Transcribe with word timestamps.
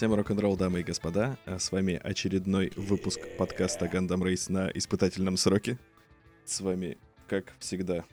Всем 0.00 0.14
рок-н-ролл, 0.14 0.56
дамы 0.56 0.80
и 0.80 0.82
господа. 0.82 1.36
А 1.44 1.58
С 1.58 1.72
вами 1.72 2.00
очередной 2.02 2.72
выпуск 2.74 3.20
подкаста 3.36 3.84
Gundam 3.84 4.22
Race 4.22 4.50
на 4.50 4.70
испытательном 4.70 5.36
сроке. 5.36 5.78
С 6.46 6.62
вами, 6.62 6.96
как 7.28 7.52
всегда, 7.58 8.06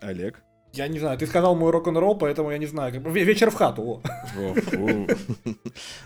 Олег. 0.00 0.40
Я 0.72 0.86
не 0.86 1.00
знаю, 1.00 1.18
ты 1.18 1.26
сказал 1.26 1.56
мой 1.56 1.72
рок-н-ролл, 1.72 2.16
поэтому 2.16 2.52
я 2.52 2.58
не 2.58 2.66
знаю. 2.66 2.92
Как 2.92 3.04
вечер 3.12 3.50
в 3.50 3.54
хату. 3.54 4.00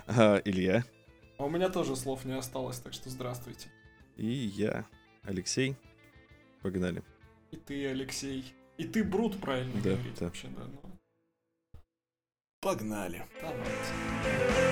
А, 0.06 0.40
Илья. 0.46 0.82
А 1.36 1.44
у 1.44 1.50
меня 1.50 1.68
тоже 1.68 1.94
слов 1.94 2.24
не 2.24 2.32
осталось, 2.34 2.78
так 2.78 2.94
что 2.94 3.10
здравствуйте. 3.10 3.68
И 4.16 4.24
я, 4.26 4.86
Алексей. 5.24 5.76
Погнали. 6.62 7.02
И 7.50 7.58
ты, 7.58 7.86
Алексей. 7.86 8.54
И 8.78 8.84
ты, 8.84 9.04
Брут, 9.04 9.38
правильно 9.38 9.74
Да, 9.82 9.90
говорить 9.90 10.18
да. 10.20 10.24
вообще, 10.24 10.48
да. 10.56 10.62
Ну, 10.64 10.80
Погнали. 12.62 13.26
давайте. 13.42 14.67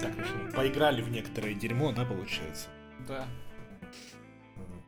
Так, 0.00 0.12
поиграли 0.54 1.02
в 1.02 1.10
некоторое 1.10 1.54
дерьмо, 1.54 1.92
да, 1.92 2.04
получается? 2.04 2.68
Да. 3.06 3.26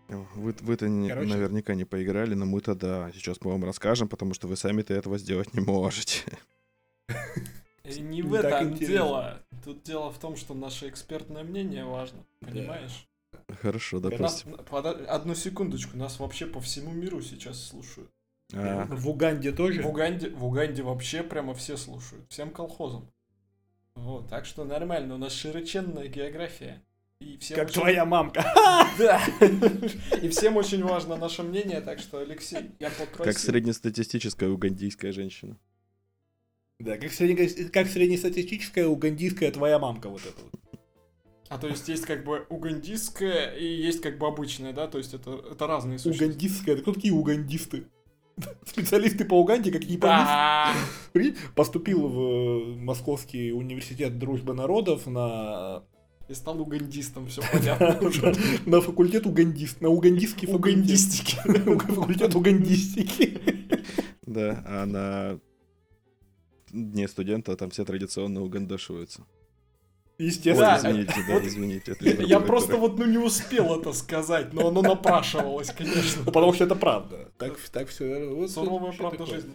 Вы, 0.08 0.54
вы-то 0.60 0.88
не- 0.88 1.12
наверняка 1.12 1.74
не 1.74 1.84
поиграли, 1.84 2.34
но 2.34 2.44
мы-то 2.46 2.74
да. 2.74 3.10
Сейчас 3.14 3.38
мы 3.40 3.52
вам 3.52 3.64
расскажем, 3.64 4.08
потому 4.08 4.34
что 4.34 4.46
вы 4.48 4.56
сами-то 4.56 4.94
этого 4.94 5.18
сделать 5.18 5.52
не 5.54 5.60
можете. 5.60 6.20
И 7.84 8.00
не 8.00 8.22
в 8.22 8.34
этом 8.34 8.74
дело. 8.74 9.43
Тут 9.64 9.82
дело 9.82 10.10
в 10.12 10.18
том, 10.18 10.36
что 10.36 10.54
наше 10.54 10.88
экспертное 10.88 11.42
мнение 11.42 11.84
важно. 11.84 12.24
Понимаешь? 12.40 13.06
Хорошо, 13.60 13.98
Нас- 14.00 14.10
допустим. 14.10 14.54
подо- 14.70 15.04
одну 15.06 15.34
секундочку, 15.34 15.96
нас 15.96 16.18
вообще 16.18 16.46
по 16.46 16.60
всему 16.60 16.92
миру 16.92 17.20
сейчас 17.22 17.60
слушают. 17.62 18.10
А, 18.52 18.86
В 18.90 19.08
Уганде 19.08 19.52
тоже? 19.52 19.82
В 19.82 19.86
Уганде, 19.88 20.30
в 20.30 20.44
Уганде 20.44 20.82
вообще 20.82 21.22
прямо 21.22 21.54
все 21.54 21.76
слушают. 21.76 22.26
Всем 22.28 22.50
колхозам. 22.50 23.10
Вот, 23.94 24.28
так 24.28 24.44
что 24.44 24.64
нормально, 24.64 25.14
у 25.14 25.18
нас 25.18 25.32
широченная 25.32 26.08
география. 26.08 26.82
И 27.20 27.38
всем 27.38 27.56
Как 27.56 27.68
очень- 27.68 27.80
твоя 27.80 28.04
мамка. 28.04 28.44
Да. 28.98 29.20
И 30.22 30.28
всем 30.28 30.56
очень 30.56 30.82
важно 30.84 31.16
наше 31.16 31.42
мнение, 31.42 31.80
так 31.80 31.98
что, 31.98 32.18
Алексей, 32.18 32.70
я 32.80 32.90
попросил. 32.90 33.24
как 33.24 33.38
среднестатистическая 33.38 34.48
угандийская 34.50 35.10
женщина. 35.12 35.56
Да, 36.80 36.96
как, 36.96 37.12
средне- 37.12 37.68
как 37.70 37.86
среднестатистическая 37.86 38.86
угандийская 38.86 39.50
твоя 39.50 39.78
мамка 39.78 40.08
вот 40.08 40.20
эта 40.22 40.42
вот. 40.42 40.60
А 41.48 41.58
то 41.58 41.68
есть 41.68 41.88
есть 41.88 42.04
как 42.04 42.24
бы 42.24 42.46
угандистская 42.48 43.54
и 43.54 43.64
есть 43.64 44.00
как 44.00 44.18
бы 44.18 44.26
обычная, 44.26 44.72
да? 44.72 44.88
То 44.88 44.98
есть 44.98 45.14
это, 45.14 45.40
это 45.52 45.66
разные 45.66 45.98
сущности. 45.98 46.24
Угандистская. 46.24 46.76
Кто 46.76 46.92
такие 46.92 47.12
угандисты? 47.12 47.84
Специалисты 48.66 49.24
по 49.24 49.34
Уганде, 49.40 49.70
как. 49.70 49.82
Да. 50.00 50.72
Прикинь, 51.12 51.36
Поступил 51.54 52.08
в 52.08 52.18
э, 52.18 52.74
Московский 52.76 53.52
университет 53.52 54.18
дружбы 54.18 54.54
народов 54.54 55.06
на 55.06 55.84
И 56.28 56.34
стал 56.34 56.60
угандистом, 56.60 57.28
все 57.28 57.42
понятно. 57.52 58.00
на 58.66 58.80
факультет 58.80 59.26
угандист, 59.26 59.80
на 59.80 59.90
угандистский 59.90 60.48
факультет. 60.48 60.74
Угандистики. 60.78 61.36
Факультет 61.94 62.34
угандистики. 62.34 63.38
Да, 64.26 64.64
а 64.66 64.86
на 64.86 65.38
дне 66.74 67.08
студента 67.08 67.56
там 67.56 67.70
все 67.70 67.84
традиционно 67.84 68.42
угандашиваются. 68.42 69.20
Ой, 70.18 70.26
Естественно. 70.26 70.78
Да, 70.82 70.90
извините, 70.90 71.14
да, 71.26 71.34
вот 71.34 71.42
извините. 71.44 71.92
это 71.92 72.22
Я, 72.22 72.38
просто 72.40 72.74
оперы. 72.76 72.80
вот 72.88 72.98
ну 72.98 73.06
не 73.06 73.18
успел 73.18 73.80
это 73.80 73.92
сказать, 73.92 74.52
но 74.52 74.68
оно 74.68 74.82
напрашивалось, 74.82 75.70
конечно. 75.70 76.22
Ну, 76.24 76.32
потому 76.32 76.52
что 76.52 76.64
это 76.64 76.76
правда. 76.76 77.32
Так, 77.38 77.58
так 77.72 77.88
все. 77.88 78.28
Вот, 78.28 78.50
Суровая 78.50 78.92
правда 78.92 79.18
такое. 79.18 79.34
жизни. 79.36 79.52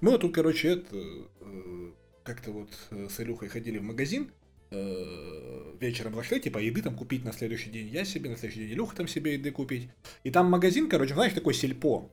Мы 0.00 0.10
вот 0.12 0.20
тут, 0.22 0.34
короче, 0.34 0.68
это 0.68 0.96
э, 0.96 1.90
как-то 2.24 2.50
вот 2.52 2.68
э, 2.90 3.08
с 3.08 3.20
Илюхой 3.20 3.48
ходили 3.48 3.78
в 3.78 3.82
магазин. 3.82 4.32
э, 4.70 5.74
Вечером 5.80 6.14
зашли, 6.14 6.40
типа, 6.40 6.58
еды 6.58 6.82
там 6.82 6.96
купить 6.96 7.24
на 7.24 7.32
следующий 7.32 7.70
день. 7.70 7.88
Я 7.88 8.04
себе 8.04 8.30
на 8.30 8.36
следующий 8.36 8.60
день 8.66 8.72
Илюха 8.72 8.96
там 8.96 9.06
себе 9.08 9.34
еды 9.34 9.50
купить. 9.52 9.88
И 10.24 10.30
там 10.30 10.50
магазин, 10.50 10.88
короче, 10.88 11.14
знаешь, 11.14 11.32
такой 11.32 11.54
сельпо. 11.54 12.10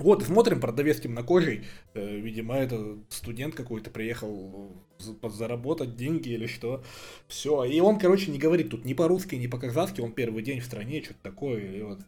Вот, 0.00 0.22
смотрим, 0.24 0.60
продавец 0.60 0.98
темнокожий, 1.00 1.64
э, 1.94 2.16
видимо, 2.16 2.56
это 2.56 2.96
студент 3.10 3.54
какой-то 3.54 3.90
приехал 3.90 4.72
за- 4.98 5.12
подзаработать 5.14 5.94
деньги 5.94 6.30
или 6.30 6.46
что. 6.46 6.82
Все, 7.28 7.64
и 7.64 7.78
он, 7.80 7.98
короче, 7.98 8.30
не 8.30 8.38
говорит 8.38 8.70
тут 8.70 8.84
ни 8.84 8.94
по-русски, 8.94 9.34
ни 9.36 9.46
по-казахски, 9.46 10.00
он 10.00 10.12
первый 10.12 10.42
день 10.42 10.60
в 10.60 10.64
стране, 10.64 11.02
что-то 11.02 11.20
такое. 11.22 11.60
И 11.76 11.82
вот. 11.82 11.98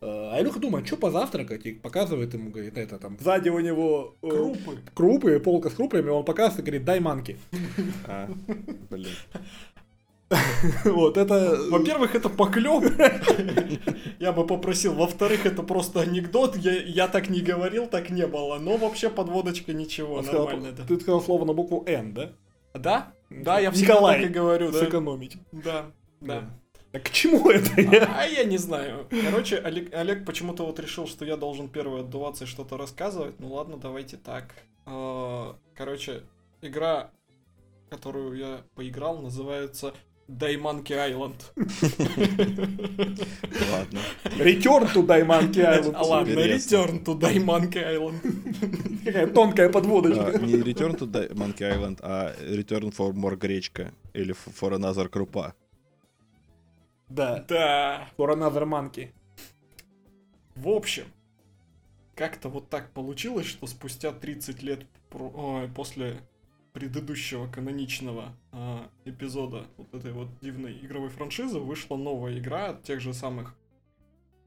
Э, 0.00 0.30
А 0.32 0.40
Илюха 0.40 0.58
думает, 0.58 0.86
что 0.86 0.96
позавтракать, 0.96 1.66
и 1.66 1.72
показывает 1.72 2.32
ему, 2.34 2.50
говорит, 2.50 2.76
это 2.78 2.98
там, 2.98 3.18
сзади 3.20 3.50
у 3.50 3.60
него 3.60 4.14
э, 4.22 4.28
Крупы. 4.28 4.78
крупы, 4.94 5.38
полка 5.40 5.70
с 5.70 5.74
крупами, 5.74 6.08
он 6.08 6.24
показывает 6.24 6.60
и 6.60 6.62
говорит, 6.62 6.84
дай 6.84 7.00
манки. 7.00 7.36
А, 8.06 8.28
блин. 8.90 9.12
Вот, 10.84 11.16
это... 11.16 11.56
Во-первых, 11.70 12.14
это 12.14 12.28
поклеп. 12.28 12.84
Я 14.18 14.32
бы 14.32 14.46
попросил. 14.46 14.94
Во-вторых, 14.94 15.46
это 15.46 15.62
просто 15.62 16.00
анекдот. 16.00 16.56
Я, 16.56 16.72
я 16.82 17.08
так 17.08 17.28
не 17.28 17.40
говорил, 17.40 17.86
так 17.86 18.10
не 18.10 18.26
было. 18.26 18.58
Но 18.58 18.76
вообще 18.76 19.10
подводочка 19.10 19.72
ничего, 19.72 20.16
Он 20.16 20.24
сказал, 20.24 20.46
нормально, 20.46 20.72
да. 20.72 20.84
Ты 20.84 21.00
сказал 21.00 21.20
слово 21.20 21.44
на 21.44 21.52
букву 21.52 21.84
Н, 21.86 22.14
да? 22.14 22.32
Да? 22.74 23.12
Да, 23.30 23.58
я 23.60 23.70
всегда 23.70 23.94
Николай. 23.94 24.20
так 24.20 24.30
и 24.30 24.32
говорю, 24.32 24.72
да. 24.72 24.78
Сэкономить. 24.78 25.36
Да, 25.52 25.86
да. 26.20 26.50
А 26.92 27.00
к 27.00 27.10
чему 27.10 27.50
это? 27.50 27.70
А, 28.06 28.20
а 28.20 28.26
я 28.26 28.44
не 28.44 28.56
знаю. 28.56 29.08
Короче, 29.10 29.58
Олег, 29.58 29.92
Олег 29.92 30.24
почему-то 30.24 30.64
вот 30.64 30.78
решил, 30.78 31.08
что 31.08 31.24
я 31.24 31.36
должен 31.36 31.68
первый 31.68 32.02
отдуваться 32.02 32.44
и 32.44 32.46
что-то 32.46 32.76
рассказывать. 32.76 33.40
Ну 33.40 33.52
ладно, 33.52 33.76
давайте 33.78 34.16
так. 34.16 34.54
А, 34.86 35.56
Короче, 35.74 36.22
игра, 36.62 37.10
которую 37.90 38.36
я 38.36 38.60
поиграл, 38.76 39.18
называется 39.18 39.92
Дайманки 40.28 40.92
Island. 40.92 41.34
Ладно. 43.72 44.00
Return 44.38 44.92
to 44.94 45.06
Diamond 45.06 45.52
Island. 45.54 45.92
А 45.94 46.02
ладно. 46.02 46.32
Return 46.32 47.04
to 47.04 47.18
Дайманки 47.18 47.78
Island. 47.78 49.04
Какая 49.04 49.26
тонкая 49.26 49.68
подводочка. 49.68 50.38
не 50.38 50.54
Return 50.54 50.96
to 50.98 51.06
Monkey 51.34 51.60
Island, 51.76 51.98
а 52.02 52.34
Return 52.40 52.90
for 52.96 53.12
More 53.12 53.36
Гречка. 53.36 53.92
Или 54.14 54.34
For 54.34 54.72
Another 54.72 55.08
Крупа. 55.08 55.54
Да. 57.08 57.44
Да. 57.48 58.08
For 58.16 58.30
another 58.32 58.64
monkey. 58.64 59.08
В 60.56 60.68
общем, 60.68 61.04
как-то 62.14 62.48
вот 62.48 62.70
так 62.70 62.90
получилось, 62.92 63.46
что 63.46 63.66
спустя 63.66 64.12
30 64.12 64.62
лет 64.62 64.86
про- 65.10 65.28
ой, 65.34 65.68
после 65.68 66.20
предыдущего 66.74 67.46
каноничного 67.46 68.36
а, 68.50 68.90
эпизода 69.04 69.66
вот 69.76 69.94
этой 69.94 70.12
вот 70.12 70.28
дивной 70.42 70.76
игровой 70.82 71.08
франшизы 71.08 71.60
вышла 71.60 71.96
новая 71.96 72.36
игра 72.38 72.70
от 72.70 72.82
тех 72.82 73.00
же 73.00 73.14
самых 73.14 73.54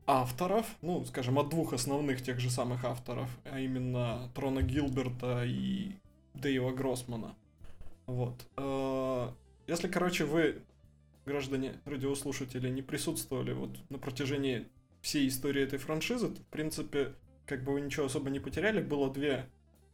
авторов, 0.05 0.65
ну, 0.81 1.03
скажем, 1.05 1.39
от 1.39 1.49
двух 1.49 1.71
основных 1.71 2.21
тех 2.21 2.39
же 2.39 2.49
самых 2.49 2.83
авторов, 2.83 3.29
а 3.45 3.59
именно 3.59 4.29
Трона 4.35 4.61
Гилберта 4.61 5.43
и 5.45 5.93
Дэйва 6.33 6.71
Гроссмана. 6.71 7.33
Вот. 8.05 8.45
Э, 8.57 9.31
Если, 9.65 9.87
короче, 9.87 10.25
вы, 10.25 10.61
граждане 11.25 11.75
радиослушатели, 11.85 12.69
не 12.69 12.81
присутствовали 12.81 13.53
вот 13.53 13.77
на 13.89 13.99
протяжении 13.99 14.67
всей 15.01 15.29
истории 15.29 15.63
этой 15.63 15.79
франшизы, 15.79 16.29
то, 16.29 16.41
в 16.41 16.47
принципе, 16.47 17.13
как 17.45 17.63
бы 17.63 17.73
вы 17.73 17.81
ничего 17.81 18.07
особо 18.07 18.29
не 18.29 18.39
потеряли. 18.39 18.81
Было 18.81 19.09
две 19.09 19.47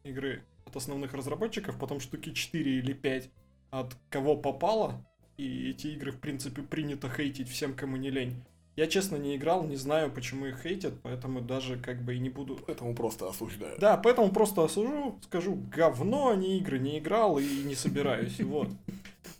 игры 0.03 0.43
от 0.65 0.75
основных 0.75 1.13
разработчиков, 1.13 1.77
потом 1.79 1.99
штуки 1.99 2.33
4 2.33 2.79
или 2.79 2.93
5 2.93 3.29
от 3.71 3.95
кого 4.09 4.35
попало. 4.35 5.05
И 5.37 5.69
эти 5.69 5.87
игры, 5.87 6.11
в 6.11 6.19
принципе, 6.19 6.61
принято 6.61 7.09
хейтить 7.09 7.49
всем, 7.49 7.73
кому 7.73 7.97
не 7.97 8.11
лень. 8.11 8.35
Я, 8.75 8.87
честно, 8.87 9.17
не 9.17 9.35
играл, 9.35 9.63
не 9.63 9.75
знаю, 9.75 10.11
почему 10.11 10.47
их 10.47 10.61
хейтят, 10.61 10.95
поэтому 11.03 11.41
даже 11.41 11.77
как 11.77 12.01
бы 12.01 12.15
и 12.15 12.19
не 12.19 12.29
буду... 12.29 12.59
Поэтому 12.65 12.95
просто 12.95 13.29
осуждаю. 13.29 13.77
Да, 13.79 13.97
поэтому 13.97 14.31
просто 14.31 14.63
осужу, 14.63 15.19
скажу, 15.23 15.55
говно, 15.71 16.29
а 16.29 16.35
не 16.35 16.57
игры, 16.57 16.79
не 16.79 16.97
играл 16.97 17.37
и 17.37 17.63
не 17.63 17.75
собираюсь, 17.75 18.39
вот. 18.39 18.69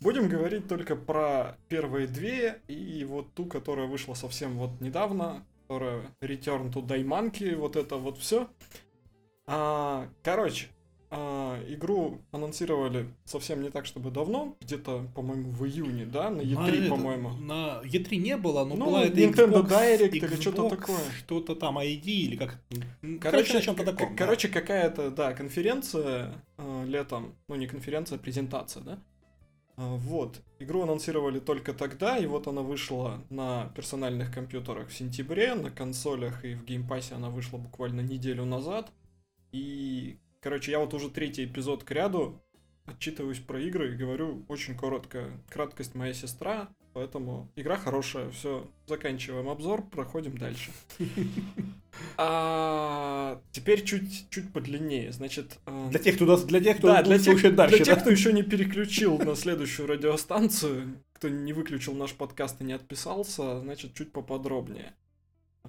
Будем 0.00 0.28
говорить 0.28 0.68
только 0.68 0.94
про 0.94 1.56
первые 1.68 2.06
две 2.06 2.60
и 2.68 3.04
вот 3.04 3.32
ту, 3.34 3.46
которая 3.46 3.86
вышла 3.86 4.14
совсем 4.14 4.52
вот 4.52 4.80
недавно, 4.80 5.44
которая 5.62 6.02
Return 6.20 6.72
to 6.72 6.84
Daimanki, 6.86 7.56
вот 7.56 7.74
это 7.74 7.96
вот 7.96 8.18
все. 8.18 8.48
А, 9.46 10.08
короче, 10.22 10.68
а, 11.10 11.62
игру 11.68 12.22
анонсировали 12.32 13.08
совсем 13.24 13.62
не 13.62 13.70
так, 13.70 13.86
чтобы 13.86 14.10
давно, 14.10 14.56
где-то, 14.60 15.06
по-моему, 15.14 15.50
в 15.50 15.64
июне, 15.64 16.06
да, 16.06 16.30
на 16.30 16.38
На 16.38 16.42
E3, 16.42 16.80
это, 16.80 16.90
по-моему. 16.90 17.30
На 17.34 17.82
E3 17.84 18.16
не 18.16 18.36
было, 18.36 18.64
но 18.64 18.74
Ну, 18.74 18.86
была 18.86 19.04
это 19.04 19.20
Nintendo 19.20 19.62
Xbox, 19.62 19.68
Direct 19.68 20.08
или 20.08 20.28
Xbox, 20.28 20.40
что-то 20.40 20.68
такое. 20.76 20.98
Что-то 21.18 21.54
там 21.54 21.78
ID 21.78 22.04
или 22.04 22.36
как... 22.36 22.60
Короче, 23.00 23.18
Короче, 23.20 23.54
на 23.54 23.60
чем-то 23.60 23.84
таком. 23.84 24.10
да. 24.10 24.16
короче, 24.16 24.48
какая-то, 24.48 25.10
да, 25.10 25.34
конференция 25.34 26.32
э, 26.56 26.84
летом, 26.86 27.34
ну 27.48 27.54
не 27.54 27.66
конференция, 27.66 28.16
а 28.16 28.18
презентация, 28.18 28.82
да? 28.82 28.98
А, 29.76 29.94
Вот. 29.96 30.40
Игру 30.58 30.82
анонсировали 30.82 31.38
только 31.38 31.74
тогда, 31.74 32.16
и 32.16 32.26
вот 32.26 32.46
она 32.48 32.62
вышла 32.62 33.20
на 33.28 33.66
персональных 33.76 34.32
компьютерах 34.32 34.88
в 34.88 34.96
сентябре, 34.96 35.54
на 35.54 35.70
консолях 35.70 36.44
и 36.44 36.54
в 36.54 36.64
Game 36.64 36.86
Pass 36.86 37.08
е 37.08 37.14
она 37.14 37.28
вышла 37.28 37.58
буквально 37.58 38.00
неделю 38.00 38.44
назад. 38.46 38.90
И, 39.54 40.18
короче, 40.40 40.72
я 40.72 40.80
вот 40.80 40.92
уже 40.94 41.08
третий 41.08 41.44
эпизод 41.44 41.84
кряду 41.84 42.42
отчитываюсь 42.86 43.38
про 43.38 43.60
игры 43.60 43.92
и 43.92 43.96
говорю 43.96 44.44
очень 44.48 44.76
коротко. 44.76 45.30
Краткость 45.48 45.94
моя 45.94 46.12
сестра, 46.12 46.68
поэтому 46.92 47.48
игра 47.54 47.76
хорошая. 47.76 48.30
Все, 48.32 48.68
заканчиваем 48.88 49.48
обзор, 49.48 49.88
проходим 49.88 50.36
дальше. 50.36 50.72
А, 52.16 53.40
теперь 53.52 53.84
чуть, 53.84 54.28
чуть 54.28 54.52
подлиннее. 54.52 55.12
Значит, 55.12 55.60
а, 55.64 55.88
Для 55.90 56.00
тех, 56.00 56.16
кто, 56.16 56.36
для 56.38 56.60
тех, 56.60 56.78
кто 56.78 56.88
да, 56.88 57.02
для 57.04 57.20
тех, 57.20 57.54
дальше. 57.54 57.76
для 57.76 57.84
тех, 57.84 58.00
кто 58.00 58.10
еще 58.10 58.32
не 58.32 58.42
переключил 58.42 59.16
на 59.18 59.36
следующую 59.36 59.86
радиостанцию, 59.86 61.00
кто 61.12 61.28
не 61.28 61.52
выключил 61.52 61.94
наш 61.94 62.12
подкаст 62.14 62.60
и 62.60 62.64
не 62.64 62.72
отписался, 62.72 63.60
значит, 63.60 63.94
чуть 63.94 64.10
поподробнее. 64.10 64.96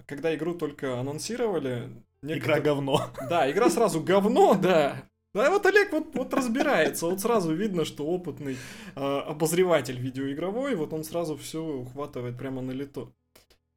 Когда 0.08 0.34
игру 0.34 0.56
только 0.56 1.00
анонсировали... 1.00 1.92
Игра 2.26 2.36
некоторые- 2.36 2.62
говно. 2.64 3.12
Да, 3.30 3.50
игра 3.52 3.70
сразу 3.70 4.02
говно, 4.02 4.54
да. 4.56 5.08
Да, 5.34 5.50
вот 5.50 5.66
Олег 5.66 5.92
вот, 5.92 6.16
вот 6.16 6.34
разбирается, 6.34 7.08
вот 7.08 7.20
сразу 7.20 7.54
видно, 7.54 7.84
что 7.84 8.06
опытный 8.08 8.58
э, 8.96 9.00
обозреватель 9.00 10.00
видеоигровой, 10.00 10.76
вот 10.76 10.94
он 10.94 11.04
сразу 11.04 11.36
все 11.36 11.62
ухватывает 11.62 12.38
прямо 12.38 12.62
на 12.62 12.72
лету. 12.72 13.14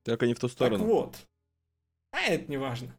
Только 0.05 0.27
не 0.27 0.35
в 0.35 0.39
ту 0.39 0.47
Так 0.47 0.53
сторону. 0.53 0.85
вот. 0.85 1.17
А 2.13 2.21
это 2.21 2.49
не 2.51 2.57
важно. 2.59 2.97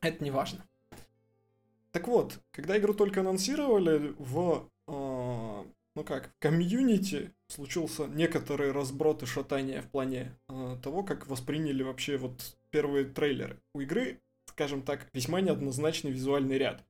Это 0.00 0.24
не 0.24 0.30
важно. 0.30 0.64
Так 1.92 2.08
вот, 2.08 2.40
когда 2.52 2.78
игру 2.78 2.94
только 2.94 3.20
анонсировали, 3.20 4.14
в, 4.18 4.66
э, 4.88 4.92
ну 5.94 6.04
как, 6.04 6.28
в 6.28 6.38
комьюнити 6.38 7.32
случился 7.48 8.06
некоторый 8.06 8.72
разброд 8.72 9.22
и 9.22 9.26
шатание 9.26 9.82
в 9.82 9.90
плане 9.90 10.32
э, 10.48 10.76
того, 10.82 11.02
как 11.02 11.26
восприняли 11.26 11.82
вообще 11.82 12.16
вот 12.16 12.56
первые 12.72 13.04
трейлеры. 13.04 13.58
У 13.74 13.80
игры, 13.80 14.18
скажем 14.46 14.82
так, 14.82 15.06
весьма 15.12 15.40
неоднозначный 15.40 16.10
визуальный 16.10 16.58
ряд. 16.58 16.84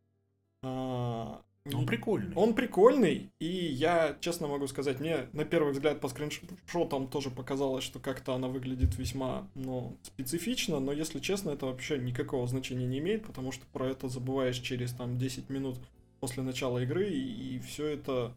А, 0.63 1.43
Он 1.71 1.87
прикольный. 1.87 2.35
он 2.35 2.55
прикольный, 2.55 3.31
и 3.41 3.47
я 3.47 4.17
честно 4.21 4.47
могу 4.49 4.67
сказать, 4.69 5.01
мне 5.01 5.27
на 5.33 5.45
первый 5.45 5.73
взгляд 5.73 6.01
по 6.01 6.09
скриншотам 6.09 7.09
тоже 7.09 7.31
показалось, 7.31 7.85
что 7.85 7.99
как-то 7.99 8.35
она 8.35 8.49
выглядит 8.49 8.97
весьма, 8.97 9.47
ну, 9.55 9.97
специфично, 10.03 10.81
но 10.81 10.93
если 10.93 11.19
честно, 11.21 11.51
это 11.51 11.67
вообще 11.67 11.99
никакого 11.99 12.47
значения 12.47 12.87
не 12.87 12.99
имеет, 13.01 13.27
потому 13.27 13.53
что 13.53 13.67
про 13.73 13.89
это 13.89 14.09
забываешь 14.09 14.59
через 14.59 14.93
там 14.93 15.19
10 15.19 15.51
минут 15.51 15.79
после 16.21 16.43
начала 16.45 16.79
игры, 16.79 17.11
и, 17.11 17.59
все 17.61 17.87
это 17.87 18.33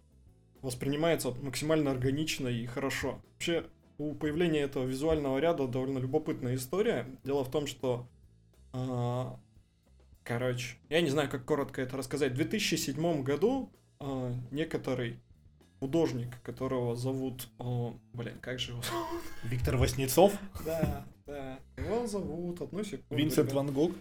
воспринимается 0.63 1.29
максимально 1.43 1.91
органично 1.91 2.47
и 2.47 2.65
хорошо. 2.65 3.21
Вообще, 3.33 3.65
у 3.97 4.13
появления 4.13 4.61
этого 4.61 4.85
визуального 4.85 5.37
ряда 5.39 5.67
довольно 5.67 5.99
любопытная 5.99 6.55
история. 6.55 7.07
Дело 7.23 7.43
в 7.43 7.51
том, 7.51 7.67
что 7.67 8.07
а, 8.73 9.39
Короче, 10.25 10.77
я 10.89 11.01
не 11.01 11.09
знаю, 11.11 11.29
как 11.29 11.45
коротко 11.45 11.83
это 11.83 11.97
рассказать. 11.97 12.31
В 12.33 12.35
2007 12.35 13.21
году 13.21 13.69
а, 13.99 14.33
некоторый 14.49 15.19
художник, 15.79 16.41
которого 16.41 16.95
зовут... 16.95 17.47
о, 17.59 17.95
блин, 18.13 18.33
как 18.41 18.57
же 18.59 18.71
его 18.71 18.81
зовут? 18.81 19.21
Виктор 19.43 19.77
Васнецов, 19.77 20.33
Да, 20.65 21.05
да. 21.27 21.59
Его 21.77 22.07
зовут, 22.07 22.59
одну 22.59 22.83
секунду. 22.83 23.15
Винсент. 23.15 23.53
Ван 23.53 23.71
Гог. 23.71 23.91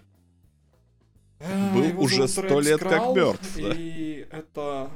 А, 1.41 1.75
Был 1.75 2.01
уже 2.01 2.27
сто 2.27 2.59
лет 2.61 2.81
как 2.81 3.15
мертв. 3.15 3.59
И 3.59 4.27
это, 4.33 4.91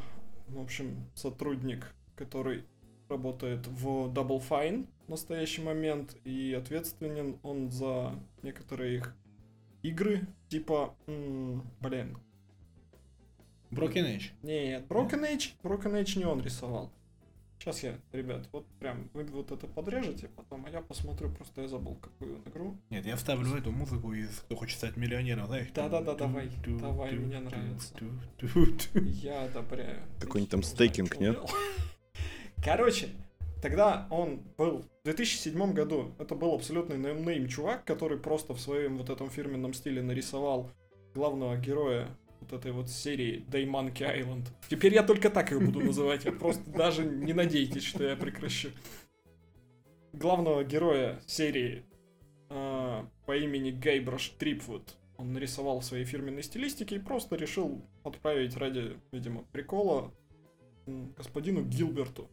в 0.49 0.59
общем, 0.59 1.11
сотрудник, 1.15 1.93
который 2.17 2.65
работает 3.09 3.67
в 3.67 4.09
Double 4.13 4.43
Fine 4.47 4.87
в 5.07 5.11
настоящий 5.11 5.63
момент, 5.63 6.17
и 6.25 6.53
ответственен 6.53 7.39
он 7.43 7.71
за 7.71 8.13
некоторые 8.43 8.97
их 8.97 9.15
игры, 9.83 10.27
типа, 10.49 10.95
м, 11.07 11.63
блин, 11.81 12.19
Broken 13.71 14.17
Age. 14.17 14.31
нет, 14.43 14.85
Broken 14.89 15.23
Age, 15.31 15.53
Broken 15.63 15.93
Age 16.03 16.19
не 16.19 16.25
он 16.25 16.43
рисовал. 16.43 16.91
Сейчас 17.59 17.83
я, 17.83 17.99
ребят, 18.13 18.49
вот 18.53 18.65
прям, 18.79 19.11
вы 19.15 19.25
вот 19.25 19.51
это 19.51 19.67
подрежете 19.67 20.29
потом, 20.37 20.65
а 20.67 20.71
я 20.71 20.81
посмотрю, 20.81 21.29
просто 21.31 21.63
я 21.63 21.69
забыл, 21.69 21.97
какую 21.97 22.37
он 22.37 22.43
игру. 22.47 22.77
Нет, 22.89 23.05
я 23.05 23.17
вставлю 23.17 23.53
эту 23.57 23.73
музыку 23.73 24.13
из 24.13 24.29
«Кто 24.41 24.55
хочет 24.55 24.79
стать 24.79 24.97
миллионером», 24.97 25.47
знаешь? 25.49 25.67
Да-да-да, 25.75 26.15
давай, 26.15 26.49
ту- 26.65 26.79
давай, 26.79 27.11
ту- 27.11 27.17
мне 27.17 27.39
ту- 27.39 27.45
нравится. 27.45 27.95
Я 29.23 29.43
одобряю. 29.47 30.01
Какой-нибудь 30.21 30.51
там 30.53 30.63
стейкинг, 30.63 31.19
нет? 31.19 31.37
Короче, 32.65 33.09
тогда 33.63 34.07
он 34.11 34.43
был 34.57 34.83
в 34.83 35.05
2007 35.05 35.73
году. 35.73 36.13
Это 36.19 36.35
был 36.35 36.55
абсолютный 36.55 36.99
нейм 36.99 37.49
чувак, 37.49 37.85
который 37.85 38.19
просто 38.19 38.55
в 38.55 38.61
своем 38.61 38.99
вот 38.99 39.11
этом 39.11 39.31
фирменном 39.31 39.75
стиле 39.75 40.03
нарисовал 40.03 40.71
главного 41.15 41.57
героя 41.57 42.09
вот 42.41 42.53
этой 42.53 42.73
вот 42.73 42.89
серии 42.89 43.45
Day 43.49 43.67
Monkey 43.67 44.21
Island. 44.21 44.47
Теперь 44.69 44.95
я 44.95 45.03
только 45.03 45.31
так 45.31 45.51
ее 45.51 45.61
буду 45.61 45.81
называть. 45.81 46.25
Я 46.25 46.33
просто 46.33 46.69
даже 46.71 47.05
не 47.05 47.33
надейтесь, 47.33 47.85
что 47.85 48.05
я 48.05 48.17
прекращу. 48.17 48.71
Главного 50.13 50.65
героя 50.65 51.21
серии 51.27 51.85
а, 52.49 53.07
по 53.27 53.37
имени 53.37 53.71
Гейбраш 53.71 54.31
Трипвуд. 54.39 54.97
Он 55.17 55.33
нарисовал 55.33 55.81
в 55.81 55.85
своей 55.85 56.05
фирменной 56.05 56.43
стилистике 56.43 56.97
и 56.97 57.01
просто 57.01 57.37
решил 57.37 57.85
отправить 58.05 58.57
ради, 58.57 58.97
видимо, 59.11 59.43
прикола 59.53 60.13
господину 60.87 61.63
Гилберту, 61.63 62.31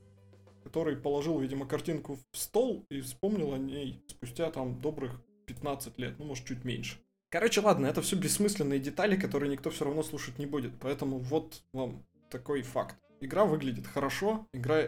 который 0.66 0.96
положил, 0.96 1.40
видимо, 1.40 1.68
картинку 1.68 2.18
в 2.32 2.38
стол 2.38 2.88
и 2.90 3.00
вспомнил 3.02 3.54
о 3.54 3.60
ней 3.60 4.04
спустя 4.08 4.50
там 4.50 4.82
добрых 4.82 5.22
15 5.46 6.00
лет, 6.00 6.16
ну, 6.18 6.26
может, 6.26 6.46
чуть 6.46 6.66
меньше. 6.66 6.98
Короче, 7.30 7.62
ладно, 7.62 7.86
это 7.86 8.02
все 8.02 8.16
бессмысленные 8.16 8.80
детали, 8.80 9.16
которые 9.16 9.52
никто 9.52 9.70
все 9.70 9.86
равно 9.86 10.02
слушать 10.02 10.40
не 10.40 10.48
будет, 10.48 10.72
поэтому 10.80 11.20
вот 11.20 11.62
вам 11.72 12.04
такой 12.32 12.64
факт. 12.64 12.96
Игра 13.22 13.46
выглядит 13.46 13.86
хорошо, 13.86 14.48
игра... 14.54 14.88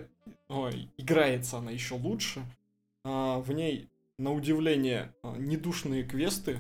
Ой, 0.50 0.90
играется 0.98 1.60
она 1.60 1.70
еще 1.70 1.94
лучше. 1.94 2.42
А, 3.04 3.38
в 3.40 3.52
ней, 3.52 3.88
на 4.18 4.34
удивление, 4.34 5.14
а, 5.22 5.38
недушные 5.38 6.04
квесты. 6.04 6.58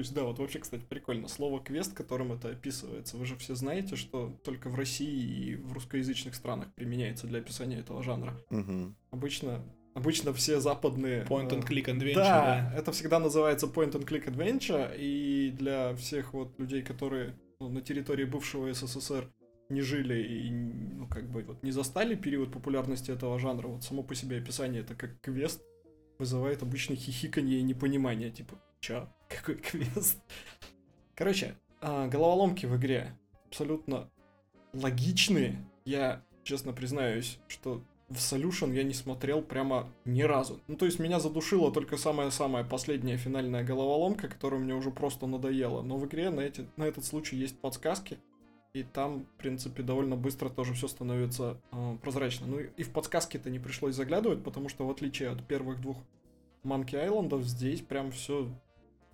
То 0.00 0.02
есть, 0.02 0.14
да, 0.14 0.22
вот 0.22 0.38
вообще, 0.38 0.60
кстати, 0.60 0.82
прикольно. 0.88 1.28
Слово 1.28 1.60
квест, 1.60 1.92
которым 1.92 2.32
это 2.32 2.48
описывается. 2.48 3.18
Вы 3.18 3.26
же 3.26 3.36
все 3.36 3.54
знаете, 3.54 3.96
что 3.96 4.34
только 4.42 4.70
в 4.70 4.74
России 4.74 5.50
и 5.50 5.56
в 5.56 5.74
русскоязычных 5.74 6.34
странах 6.34 6.72
применяется 6.74 7.26
для 7.26 7.40
описания 7.40 7.80
этого 7.80 8.02
жанра. 8.02 8.32
Мгм. 8.48 8.96
Обычно, 9.10 9.62
обычно 9.92 10.32
все 10.32 10.58
западные... 10.58 11.24
Point 11.24 11.50
and 11.50 11.64
э, 11.64 11.68
click 11.70 11.84
adventure, 11.84 12.14
да, 12.14 12.70
да. 12.72 12.78
это 12.78 12.92
всегда 12.92 13.18
называется 13.18 13.66
point 13.66 13.92
and 13.92 14.06
click 14.06 14.24
adventure, 14.24 14.96
и 14.96 15.50
для 15.50 15.94
всех 15.96 16.32
вот 16.32 16.58
людей, 16.58 16.80
которые 16.80 17.38
ну, 17.60 17.68
на 17.68 17.82
территории 17.82 18.24
бывшего 18.24 18.72
СССР 18.72 19.30
не 19.68 19.82
жили 19.82 20.22
и, 20.22 20.50
ну, 20.50 21.08
как 21.08 21.30
бы, 21.30 21.42
вот 21.42 21.62
не 21.62 21.72
застали 21.72 22.14
период 22.14 22.50
популярности 22.52 23.10
этого 23.10 23.38
жанра, 23.38 23.68
вот 23.68 23.84
само 23.84 24.02
по 24.02 24.14
себе 24.14 24.38
описание 24.38 24.80
это 24.80 24.94
как 24.94 25.20
квест 25.20 25.60
вызывает 26.18 26.62
обычно 26.62 26.96
хихиканье 26.96 27.58
и 27.58 27.62
непонимание, 27.62 28.30
типа, 28.30 28.58
чё? 28.80 29.06
Какой 29.30 29.54
квест? 29.56 30.18
Короче, 31.14 31.54
а, 31.80 32.08
головоломки 32.08 32.66
в 32.66 32.76
игре 32.76 33.16
абсолютно 33.46 34.10
логичные. 34.72 35.56
Я, 35.84 36.22
честно 36.42 36.72
признаюсь, 36.72 37.38
что 37.48 37.82
в 38.08 38.16
Solution 38.16 38.74
я 38.74 38.82
не 38.82 38.92
смотрел 38.92 39.40
прямо 39.40 39.88
ни 40.04 40.22
разу. 40.22 40.60
Ну, 40.66 40.76
то 40.76 40.84
есть 40.84 40.98
меня 40.98 41.20
задушила 41.20 41.72
только 41.72 41.96
самая-самая 41.96 42.64
последняя 42.64 43.16
финальная 43.16 43.62
головоломка, 43.62 44.28
которая 44.28 44.60
мне 44.60 44.74
уже 44.74 44.90
просто 44.90 45.26
надоела. 45.26 45.82
Но 45.82 45.96
в 45.96 46.06
игре 46.06 46.30
на, 46.30 46.40
эти, 46.40 46.66
на 46.76 46.84
этот 46.84 47.04
случай 47.04 47.36
есть 47.36 47.58
подсказки, 47.60 48.18
и 48.72 48.82
там, 48.82 49.26
в 49.26 49.38
принципе, 49.38 49.82
довольно 49.82 50.16
быстро 50.16 50.48
тоже 50.48 50.74
все 50.74 50.88
становится 50.88 51.60
э, 51.72 51.96
прозрачно. 52.02 52.46
Ну 52.46 52.60
и 52.60 52.82
в 52.82 52.90
подсказки-то 52.90 53.48
не 53.48 53.60
пришлось 53.60 53.94
заглядывать, 53.94 54.42
потому 54.42 54.68
что 54.68 54.86
в 54.86 54.90
отличие 54.90 55.30
от 55.30 55.46
первых 55.46 55.80
двух 55.80 55.96
Monkey 56.64 56.96
Айлендов, 56.96 57.44
здесь 57.44 57.80
прям 57.80 58.10
все 58.10 58.48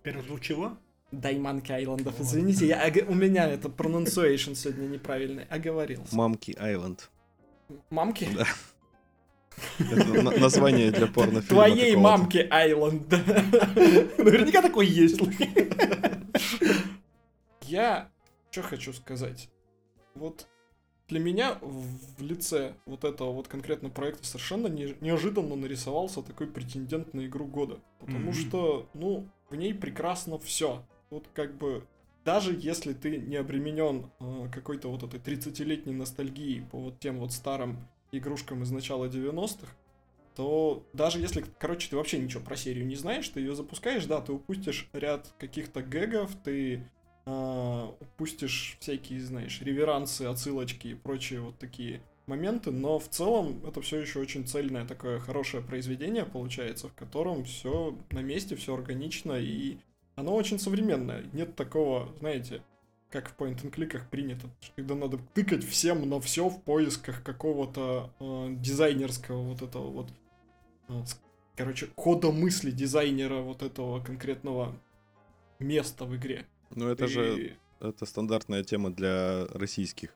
Первый 0.07 0.23
звук 0.23 0.41
чего? 0.41 0.79
Дай 1.11 1.35
Monkey 1.37 1.73
Айлендов, 1.73 2.17
Вот. 2.17 2.25
извините, 2.25 2.69
я, 2.69 2.93
у 3.09 3.15
меня 3.15 3.49
это 3.51 3.67
pronunciation 3.67 4.55
сегодня 4.55 4.87
неправильный, 4.87 5.47
оговорился. 5.51 6.15
Мамки 6.15 6.55
Айленд. 6.61 7.11
Мамки? 7.91 8.29
Да. 8.37 8.47
Это 9.81 10.23
на- 10.23 10.31
название 10.39 10.93
для 10.93 11.09
порнофильма. 11.09 11.49
Твоей 11.65 11.97
мамки 11.97 12.47
Айленд. 12.49 13.11
Наверняка 14.19 14.63
такой 14.63 14.87
есть. 14.87 15.21
Я 17.63 18.09
что 18.53 18.63
хочу 18.63 18.93
сказать. 18.93 19.49
Вот 20.15 20.47
для 21.09 21.19
меня 21.19 21.59
в 21.61 22.23
лице 22.23 22.75
вот 22.87 23.03
этого 23.03 23.33
вот 23.33 23.49
конкретно 23.49 23.91
проекта 23.91 24.25
совершенно 24.25 24.69
не- 24.69 24.95
неожиданно 25.01 25.57
нарисовался 25.57 26.23
такой 26.23 26.47
претендент 26.47 27.13
на 27.13 27.27
игру 27.27 27.47
года. 27.47 27.81
Потому 27.99 28.31
Мгм. 28.31 28.35
что, 28.35 28.89
ну, 28.95 29.27
в 29.51 29.55
ней 29.55 29.75
прекрасно 29.75 30.39
все. 30.39 30.85
Вот 31.11 31.29
как 31.35 31.57
бы 31.57 31.87
даже 32.25 32.57
если 32.59 32.93
ты 32.93 33.19
не 33.19 33.37
обременен 33.37 34.11
э, 34.19 34.49
какой-то 34.53 34.91
вот 34.91 35.03
этой 35.05 35.21
30-летней 35.21 35.93
ностальгией 35.93 36.63
по 36.63 36.79
вот 36.79 36.99
тем 36.99 37.19
вот 37.21 37.33
старым 37.33 37.87
игрушкам 38.11 38.63
из 38.65 38.71
начала 38.73 39.07
90-х, 39.07 39.69
то 40.35 40.85
даже 40.93 41.21
если, 41.21 41.45
короче, 41.59 41.89
ты 41.89 41.97
вообще 41.97 42.19
ничего 42.19 42.43
про 42.43 42.57
серию 42.57 42.87
не 42.87 42.97
знаешь, 42.97 43.29
ты 43.29 43.41
ее 43.41 43.55
запускаешь, 43.55 44.05
да, 44.07 44.21
ты 44.21 44.33
упустишь 44.33 44.89
ряд 44.93 45.33
каких-то 45.39 45.83
гэгов, 45.83 46.33
ты 46.43 46.85
э, 47.27 47.91
упустишь 48.01 48.77
всякие, 48.81 49.21
знаешь, 49.21 49.63
реверансы, 49.63 50.23
отсылочки 50.23 50.89
и 50.89 50.95
прочие 50.95 51.41
вот 51.41 51.59
такие 51.59 52.03
моменты, 52.27 52.71
но 52.71 52.99
в 52.99 53.09
целом 53.09 53.63
это 53.67 53.81
все 53.81 54.01
еще 54.01 54.19
очень 54.19 54.47
цельное 54.47 54.85
такое 54.85 55.21
хорошее 55.21 55.63
произведение 55.63 56.25
получается, 56.25 56.89
в 56.89 56.95
котором 56.95 57.45
все 57.45 57.97
на 58.11 58.21
месте, 58.21 58.57
все 58.57 58.75
органично 58.75 59.33
и 59.33 59.79
оно 60.17 60.35
очень 60.35 60.59
современное. 60.59 61.25
Нет 61.33 61.55
такого, 61.57 62.13
знаете, 62.19 62.63
как 63.11 63.31
в 63.31 63.37
point 63.37 63.63
and 63.63 63.71
кликах 63.71 64.09
принято, 64.11 64.49
когда 64.75 64.95
надо 64.95 65.19
тыкать 65.35 65.65
всем 65.65 66.09
на 66.09 66.21
все 66.21 66.49
в 66.49 66.63
поисках 66.63 67.23
какого-то 67.23 68.11
э, 68.19 68.49
дизайнерского 68.59 69.43
вот 69.43 69.63
этого 69.63 69.91
вот, 69.91 70.11
э, 70.89 71.03
короче, 71.55 71.89
хода 71.97 72.33
мысли 72.33 72.71
дизайнера 72.71 73.41
вот 73.41 73.63
этого 73.63 74.03
конкретного 74.03 74.75
места 75.59 76.05
в 76.05 76.17
игре. 76.17 76.47
Ну 76.71 76.89
это 76.89 77.05
И... 77.05 77.09
же 77.09 77.57
это 77.81 78.07
стандартная 78.07 78.65
тема 78.65 78.91
для 78.91 79.47
российских 79.49 80.15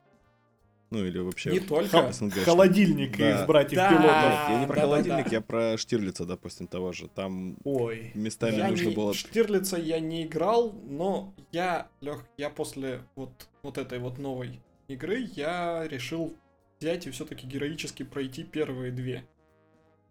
ну 0.91 1.05
или 1.05 1.17
вообще... 1.19 1.51
Не 1.51 1.59
только. 1.61 2.11
СНГ. 2.11 2.33
Холодильник 2.43 3.17
да. 3.17 3.41
из 3.41 3.47
братьев 3.47 3.77
да. 3.77 3.89
пилотов. 3.89 4.49
я 4.49 4.59
не 4.59 4.67
про 4.67 4.75
да, 4.75 4.81
холодильник, 4.81 5.23
да, 5.23 5.29
да. 5.29 5.35
я 5.35 5.41
про 5.41 5.77
Штирлица, 5.77 6.25
допустим, 6.25 6.67
того 6.67 6.91
же. 6.91 7.07
Там 7.07 7.57
Ой. 7.63 8.11
местами 8.13 8.57
я 8.57 8.69
нужно 8.69 8.89
не... 8.89 8.95
было... 8.95 9.13
Штирлица 9.13 9.77
я 9.77 9.99
не 10.01 10.25
играл, 10.25 10.73
но 10.83 11.33
я, 11.51 11.87
Лех, 12.01 12.25
я 12.37 12.49
после 12.49 13.01
вот, 13.15 13.31
вот 13.63 13.77
этой 13.77 13.99
вот 13.99 14.19
новой 14.19 14.59
игры, 14.89 15.25
я 15.35 15.87
решил 15.87 16.35
взять 16.81 17.07
и 17.07 17.11
все-таки 17.11 17.47
героически 17.47 18.03
пройти 18.03 18.43
первые 18.43 18.91
две 18.91 19.23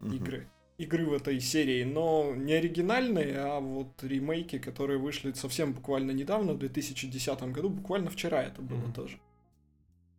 угу. 0.00 0.14
игры 0.14 0.48
игры 0.78 1.04
в 1.04 1.12
этой 1.12 1.40
серии, 1.40 1.84
но 1.84 2.32
не 2.34 2.54
оригинальные, 2.54 3.36
а 3.36 3.60
вот 3.60 4.02
ремейки, 4.02 4.58
которые 4.58 4.98
вышли 4.98 5.32
совсем 5.32 5.74
буквально 5.74 6.12
недавно, 6.12 6.54
в 6.54 6.58
2010 6.58 7.42
году, 7.52 7.68
буквально 7.68 8.08
вчера 8.08 8.42
это 8.42 8.62
было 8.62 8.78
mm-hmm. 8.78 8.94
тоже. 8.94 9.18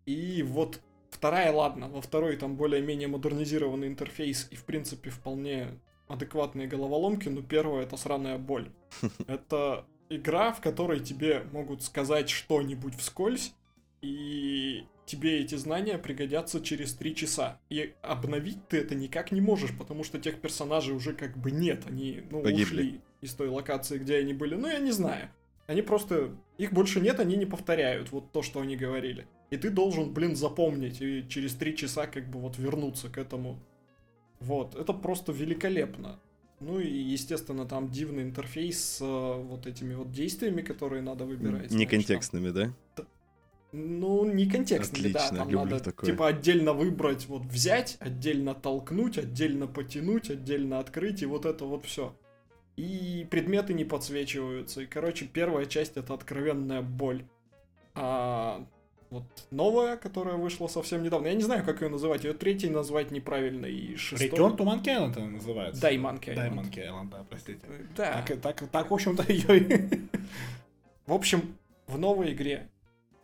И 0.05 0.43
вот 0.43 0.81
вторая, 1.09 1.51
ладно, 1.51 1.87
во 1.89 2.01
второй 2.01 2.37
там 2.37 2.55
более-менее 2.55 3.07
модернизированный 3.07 3.87
интерфейс 3.87 4.47
и, 4.51 4.55
в 4.55 4.63
принципе, 4.63 5.09
вполне 5.09 5.79
адекватные 6.07 6.67
головоломки, 6.67 7.29
но 7.29 7.41
первая 7.41 7.83
это 7.83 7.97
сраная 7.97 8.37
боль. 8.37 8.69
Это 9.27 9.85
игра, 10.09 10.51
в 10.51 10.59
которой 10.59 10.99
тебе 10.99 11.43
могут 11.53 11.83
сказать 11.83 12.29
что-нибудь 12.29 12.95
вскользь, 12.95 13.53
и 14.01 14.83
тебе 15.05 15.41
эти 15.41 15.55
знания 15.55 15.97
пригодятся 15.97 16.61
через 16.61 16.93
три 16.93 17.15
часа. 17.15 17.59
И 17.69 17.93
обновить 18.01 18.67
ты 18.67 18.77
это 18.77 18.95
никак 18.95 19.31
не 19.31 19.41
можешь, 19.41 19.77
потому 19.77 20.03
что 20.03 20.19
тех 20.19 20.39
персонажей 20.39 20.95
уже 20.95 21.13
как 21.13 21.37
бы 21.37 21.51
нет. 21.51 21.83
Они 21.87 22.23
ну, 22.29 22.39
ушли 22.39 23.01
из 23.21 23.33
той 23.33 23.49
локации, 23.49 23.97
где 23.97 24.17
они 24.17 24.33
были. 24.33 24.55
Ну, 24.55 24.67
я 24.67 24.79
не 24.79 24.91
знаю. 24.91 25.29
Они 25.67 25.81
просто... 25.81 26.35
Их 26.57 26.73
больше 26.73 26.99
нет, 26.99 27.19
они 27.19 27.35
не 27.35 27.45
повторяют 27.45 28.11
вот 28.11 28.31
то, 28.31 28.41
что 28.41 28.61
они 28.61 28.75
говорили. 28.75 29.27
И 29.51 29.57
ты 29.57 29.69
должен, 29.69 30.13
блин, 30.13 30.35
запомнить 30.35 31.01
и 31.01 31.25
через 31.27 31.53
три 31.53 31.75
часа 31.75 32.07
как 32.07 32.29
бы 32.29 32.39
вот 32.39 32.57
вернуться 32.57 33.09
к 33.09 33.17
этому. 33.17 33.59
Вот, 34.39 34.75
это 34.75 34.93
просто 34.93 35.33
великолепно. 35.33 36.19
Ну 36.61 36.79
и, 36.79 36.87
естественно, 36.87 37.65
там 37.65 37.89
дивный 37.89 38.23
интерфейс 38.23 38.79
с 38.79 39.01
э, 39.01 39.41
вот 39.43 39.67
этими 39.67 39.93
вот 39.93 40.11
действиями, 40.11 40.61
которые 40.61 41.01
надо 41.01 41.25
выбирать. 41.25 41.71
Не 41.71 41.85
контекстными, 41.85 42.51
да? 42.51 42.73
Ну, 43.73 44.25
не 44.25 44.47
контекстными, 44.47 45.09
Отлично, 45.09 45.37
да. 45.37 45.43
Там 45.43 45.51
надо, 45.51 45.79
такое. 45.79 46.09
типа, 46.09 46.27
отдельно 46.27 46.73
выбрать, 46.73 47.27
вот 47.27 47.43
взять, 47.43 47.97
отдельно 47.99 48.53
толкнуть, 48.53 49.17
отдельно 49.17 49.67
потянуть, 49.67 50.29
отдельно 50.29 50.79
открыть, 50.79 51.23
и 51.23 51.25
вот 51.25 51.45
это 51.45 51.65
вот 51.65 51.85
все. 51.85 52.15
И 52.77 53.27
предметы 53.29 53.73
не 53.73 53.83
подсвечиваются. 53.83 54.81
И, 54.81 54.85
короче, 54.85 55.25
первая 55.25 55.65
часть 55.65 55.97
это 55.97 56.13
откровенная 56.13 56.81
боль. 56.81 57.25
А 57.95 58.65
вот 59.11 59.23
новая, 59.51 59.97
которая 59.97 60.37
вышла 60.37 60.67
совсем 60.67 61.03
недавно. 61.03 61.27
Я 61.27 61.33
не 61.33 61.43
знаю, 61.43 61.65
как 61.65 61.81
ее 61.81 61.89
называть. 61.89 62.23
Ее 62.23 62.33
третьей 62.33 62.69
назвать 62.69 63.11
неправильно 63.11 63.65
и 63.65 63.97
шестой. 63.97 64.29
Return 64.29 64.57
to 64.57 64.63
Monkey 64.63 64.85
Island 64.85 65.17
она 65.17 65.27
называется. 65.27 65.81
Да, 65.81 65.91
и 65.91 65.97
Monkey 65.97 66.29
Island. 66.29 66.35
Да, 66.35 66.47
и 66.47 66.49
Monkey 66.49 66.87
Island, 66.87 67.09
да, 67.09 67.25
простите. 67.29 67.59
Да. 67.95 68.23
Так, 68.25 68.41
так, 68.41 68.69
так 68.69 68.89
в 68.89 68.93
общем-то, 68.93 69.31
ее... 69.31 69.89
В 71.07 71.13
общем, 71.13 71.57
в 71.87 71.97
новой 71.97 72.31
игре 72.31 72.69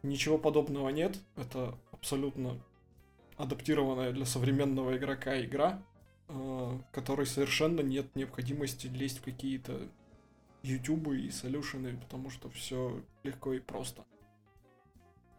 ничего 0.03 0.37
подобного 0.37 0.89
нет. 0.89 1.17
Это 1.37 1.75
абсолютно 1.93 2.59
адаптированная 3.37 4.11
для 4.11 4.25
современного 4.25 4.97
игрока 4.97 5.39
игра, 5.39 5.81
э, 6.27 6.79
которой 6.91 7.25
совершенно 7.25 7.79
нет 7.79 8.13
необходимости 8.15 8.87
лезть 8.87 9.19
в 9.19 9.23
какие-то 9.23 9.87
ютубы 10.63 11.21
и 11.21 11.31
солюшены, 11.31 11.95
потому 11.97 12.29
что 12.29 12.49
все 12.49 13.01
легко 13.23 13.53
и 13.53 13.59
просто. 13.59 14.03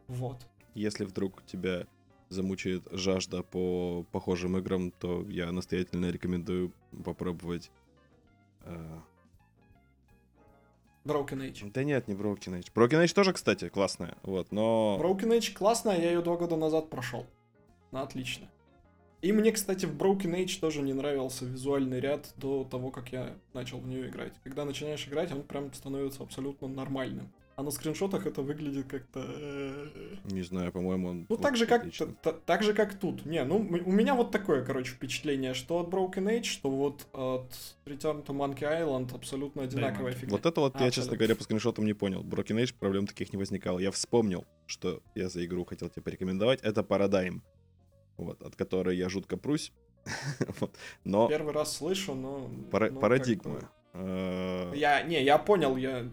Вот. 0.09 0.47
Если 0.75 1.05
вдруг 1.05 1.45
тебя 1.47 1.87
замучает 2.29 2.83
жажда 2.91 3.43
по 3.43 4.05
похожим 4.13 4.57
играм, 4.59 4.91
то 4.91 5.25
я 5.29 5.51
настоятельно 5.53 6.11
рекомендую 6.11 6.73
попробовать. 7.05 7.71
Э... 8.63 9.01
Broken 11.05 11.51
Age. 11.51 11.71
Да 11.73 11.85
нет, 11.85 12.09
не 12.09 12.15
Broken 12.15 12.59
Age. 12.59 12.73
Broken 12.75 13.05
Age 13.05 13.15
тоже, 13.15 13.33
кстати, 13.33 13.69
классная, 13.69 14.17
вот, 14.23 14.53
но... 14.53 14.99
Broken 15.01 15.39
Age 15.39 15.55
классная, 15.55 15.99
я 15.99 16.11
ее 16.11 16.23
два 16.23 16.37
года 16.37 16.57
назад 16.57 16.91
прошел. 16.91 17.27
Ну, 17.93 18.01
отлично. 18.01 18.51
И 19.23 19.33
мне, 19.33 19.51
кстати, 19.51 19.87
в 19.87 19.97
Broken 19.97 20.37
Age 20.37 20.61
тоже 20.61 20.83
не 20.83 20.93
нравился 20.93 21.45
визуальный 21.45 21.99
ряд 21.99 22.33
до 22.37 22.65
того, 22.65 22.91
как 22.91 23.11
я 23.11 23.35
начал 23.53 23.79
в 23.79 23.87
нее 23.89 24.09
играть. 24.09 24.35
Когда 24.45 24.65
начинаешь 24.65 25.09
играть, 25.09 25.33
он 25.33 25.43
прям 25.43 25.73
становится 25.73 26.23
абсолютно 26.23 26.69
нормальным. 26.69 27.33
А 27.59 27.63
на 27.65 27.73
скриншотах 27.73 28.25
это 28.25 28.41
выглядит 28.41 28.87
как-то... 28.87 29.21
Э, 29.27 29.89
не 30.31 30.43
знаю, 30.43 30.71
по-моему, 30.71 31.09
он... 31.09 31.27
Ну, 31.29 31.37
так 31.37 31.57
же, 31.57 31.67
как, 31.67 31.87
так 32.47 32.63
же, 32.63 32.73
как 32.73 32.95
тут. 32.95 33.27
Не, 33.27 33.43
ну, 33.43 33.57
у 33.57 33.91
меня 33.91 34.15
вот 34.15 34.31
такое, 34.31 34.65
короче, 34.65 34.93
впечатление, 34.93 35.55
что 35.55 35.81
от 35.81 35.89
Broken 35.89 36.39
Age, 36.39 36.45
что 36.45 36.71
вот 36.71 37.09
от 37.13 37.51
Return 37.85 38.25
to 38.25 38.27
Monkey 38.27 38.61
Island 38.61 39.13
абсолютно 39.13 39.65
одинаковая 39.65 40.13
фигня. 40.13 40.31
Вот 40.31 40.47
это 40.47 40.61
вот 40.61 40.77
а, 40.77 40.85
я, 40.85 40.93
честно 40.93 41.17
говоря, 41.17 41.35
по 41.35 41.43
скриншотам 41.43 41.85
не 41.85 41.95
понял. 41.95 42.23
Broken 42.23 42.63
Age 42.63 42.77
проблем 42.79 43.09
таких 43.09 43.33
не 43.33 43.39
возникало. 43.39 43.81
Я 43.81 43.91
вспомнил, 43.91 44.47
что 44.67 45.03
я 45.17 45.29
за 45.29 45.45
игру 45.45 45.65
хотел 45.65 45.89
тебе 45.89 46.03
порекомендовать. 46.03 46.61
Это 46.63 46.83
Paradigm, 46.83 47.41
вот, 48.19 48.41
от 48.41 48.55
которой 48.55 48.97
я 48.97 49.09
жутко 49.09 49.37
прусь. 49.37 49.73
но... 51.05 51.27
Первый 51.27 51.53
раз 51.53 51.77
слышу, 51.77 52.15
но... 52.15 52.49
Пара- 52.71 52.91
ну, 52.91 53.01
парадигма. 53.01 53.69
Э, 53.95 54.73
я, 54.77 55.03
не, 55.03 55.25
я 55.25 55.39
понял, 55.39 55.77
я 55.77 56.09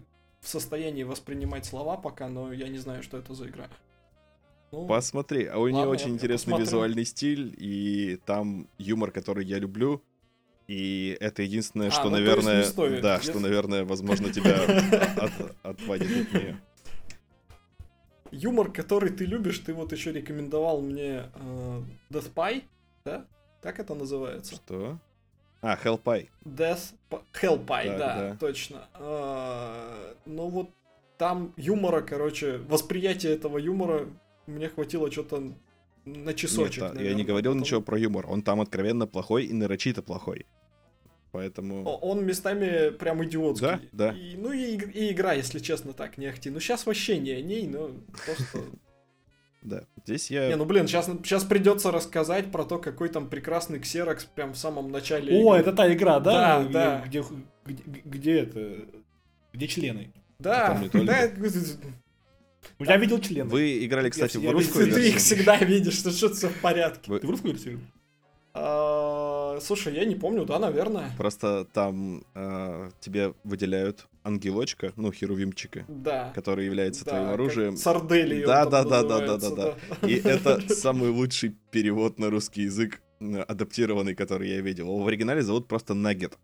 в 0.46 0.48
состоянии 0.48 1.02
воспринимать 1.02 1.66
слова 1.66 1.96
пока, 1.96 2.28
но 2.28 2.52
я 2.52 2.68
не 2.68 2.78
знаю, 2.78 3.02
что 3.02 3.18
это 3.18 3.34
за 3.34 3.48
игра. 3.48 3.68
Ну, 4.70 4.86
Посмотри, 4.86 5.46
а 5.46 5.58
у 5.58 5.68
нее 5.68 5.86
очень 5.86 6.10
интересный 6.10 6.52
посмотрю. 6.52 6.66
визуальный 6.66 7.04
стиль, 7.04 7.54
и 7.58 8.20
там 8.24 8.68
юмор, 8.78 9.10
который 9.10 9.44
я 9.44 9.58
люблю. 9.58 10.02
И 10.68 11.16
это 11.20 11.42
единственное, 11.42 11.88
а, 11.88 11.90
что, 11.90 12.04
ну, 12.04 12.10
наверное, 12.10 12.62
стоит, 12.64 13.02
да, 13.02 13.16
если... 13.16 13.30
что, 13.30 13.40
наверное, 13.40 13.84
возможно, 13.84 14.32
тебя 14.32 14.56
от, 15.16 15.32
отводит 15.64 16.28
от 16.28 16.32
нее. 16.32 16.60
Юмор, 18.30 18.70
который 18.70 19.10
ты 19.10 19.24
любишь, 19.24 19.58
ты 19.58 19.74
вот 19.74 19.92
еще 19.92 20.12
рекомендовал 20.12 20.80
мне 20.80 21.30
э, 21.34 21.82
Death 22.10 22.32
Pie, 22.34 22.62
да? 23.04 23.26
Как 23.62 23.80
это 23.80 23.94
называется? 23.94 24.54
Что? 24.54 24.98
А, 25.66 25.76
Hellpie. 25.82 26.28
Death... 26.44 26.94
Hellpie, 27.10 27.98
да, 27.98 27.98
да, 27.98 28.30
да. 28.30 28.36
точно. 28.38 28.88
А, 28.94 30.14
ну 30.24 30.48
вот 30.48 30.70
там 31.18 31.52
юмора, 31.56 32.02
короче, 32.02 32.58
восприятие 32.58 33.34
этого 33.34 33.58
юмора 33.58 34.06
мне 34.46 34.68
хватило 34.68 35.10
что-то 35.10 35.42
на 36.04 36.34
часочек, 36.34 36.84
Нет, 36.84 36.94
наверное, 36.94 37.10
я 37.10 37.14
не 37.16 37.24
говорил 37.24 37.50
потом... 37.50 37.62
ничего 37.62 37.80
про 37.80 37.98
юмор. 37.98 38.26
Он 38.28 38.42
там 38.42 38.60
откровенно 38.60 39.08
плохой 39.08 39.46
и 39.46 39.52
нарочито 39.52 40.02
плохой. 40.02 40.46
Поэтому... 41.32 41.82
Он 41.82 42.24
местами 42.24 42.90
прям 42.90 43.24
идиотский. 43.24 43.66
Да, 43.66 43.80
да. 43.92 44.12
И, 44.12 44.36
ну 44.36 44.52
и, 44.52 44.76
и 44.76 45.10
игра, 45.10 45.32
если 45.32 45.58
честно, 45.58 45.94
так, 45.94 46.16
не 46.16 46.26
ахти. 46.26 46.48
Ну 46.48 46.60
сейчас 46.60 46.86
вообще 46.86 47.18
не 47.18 47.32
о 47.32 47.42
ней, 47.42 47.66
но 47.66 47.90
просто 48.24 48.60
да. 49.66 49.84
Здесь 50.04 50.30
я... 50.30 50.48
Не, 50.48 50.56
ну 50.56 50.64
блин, 50.64 50.86
сейчас, 50.86 51.06
сейчас 51.06 51.44
придется 51.44 51.90
рассказать 51.90 52.50
про 52.50 52.64
то, 52.64 52.78
какой 52.78 53.08
там 53.08 53.28
прекрасный 53.28 53.80
ксерокс 53.80 54.24
прям 54.24 54.52
в 54.54 54.56
самом 54.56 54.90
начале. 54.90 55.36
О, 55.36 55.54
игры. 55.54 55.60
это 55.60 55.72
та 55.72 55.92
игра, 55.92 56.20
да? 56.20 56.62
Да, 56.62 56.64
где, 56.64 56.72
да. 56.72 57.02
Где, 57.04 57.82
где, 57.84 58.02
где 58.04 58.38
это? 58.40 58.78
Где 59.52 59.68
члены? 59.68 60.12
Да, 60.38 60.80
да. 60.92 61.30
Я 62.78 62.96
видел 62.96 63.20
члены. 63.20 63.50
Вы 63.50 63.84
играли, 63.84 64.10
кстати, 64.10 64.38
я, 64.38 64.50
в 64.50 64.52
русскую 64.52 64.86
версию? 64.86 65.02
Ты 65.02 65.08
их 65.10 65.16
всегда 65.16 65.56
видишь, 65.58 65.94
что 65.94 66.10
что-то 66.10 66.34
все 66.36 66.48
в 66.48 66.60
порядке. 66.60 67.10
Вы... 67.10 67.20
Ты 67.20 67.26
в 67.26 67.30
русскую 67.30 67.54
версию? 67.54 67.80
А, 69.56 69.60
слушай, 69.60 69.94
я 69.94 70.04
не 70.04 70.14
помню, 70.14 70.44
да, 70.44 70.58
наверное. 70.58 71.10
Просто 71.16 71.66
там 71.72 72.24
а, 72.34 72.90
тебе 73.00 73.34
выделяют 73.44 74.06
ангелочка, 74.22 74.92
ну, 74.96 75.12
херувимчика, 75.12 75.84
да. 75.88 76.32
который 76.34 76.66
является 76.66 77.04
да, 77.04 77.12
твоим 77.12 77.28
оружием. 77.30 77.76
Сардели. 77.76 78.44
Да, 78.44 78.66
да, 78.66 78.84
да, 78.84 79.02
да, 79.02 79.20
да, 79.20 79.36
да, 79.38 79.50
да. 79.50 79.76
И 80.06 80.14
это 80.24 80.60
самый 80.74 81.10
лучший 81.10 81.54
перевод 81.70 82.18
на 82.18 82.28
русский 82.28 82.62
язык, 82.62 83.00
адаптированный, 83.20 84.14
который 84.14 84.50
я 84.50 84.60
видел. 84.60 84.98
В 84.98 85.06
оригинале 85.06 85.42
зовут 85.42 85.68
просто 85.68 85.94
Наггет. 85.94 86.36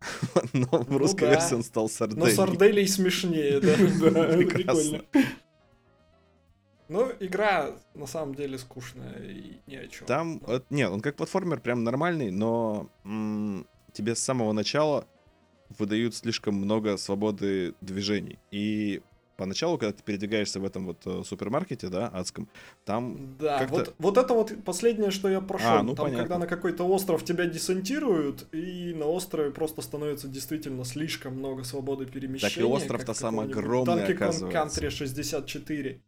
Но 0.52 0.66
в 0.66 0.90
ну 0.90 0.98
русской 0.98 1.28
версии 1.28 1.54
он 1.54 1.62
стал 1.62 1.88
Сардели. 1.88 2.20
Но 2.20 2.26
Сарделей 2.26 2.88
смешнее, 2.88 3.60
да. 3.60 3.74
Прикольно. 4.36 5.02
Ну, 6.88 7.12
игра 7.20 7.72
на 7.94 8.06
самом 8.06 8.34
деле 8.34 8.58
скучная 8.58 9.18
и 9.22 9.58
ни 9.66 9.76
о 9.76 9.86
чем. 9.88 10.06
Там, 10.06 10.42
но... 10.46 10.62
нет, 10.70 10.90
он 10.90 11.00
как 11.00 11.16
платформер 11.16 11.60
прям 11.60 11.84
нормальный, 11.84 12.30
но 12.30 12.88
м- 13.04 13.66
тебе 13.92 14.14
с 14.14 14.20
самого 14.20 14.52
начала 14.52 15.06
выдают 15.78 16.14
слишком 16.14 16.54
много 16.54 16.96
свободы 16.96 17.74
движений. 17.82 18.38
И 18.50 19.02
поначалу, 19.36 19.78
когда 19.78 19.92
ты 19.92 20.02
передвигаешься 20.02 20.60
в 20.60 20.64
этом 20.64 20.86
вот 20.86 21.06
э, 21.06 21.22
супермаркете, 21.24 21.88
да, 21.88 22.08
адском, 22.08 22.48
там 22.84 23.36
Да, 23.38 23.66
вот, 23.68 23.94
вот 23.98 24.18
это 24.18 24.34
вот 24.34 24.52
последнее, 24.64 25.10
что 25.10 25.28
я 25.28 25.40
прошел. 25.40 25.68
А, 25.70 25.82
ну, 25.82 25.94
там, 25.94 26.06
понятно. 26.06 26.24
когда 26.24 26.38
на 26.38 26.46
какой-то 26.46 26.84
остров 26.84 27.24
тебя 27.24 27.46
десантируют, 27.46 28.46
и 28.52 28.94
на 28.94 29.06
острове 29.06 29.50
просто 29.50 29.80
становится 29.82 30.26
действительно 30.26 30.84
слишком 30.84 31.34
много 31.34 31.64
свободы 31.64 32.06
перемещения. 32.06 32.50
Так 32.50 32.58
и 32.58 32.64
остров-то 32.64 33.14
сам 33.14 33.40
огромный, 33.40 34.04
Donkey 34.04 34.18
Kong 34.18 34.52
Country 34.52 34.90
64. 34.90 36.00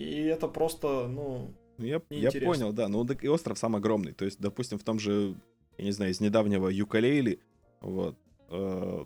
И 0.00 0.22
это 0.24 0.48
просто, 0.48 1.08
ну, 1.08 1.52
ну 1.76 1.84
я, 1.84 2.00
я 2.08 2.30
понял, 2.32 2.72
да. 2.72 2.88
Ну, 2.88 3.04
и 3.04 3.28
остров 3.28 3.58
сам 3.58 3.76
огромный. 3.76 4.12
То 4.12 4.24
есть, 4.24 4.40
допустим, 4.40 4.78
в 4.78 4.82
том 4.82 4.98
же, 4.98 5.34
я 5.76 5.84
не 5.84 5.92
знаю, 5.92 6.12
из 6.12 6.20
недавнего 6.20 6.68
Юкалейли, 6.68 7.38
вот, 7.82 8.16
э, 8.48 9.04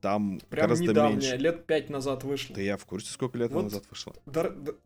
там 0.00 0.40
Прям 0.50 0.64
гораздо 0.64 0.84
недавнее, 0.84 1.16
меньше. 1.20 1.36
лет 1.36 1.64
пять 1.66 1.90
назад 1.90 2.24
вышло. 2.24 2.56
Да 2.56 2.62
я 2.62 2.76
в 2.76 2.84
курсе, 2.86 3.12
сколько 3.12 3.38
лет 3.38 3.52
вот 3.52 3.62
назад 3.62 3.84
вышло. 3.88 4.14
Дор- 4.26 4.76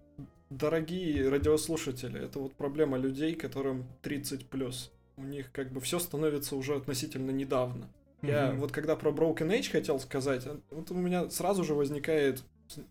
дорогие 0.51 1.27
радиослушатели, 1.31 2.23
это 2.23 2.39
вот 2.39 2.53
проблема 2.53 2.99
людей, 2.99 3.35
которым 3.35 3.87
30 4.03 4.51
плюс. 4.51 4.93
У 5.17 5.23
них 5.23 5.51
как 5.53 5.73
бы 5.73 5.81
все 5.81 5.99
становится 5.99 6.55
уже 6.55 6.75
относительно 6.75 7.31
недавно. 7.31 7.89
Mm-hmm. 8.21 8.29
Я 8.29 8.53
вот 8.53 8.73
когда 8.73 8.95
про 8.95 9.11
Broken 9.11 9.59
Age 9.59 9.71
хотел 9.71 9.99
сказать, 10.01 10.47
вот 10.71 10.91
у 10.91 10.95
меня 10.95 11.31
сразу 11.31 11.65
же 11.65 11.73
возникает 11.73 12.45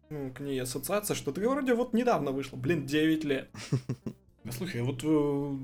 к 0.10 0.40
ней 0.40 0.62
ассоциация, 0.62 1.16
что 1.16 1.32
ты 1.32 1.48
вроде 1.48 1.74
вот 1.74 1.94
недавно 1.94 2.32
вышло, 2.32 2.58
блин, 2.58 2.86
9 2.86 3.24
лет. 3.24 3.50
Слушай, 4.52 4.82
вот 4.82 5.02
э, 5.04 5.58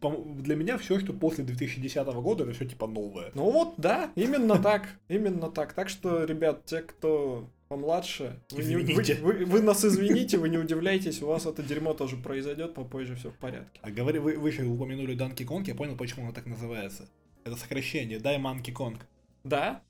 для 0.00 0.54
меня 0.54 0.78
все, 0.78 0.98
что 1.00 1.12
после 1.12 1.44
2010 1.44 2.06
года, 2.06 2.44
это 2.44 2.52
все 2.52 2.66
типа 2.66 2.86
новое. 2.86 3.30
Ну 3.34 3.50
вот, 3.50 3.74
да, 3.78 4.10
именно 4.14 4.58
так, 4.58 4.88
именно 5.08 5.50
так. 5.50 5.72
Так 5.72 5.88
что, 5.88 6.24
ребят, 6.24 6.64
те, 6.66 6.82
кто 6.82 7.48
помладше, 7.68 8.40
вы, 8.50 8.64
не, 8.64 8.76
вы, 8.76 9.02
вы, 9.20 9.44
вы 9.44 9.62
нас 9.62 9.84
извините, 9.84 10.38
вы 10.38 10.48
не 10.48 10.58
удивляйтесь, 10.58 11.22
у 11.22 11.26
вас 11.26 11.46
это 11.46 11.62
дерьмо 11.62 11.94
тоже 11.94 12.16
произойдет, 12.16 12.74
попозже 12.74 13.14
все 13.16 13.30
в 13.30 13.36
порядке. 13.36 13.80
А 13.82 13.90
говори, 13.90 14.18
вы, 14.18 14.38
вы 14.38 14.48
еще 14.48 14.62
упомянули 14.64 15.14
Данки 15.14 15.44
Конг, 15.44 15.68
я 15.68 15.74
понял, 15.74 15.96
почему 15.96 16.24
оно 16.24 16.32
так 16.32 16.46
называется. 16.46 17.08
Это 17.44 17.56
сокращение, 17.56 18.18
дай 18.18 18.38
Манки 18.38 18.70
Конг. 18.70 19.06
Да? 19.44 19.82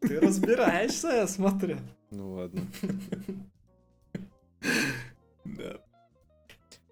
Ты 0.00 0.20
разбираешься, 0.20 1.08
я 1.08 1.26
смотрю. 1.26 1.78
Ну 2.10 2.34
ладно. 2.34 2.60
Да. 5.44 5.80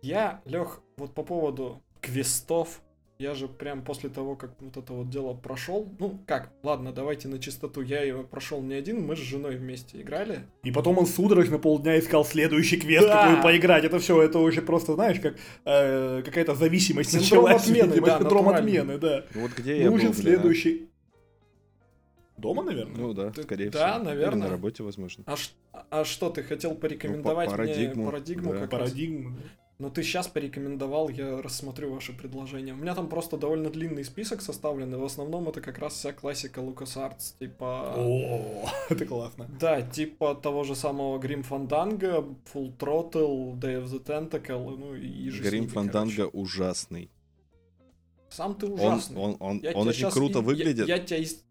Я, 0.03 0.41
Лех, 0.45 0.81
вот 0.97 1.15
по 1.15 1.23
поводу 1.23 1.83
квестов, 2.01 2.81
я 3.19 3.35
же 3.35 3.49
прям 3.49 3.83
после 3.83 4.11
того, 4.11 4.37
как 4.37 4.51
вот 4.61 4.77
это 4.77 4.93
вот 4.93 5.09
дело 5.09 5.33
прошел, 5.33 5.89
ну 5.99 6.19
как, 6.27 6.51
ладно, 6.63 6.93
давайте 6.93 7.29
на 7.29 7.39
чистоту, 7.39 7.81
я 7.81 8.03
его 8.03 8.23
прошел 8.23 8.61
не 8.61 8.75
один, 8.75 9.07
мы 9.07 9.17
с 9.17 9.21
женой 9.21 9.57
вместе 9.57 10.03
играли. 10.03 10.41
И 10.65 10.71
потом 10.71 10.99
он 10.99 11.07
судорожно 11.07 11.59
полдня 11.59 11.99
искал 11.99 12.25
следующий 12.25 12.77
квест, 12.77 13.07
да! 13.07 13.27
какой 13.27 13.43
поиграть. 13.43 13.85
Это 13.85 13.99
все, 13.99 14.21
это 14.21 14.39
уже 14.39 14.61
просто, 14.61 14.95
знаешь, 14.95 15.19
как 15.21 15.37
э, 15.65 16.23
какая-то 16.25 16.55
зависимость 16.55 17.11
синдром 17.11 17.45
началась. 17.45 17.63
Отмены, 17.63 18.01
да, 18.01 18.19
синдром 18.19 18.49
отмены, 18.51 18.99
да. 18.99 19.25
Вот 19.35 19.53
где 19.57 19.83
я 19.83 19.91
Нужен 19.91 20.09
был, 20.09 20.15
следующий. 20.15 20.89
Дома, 22.37 22.63
наверное? 22.63 22.97
Ну 22.97 23.15
да, 23.15 23.33
скорее 23.33 23.71
да, 23.71 23.79
всего. 23.79 24.05
Да, 24.05 24.11
наверное. 24.11 24.39
Или 24.39 24.45
на 24.45 24.51
работе, 24.51 24.83
возможно. 24.83 25.25
А, 25.27 25.37
а 25.91 26.05
что, 26.05 26.31
ты 26.31 26.43
хотел 26.43 26.75
порекомендовать 26.75 27.51
ну, 27.51 27.57
парадигму, 27.57 28.03
мне 28.03 28.05
парадигму? 28.11 28.53
Да. 28.53 28.67
Парадигму. 28.67 29.37
Ну 29.79 29.91
ты 29.91 30.03
сейчас 30.03 30.27
порекомендовал, 30.27 31.11
я 31.11 31.43
рассмотрю 31.43 31.93
ваше 31.93 32.15
предложение. 32.15 32.73
У 32.73 32.79
меня 32.79 32.95
там 32.95 33.09
просто 33.09 33.37
довольно 33.37 33.69
длинный 33.69 34.05
список 34.05 34.41
составлен, 34.41 34.95
и 34.95 34.97
в 34.97 35.05
основном 35.05 35.51
это 35.51 35.61
как 35.61 35.79
раз 35.79 35.93
вся 35.93 36.13
классика 36.13 36.63
LucasArts, 36.63 37.35
типа... 37.39 37.93
О, 37.95 38.71
это 38.89 39.05
классно. 39.05 39.47
Да, 39.61 39.83
типа 39.83 40.35
того 40.35 40.65
же 40.65 40.75
самого 40.75 41.19
Grim 41.19 41.47
Fandango, 41.47 42.37
Full 42.55 42.75
Throttle, 42.79 43.61
Day 43.61 43.83
of 43.83 43.91
the 43.91 44.03
Tentacle, 44.03 44.77
ну 44.79 44.95
и 44.95 45.29
же 45.29 45.43
Grim 45.43 45.71
Fandango 45.71 46.31
ужасный. 46.33 47.11
Сам 48.31 48.55
ты 48.55 48.67
ужасный. 48.67 49.17
Он, 49.17 49.37
он, 49.41 49.61
он, 49.63 49.75
он 49.75 49.89
очень 49.89 50.01
сейчас, 50.01 50.15
круто 50.15 50.41
выглядит. 50.41 50.89
Я, 50.89 50.97
я 50.97 51.05
тебя 51.05 51.19
из, 51.19 51.45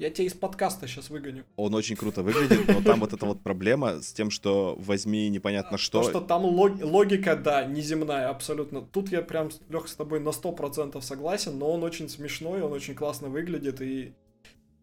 я 0.00 0.08
тебя 0.10 0.26
из 0.26 0.32
подкаста 0.32 0.88
сейчас 0.88 1.10
выгоню. 1.10 1.44
Он 1.56 1.74
очень 1.74 1.94
круто 1.94 2.22
выглядит, 2.22 2.66
но 2.68 2.82
там 2.82 3.00
вот 3.00 3.12
эта 3.12 3.26
вот 3.26 3.42
проблема 3.42 4.00
с 4.00 4.12
тем, 4.12 4.30
что 4.30 4.74
возьми 4.78 5.28
непонятно 5.28 5.76
что. 5.76 6.02
То, 6.02 6.08
что 6.08 6.20
там 6.22 6.44
лог, 6.44 6.82
логика, 6.82 7.36
да, 7.36 7.64
неземная 7.66 8.30
абсолютно. 8.30 8.80
Тут 8.80 9.12
я 9.12 9.20
прям, 9.20 9.50
Лех, 9.68 9.88
с 9.88 9.94
тобой 9.94 10.20
на 10.20 10.30
100% 10.30 11.00
согласен, 11.02 11.58
но 11.58 11.70
он 11.70 11.84
очень 11.84 12.08
смешной, 12.08 12.62
он 12.62 12.72
очень 12.72 12.94
классно 12.94 13.28
выглядит, 13.28 13.82
и 13.82 14.14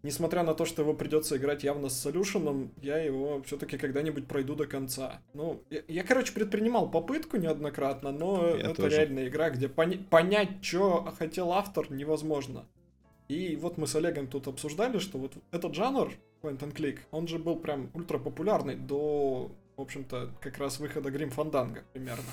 несмотря 0.03 0.43
на 0.43 0.53
то, 0.53 0.65
что 0.65 0.83
его 0.83 0.93
придется 0.93 1.37
играть 1.37 1.63
явно 1.63 1.89
с 1.89 1.99
солюшеном, 1.99 2.71
я 2.83 2.99
его 2.99 3.41
все-таки 3.41 3.79
когда-нибудь 3.79 4.27
пройду 4.27 4.53
до 4.53 4.67
конца. 4.67 5.19
Ну, 5.33 5.63
я, 5.71 5.81
я 5.87 6.03
короче, 6.03 6.31
предпринимал 6.31 6.91
попытку 6.91 7.37
неоднократно, 7.37 8.11
но 8.11 8.49
я 8.55 8.67
это 8.69 8.83
тоже. 8.83 8.97
реальная 8.97 9.27
игра, 9.29 9.49
где 9.49 9.67
пони- 9.67 9.97
понять, 9.97 10.63
что 10.63 11.11
хотел 11.17 11.51
автор, 11.53 11.91
невозможно. 11.91 12.67
И 13.27 13.55
вот 13.57 13.77
мы 13.77 13.87
с 13.87 13.95
Олегом 13.95 14.27
тут 14.27 14.47
обсуждали, 14.47 14.99
что 14.99 15.17
вот 15.17 15.33
этот 15.51 15.75
жанр 15.75 16.13
point 16.41 16.59
and 16.59 16.73
click, 16.73 16.99
он 17.11 17.27
же 17.27 17.39
был 17.39 17.57
прям 17.57 17.89
ультра 17.93 18.19
популярный 18.19 18.75
до, 18.75 19.51
в 19.75 19.81
общем-то, 19.81 20.31
как 20.39 20.57
раз 20.57 20.79
выхода 20.79 21.11
Грим 21.11 21.29
Фанданга 21.29 21.83
примерно. 21.93 22.29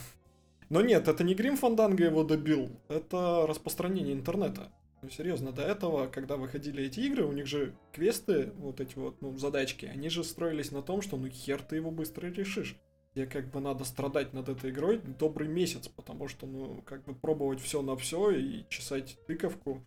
Но 0.71 0.81
нет, 0.81 1.09
это 1.09 1.25
не 1.25 1.35
Грим 1.35 1.57
Фанданга 1.57 2.05
его 2.05 2.23
добил, 2.23 2.71
это 2.89 3.47
распространение 3.47 4.15
интернета. 4.15 4.71
Ну, 5.03 5.11
серьезно, 5.11 5.53
до 5.53 5.63
этого, 5.63 6.07
когда 6.07 6.37
выходили 6.37 6.85
эти 6.85 7.01
игры, 7.01 7.25
у 7.25 7.33
них 7.33 7.47
же 7.47 7.75
квесты, 7.93 8.53
вот 8.57 8.81
эти 8.81 8.97
вот, 8.97 9.21
ну, 9.21 9.37
задачки, 9.37 9.85
они 9.85 10.09
же 10.09 10.25
строились 10.25 10.71
на 10.71 10.81
том, 10.81 11.03
что 11.03 11.19
ну 11.19 11.29
хер 11.29 11.61
ты 11.61 11.77
его 11.77 11.91
быстро 11.91 12.29
решишь. 12.29 12.77
Мне 13.15 13.27
как 13.27 13.51
бы 13.51 13.61
надо 13.61 13.85
страдать 13.85 14.33
над 14.33 14.49
этой 14.49 14.71
игрой 14.71 14.99
добрый 15.19 15.47
месяц, 15.47 15.89
потому 15.89 16.27
что, 16.27 16.47
ну, 16.47 16.83
как 16.87 17.05
бы 17.05 17.15
пробовать 17.15 17.61
все 17.61 17.83
на 17.83 17.97
все 17.97 18.31
и 18.31 18.65
чесать 18.71 19.19
тыковку 19.27 19.85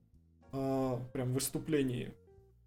а, 0.57 0.99
прям 1.13 1.33
выступлении. 1.33 2.13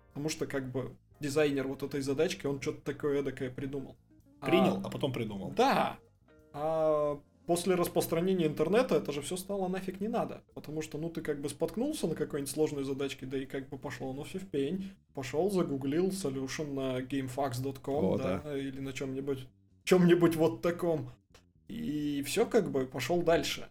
Потому 0.09 0.29
что 0.29 0.47
как 0.47 0.71
бы 0.71 0.95
дизайнер 1.19 1.67
вот 1.67 1.83
этой 1.83 2.01
задачки, 2.01 2.47
он 2.47 2.61
что-то 2.61 2.81
такое 2.83 3.21
эдакое 3.21 3.51
придумал. 3.51 3.97
Принял, 4.41 4.77
а, 4.77 4.83
а 4.85 4.91
потом 4.91 5.13
придумал. 5.13 5.53
Да. 5.57 5.99
А 6.53 7.21
после 7.47 7.75
распространения 7.75 8.47
интернета 8.47 8.97
это 8.97 9.13
же 9.13 9.23
все 9.23 9.37
стало 9.37 9.69
нафиг 9.69 10.01
не 10.01 10.09
надо. 10.09 10.43
Потому 10.55 10.83
что, 10.83 10.99
ну, 10.99 11.11
ты 11.11 11.21
как 11.21 11.41
бы 11.41 11.49
споткнулся 11.49 12.07
на 12.07 12.15
какой-нибудь 12.15 12.53
сложной 12.53 12.85
задачке, 12.85 13.27
да 13.27 13.39
и 13.39 13.45
как 13.45 13.69
бы 13.69 13.77
пошло, 13.77 14.13
ну, 14.13 14.23
все 14.25 14.39
в 14.39 14.47
пень. 14.47 14.93
Пошел, 15.15 15.51
загуглил 15.51 16.09
solution 16.09 16.73
на 16.73 17.01
gamefax.com, 17.01 18.19
да, 18.19 18.41
да, 18.45 18.57
или 18.57 18.81
на 18.81 18.93
чем-нибудь, 18.93 19.47
чем-нибудь 19.85 20.37
вот 20.37 20.63
таком. 20.63 21.11
И 21.69 22.23
все 22.27 22.47
как 22.47 22.71
бы 22.71 22.87
пошел 22.87 23.23
дальше. 23.23 23.69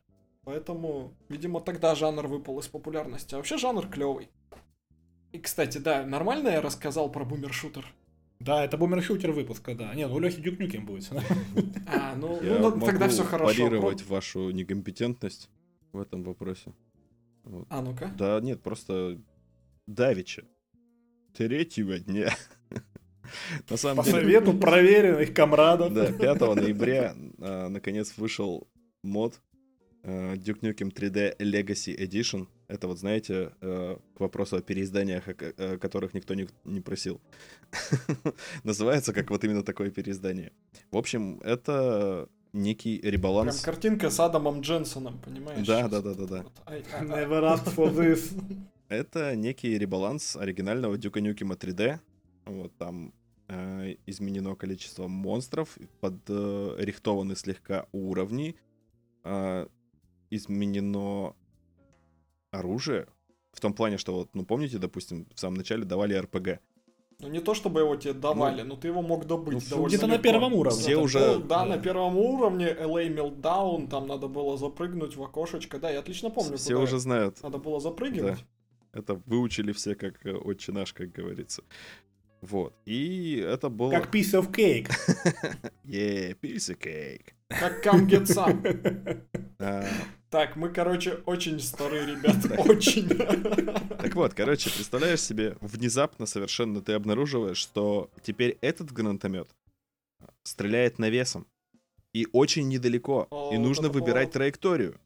Поэтому, 0.50 1.14
видимо, 1.30 1.62
тогда 1.62 1.94
жанр 1.94 2.26
выпал 2.26 2.58
из 2.60 2.68
популярности. 2.68 3.36
А 3.36 3.38
вообще 3.38 3.60
жанр 3.60 3.88
клевый. 3.88 4.30
И, 5.32 5.38
кстати, 5.38 5.78
да, 5.78 6.04
нормально 6.04 6.48
я 6.48 6.60
рассказал 6.60 7.12
про 7.12 7.24
бумершутер? 7.24 7.86
Да, 8.40 8.66
это 8.66 8.76
бумершутер 8.76 9.32
выпуска, 9.32 9.76
да. 9.76 9.94
Не, 9.94 10.08
ну 10.08 10.18
Лехи 10.18 10.42
Дюк 10.42 10.58
Нюкем 10.58 10.88
будет. 10.88 11.08
А, 11.86 12.16
ну, 12.18 12.40
ну 12.42 12.80
тогда 12.84 13.10
все 13.10 13.24
хорошо. 13.24 13.54
парировать 13.54 14.04
вашу 14.08 14.50
некомпетентность 14.50 15.52
в 15.92 16.00
этом 16.00 16.24
вопросе. 16.24 16.74
Вот. 17.44 17.68
А 17.70 17.84
ну-ка. 17.84 18.12
Да, 18.18 18.40
нет, 18.42 18.64
просто 18.64 19.22
давича. 19.86 20.46
Третьего 21.38 22.00
дня. 22.00 22.34
На 23.70 23.78
самом 23.78 23.98
По 23.98 24.04
деле... 24.04 24.20
совету 24.20 24.58
проверенных 24.58 25.32
комрадов. 25.36 25.94
Да, 25.94 26.12
5 26.12 26.42
ноября 26.56 27.14
а, 27.38 27.70
наконец 27.70 28.18
вышел 28.18 28.68
мод 29.04 29.40
Duke 30.04 30.62
Nukem 30.62 30.90
3D 30.90 31.38
Legacy 31.38 31.96
Edition. 31.98 32.48
Это 32.68 32.88
вот, 32.88 33.00
знаете, 33.00 33.52
э, 33.62 33.98
к 34.16 34.20
вопросу 34.20 34.58
о 34.58 34.62
переизданиях, 34.62 35.28
о 35.28 35.78
которых 35.78 36.14
никто 36.14 36.36
не, 36.36 36.48
не 36.66 36.82
просил. 36.82 37.20
Называется 38.64 39.14
как 39.14 39.30
вот 39.30 39.44
именно 39.44 39.64
такое 39.64 39.90
переиздание. 39.90 40.52
В 40.92 40.98
общем, 40.98 41.40
это 41.44 42.30
некий 42.54 43.00
ребаланс. 43.02 43.62
Прям 43.62 43.74
картинка 43.74 44.10
с 44.10 44.20
Адамом 44.20 44.62
Дженсоном, 44.62 45.20
понимаешь? 45.20 45.66
Да, 45.66 45.88
да, 45.88 46.02
да, 46.02 46.14
да, 46.14 46.26
да. 46.26 46.46
Never 47.02 47.44
asked 47.44 47.76
for 47.76 47.94
this. 47.94 48.34
Это 48.90 49.36
некий 49.36 49.78
ребаланс 49.78 50.36
оригинального 50.36 50.98
Дюка 50.98 51.22
Нюкема 51.22 51.56
3D. 51.56 52.00
Вот 52.46 52.76
там 52.78 53.14
э, 53.48 53.96
изменено 54.08 54.56
количество 54.56 55.08
монстров, 55.08 55.78
подрихтованы 56.00 57.36
слегка 57.36 57.86
уровни, 57.92 58.56
э, 59.24 59.68
изменено 60.30 61.36
оружие. 62.52 63.08
В 63.52 63.60
том 63.60 63.74
плане, 63.74 63.98
что 63.98 64.14
вот, 64.14 64.30
ну 64.34 64.46
помните, 64.46 64.78
допустим, 64.78 65.28
в 65.34 65.40
самом 65.40 65.58
начале 65.58 65.84
давали 65.84 66.16
РПГ. 66.16 66.60
Ну 67.22 67.28
не 67.28 67.42
то 67.42 67.54
чтобы 67.54 67.82
его 67.82 67.98
тебе 67.98 68.14
давали, 68.14 68.62
ну, 68.62 68.70
но 68.70 68.76
ты 68.78 68.88
его 68.88 69.02
мог 69.02 69.26
добыть. 69.26 69.70
Ну, 69.70 69.86
где-то 69.86 70.08
на 70.08 70.20
первом 70.20 70.54
уровне. 70.54 70.80
Все 70.80 70.96
уже... 70.96 71.20
Ну, 71.20 71.40
да, 71.40 71.60
да, 71.60 71.66
на 71.66 71.78
первом 71.78 72.18
уровне 72.18 72.68
LA 72.68 73.14
Meltdown, 73.14 73.90
там 73.90 74.08
надо 74.08 74.28
было 74.28 74.58
запрыгнуть 74.58 75.18
в 75.18 75.24
окошечко. 75.24 75.80
Да, 75.80 75.90
я 75.90 76.00
отлично 76.00 76.30
помню. 76.30 76.56
Все 76.56 76.76
уже 76.76 76.98
знают. 76.98 77.44
Надо 77.44 77.58
было 77.58 77.82
запрыгивать. 77.82 78.38
Да. 78.94 79.00
Это 79.00 79.22
выучили 79.26 79.74
все 79.74 79.96
как 79.96 80.26
э, 80.26 80.34
отче 80.34 80.72
наш, 80.72 80.94
как 80.94 81.12
говорится. 81.12 81.64
Вот. 82.42 82.74
И 82.86 83.36
это 83.46 83.70
было... 83.70 83.92
Как 83.92 84.16
piece 84.16 84.34
of 84.34 84.52
cake. 84.52 84.90
yeah, 85.84 86.34
piece 86.40 86.70
of 86.70 86.80
cake. 86.80 87.34
Как 87.50 87.86
come 87.86 88.08
get 88.08 88.28
some. 88.28 88.64
Так, 90.30 90.56
мы, 90.56 90.70
короче, 90.70 91.20
очень 91.26 91.60
старые 91.60 92.06
ребята, 92.06 92.54
очень. 92.62 93.10
Так 93.10 94.16
вот, 94.16 94.36
короче, 94.36 94.70
представляешь 94.70 95.22
себе, 95.22 95.58
внезапно 95.60 96.28
совершенно 96.28 96.82
ты 96.82 96.94
обнаруживаешь, 96.94 97.58
что 97.58 98.12
теперь 98.22 98.58
этот 98.62 98.92
гранатомет 98.92 99.48
стреляет 100.44 101.00
навесом. 101.00 101.48
И 102.14 102.28
очень 102.32 102.68
недалеко. 102.68 103.28
и 103.52 103.58
нужно 103.58 103.90
выбирать 103.90 104.32
траекторию. 104.32 105.00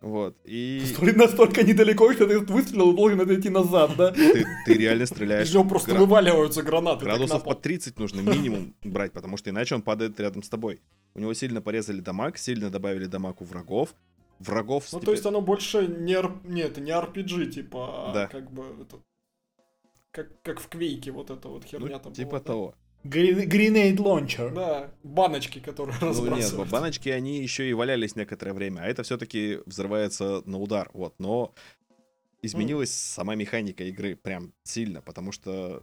Вот, 0.00 0.36
и... 0.44 0.82
Настолько 1.00 1.62
недалеко, 1.62 2.12
что 2.12 2.26
ты 2.26 2.38
выстрелил 2.38 2.92
и 2.92 2.96
должен 2.96 3.22
отойти 3.22 3.48
назад, 3.48 3.92
да? 3.96 4.10
Ты, 4.12 4.44
ты 4.66 4.74
реально 4.74 5.06
стреляешь... 5.06 5.48
Из 5.48 5.54
него 5.54 5.64
просто 5.64 5.92
гра... 5.92 6.00
вываливаются 6.00 6.62
гранаты. 6.62 7.06
Градусов 7.06 7.42
по 7.42 7.54
30 7.54 7.98
нужно 7.98 8.20
минимум 8.20 8.74
брать, 8.82 9.12
потому 9.12 9.38
что 9.38 9.48
иначе 9.48 9.74
он 9.74 9.80
падает 9.80 10.20
рядом 10.20 10.42
с 10.42 10.50
тобой. 10.50 10.82
У 11.14 11.20
него 11.20 11.32
сильно 11.32 11.62
порезали 11.62 12.00
дамаг, 12.00 12.36
сильно 12.36 12.68
добавили 12.68 13.06
дамаг 13.06 13.40
у 13.40 13.44
врагов. 13.44 13.94
Врагов... 14.38 14.84
Ну, 14.92 14.98
теперь... 14.98 15.06
то 15.06 15.12
есть 15.12 15.26
оно 15.26 15.40
больше 15.40 15.86
не... 15.86 16.14
Р... 16.14 16.32
Нет, 16.44 16.76
не 16.78 16.90
RPG, 16.90 17.50
типа, 17.50 18.10
а 18.10 18.12
да. 18.12 18.26
как 18.26 18.50
бы... 18.50 18.64
Это... 18.82 19.00
Как, 20.10 20.42
как 20.42 20.60
в 20.60 20.68
Квейке 20.68 21.10
вот 21.10 21.30
эта 21.30 21.48
вот 21.48 21.64
херня 21.64 21.96
ну, 21.96 21.98
там 21.98 22.12
Типа 22.12 22.30
была, 22.30 22.40
того. 22.40 22.70
Да? 22.70 22.78
Grenade 23.04 23.96
launcher. 23.96 24.54
Да, 24.54 24.90
баночки, 25.02 25.58
которые 25.58 25.96
ну, 26.00 26.08
разбрасывают. 26.08 26.64
нет, 26.64 26.70
баночки, 26.70 27.08
они 27.10 27.42
еще 27.42 27.68
и 27.68 27.74
валялись 27.74 28.16
некоторое 28.16 28.54
время, 28.54 28.80
а 28.80 28.86
это 28.86 29.02
все-таки 29.02 29.58
взрывается 29.66 30.42
на 30.46 30.58
удар, 30.58 30.90
вот, 30.94 31.14
но 31.18 31.52
изменилась 32.40 32.90
mm. 32.90 33.14
сама 33.14 33.34
механика 33.34 33.84
игры 33.84 34.16
прям 34.16 34.54
сильно, 34.62 35.02
потому 35.02 35.32
что... 35.32 35.82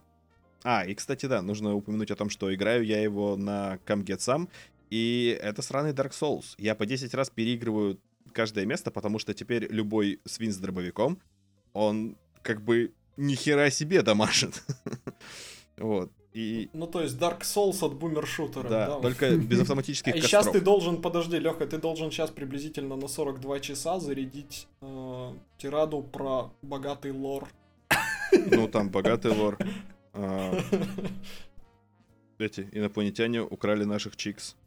А, 0.64 0.86
и, 0.86 0.94
кстати, 0.94 1.26
да, 1.26 1.42
нужно 1.42 1.76
упомянуть 1.76 2.12
о 2.12 2.16
том, 2.16 2.30
что 2.30 2.54
играю 2.54 2.86
я 2.86 3.02
его 3.02 3.36
на 3.36 3.80
Come 3.86 4.18
сам, 4.20 4.50
и 4.90 5.38
это 5.42 5.62
сраный 5.62 5.94
Dark 5.94 6.12
Souls. 6.12 6.54
Я 6.58 6.76
по 6.76 6.86
10 6.86 7.14
раз 7.14 7.30
переигрываю 7.30 8.00
каждое 8.32 8.66
место, 8.66 8.92
потому 8.92 9.20
что 9.20 9.34
теперь 9.34 9.68
любой 9.72 10.20
свин 10.26 10.52
с 10.52 10.58
дробовиком, 10.58 11.20
он 11.74 12.18
как 12.42 12.62
бы 12.62 12.92
ни 13.18 13.36
хера 13.36 13.70
себе 13.70 14.02
дамажит. 14.02 14.64
вот. 15.78 16.12
И... 16.34 16.70
Ну, 16.74 16.88
то 16.88 17.02
есть 17.02 17.18
Dark 17.18 17.42
Souls 17.42 17.86
от 17.86 17.94
бумершутера. 17.94 18.70
Да, 18.70 18.88
да, 18.88 19.00
только 19.00 19.36
без 19.36 19.60
автоматических 19.62 20.14
костров. 20.14 20.30
сейчас 20.30 20.50
ты 20.50 20.62
должен, 20.62 21.02
подожди, 21.02 21.38
Леха, 21.38 21.68
ты 21.68 21.78
должен 21.78 22.10
сейчас 22.10 22.30
приблизительно 22.30 22.96
на 22.96 23.08
42 23.10 23.60
часа 23.60 24.00
зарядить 24.00 24.68
э, 24.82 25.34
тираду 25.58 26.02
про 26.02 26.54
богатый 26.62 27.12
лор. 27.12 27.50
Ну, 28.32 28.70
там 28.70 28.90
богатый 28.90 29.32
лор. 29.32 29.58
А, 30.14 30.60
эти 32.38 32.68
инопланетяне 32.74 33.42
украли 33.42 33.86
наших 33.86 34.18
чикс. 34.18 34.58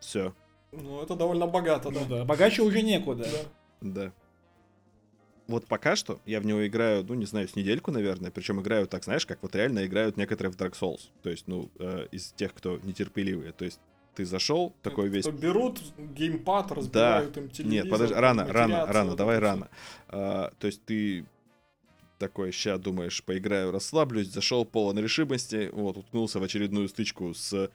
Все. 0.00 0.34
Ну, 0.72 1.02
это 1.02 1.16
довольно 1.16 1.46
богато, 1.46 1.90
да. 1.90 2.00
Ну, 2.00 2.16
да. 2.16 2.24
Богаче 2.24 2.62
уже 2.62 2.82
некуда. 2.82 3.24
Да. 3.24 3.90
Да 3.90 4.12
вот 5.48 5.66
пока 5.66 5.96
что 5.96 6.20
я 6.26 6.40
в 6.40 6.46
него 6.46 6.66
играю, 6.66 7.04
ну, 7.08 7.14
не 7.14 7.24
знаю, 7.24 7.48
с 7.48 7.56
недельку, 7.56 7.90
наверное. 7.90 8.30
Причем 8.30 8.60
играю 8.60 8.86
так, 8.86 9.02
знаешь, 9.04 9.26
как 9.26 9.42
вот 9.42 9.56
реально 9.56 9.86
играют 9.86 10.16
некоторые 10.18 10.52
в 10.52 10.56
Dark 10.56 10.74
Souls. 10.78 11.08
То 11.22 11.30
есть, 11.30 11.48
ну, 11.48 11.70
э, 11.78 12.06
из 12.12 12.32
тех, 12.32 12.54
кто 12.54 12.78
нетерпеливые. 12.82 13.52
То 13.52 13.64
есть, 13.64 13.80
ты 14.14 14.26
зашел, 14.26 14.74
такой 14.82 15.08
весь... 15.08 15.26
берут 15.26 15.80
геймпад, 15.96 16.72
разбирают 16.72 17.32
да. 17.32 17.40
им 17.40 17.48
телевизор. 17.48 17.84
Нет, 17.84 17.90
подожди, 17.90 18.14
рано, 18.14 18.46
рано, 18.46 18.86
рано, 18.86 19.16
давай 19.16 19.38
рано. 19.38 19.68
А, 20.08 20.52
то 20.58 20.66
есть, 20.66 20.84
ты 20.84 21.24
такой, 22.18 22.50
ща 22.52 22.76
думаешь, 22.76 23.24
поиграю, 23.24 23.70
расслаблюсь, 23.70 24.28
зашел 24.28 24.66
полон 24.66 24.98
решимости, 24.98 25.70
вот, 25.72 25.96
уткнулся 25.96 26.40
в 26.40 26.42
очередную 26.42 26.88
стычку 26.88 27.32
с 27.32 27.70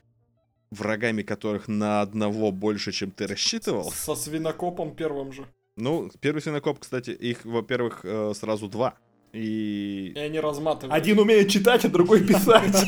врагами, 0.74 1.22
которых 1.22 1.68
на 1.68 2.02
одного 2.02 2.52
больше, 2.52 2.92
чем 2.92 3.12
ты 3.12 3.28
рассчитывал. 3.28 3.92
Со 3.92 4.16
свинокопом 4.16 4.96
первым 4.96 5.32
же. 5.32 5.46
Ну, 5.76 6.12
первый 6.20 6.42
свинокоп, 6.42 6.80
кстати, 6.80 7.12
их, 7.12 7.46
во-первых, 7.46 8.02
э, 8.04 8.34
сразу 8.36 8.68
два. 8.68 8.96
И... 9.34 10.14
И 10.16 10.20
они 10.20 10.40
разматывают. 10.40 10.94
Один 10.94 11.18
умеет 11.18 11.50
читать, 11.50 11.84
а 11.86 11.90
другой 11.90 12.24
писать. 12.26 12.86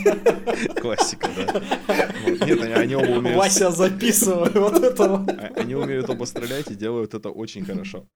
Классика, 0.80 1.28
да. 1.36 2.46
Нет, 2.46 2.62
они 2.62 2.96
оба 2.96 3.18
умеют... 3.18 3.38
Вася, 3.38 3.72
записывай 3.72 4.52
вот 4.52 4.84
этого. 4.84 5.26
А, 5.28 5.52
они 5.56 5.74
умеют 5.74 6.08
оба 6.08 6.26
стрелять 6.26 6.70
и 6.70 6.76
делают 6.76 7.16
это 7.16 7.32
очень 7.32 7.66
хорошо. 7.66 8.08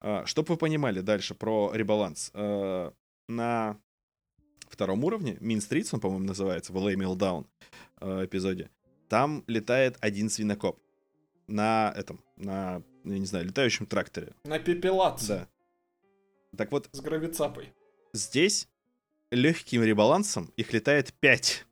А, 0.00 0.24
Чтобы 0.26 0.50
вы 0.50 0.56
понимали 0.58 1.00
дальше 1.00 1.34
про 1.34 1.72
ребаланс. 1.74 2.30
Э, 2.34 2.92
на 3.28 3.76
втором 4.68 5.04
уровне, 5.04 5.36
Mean 5.40 5.58
Streets, 5.58 5.88
он, 5.92 6.00
по-моему, 6.00 6.26
называется, 6.26 6.72
в 6.72 6.76
LA 6.76 6.94
Meltdown 6.94 7.46
э, 8.00 8.24
эпизоде, 8.26 8.70
там 9.12 9.44
летает 9.46 9.98
один 10.00 10.30
свинокоп 10.30 10.80
на 11.46 11.92
этом, 11.94 12.24
на 12.36 12.82
я 13.04 13.18
не 13.18 13.26
знаю, 13.26 13.44
летающем 13.44 13.84
тракторе. 13.84 14.32
На 14.44 14.58
пепелаце. 14.58 15.48
Да. 16.52 16.56
Так 16.56 16.72
вот. 16.72 16.88
С 16.92 17.00
гравицапой. 17.02 17.74
Здесь 18.14 18.68
легким 19.30 19.82
ребалансом 19.82 20.50
их 20.56 20.72
летает 20.72 21.12
5. 21.20 21.66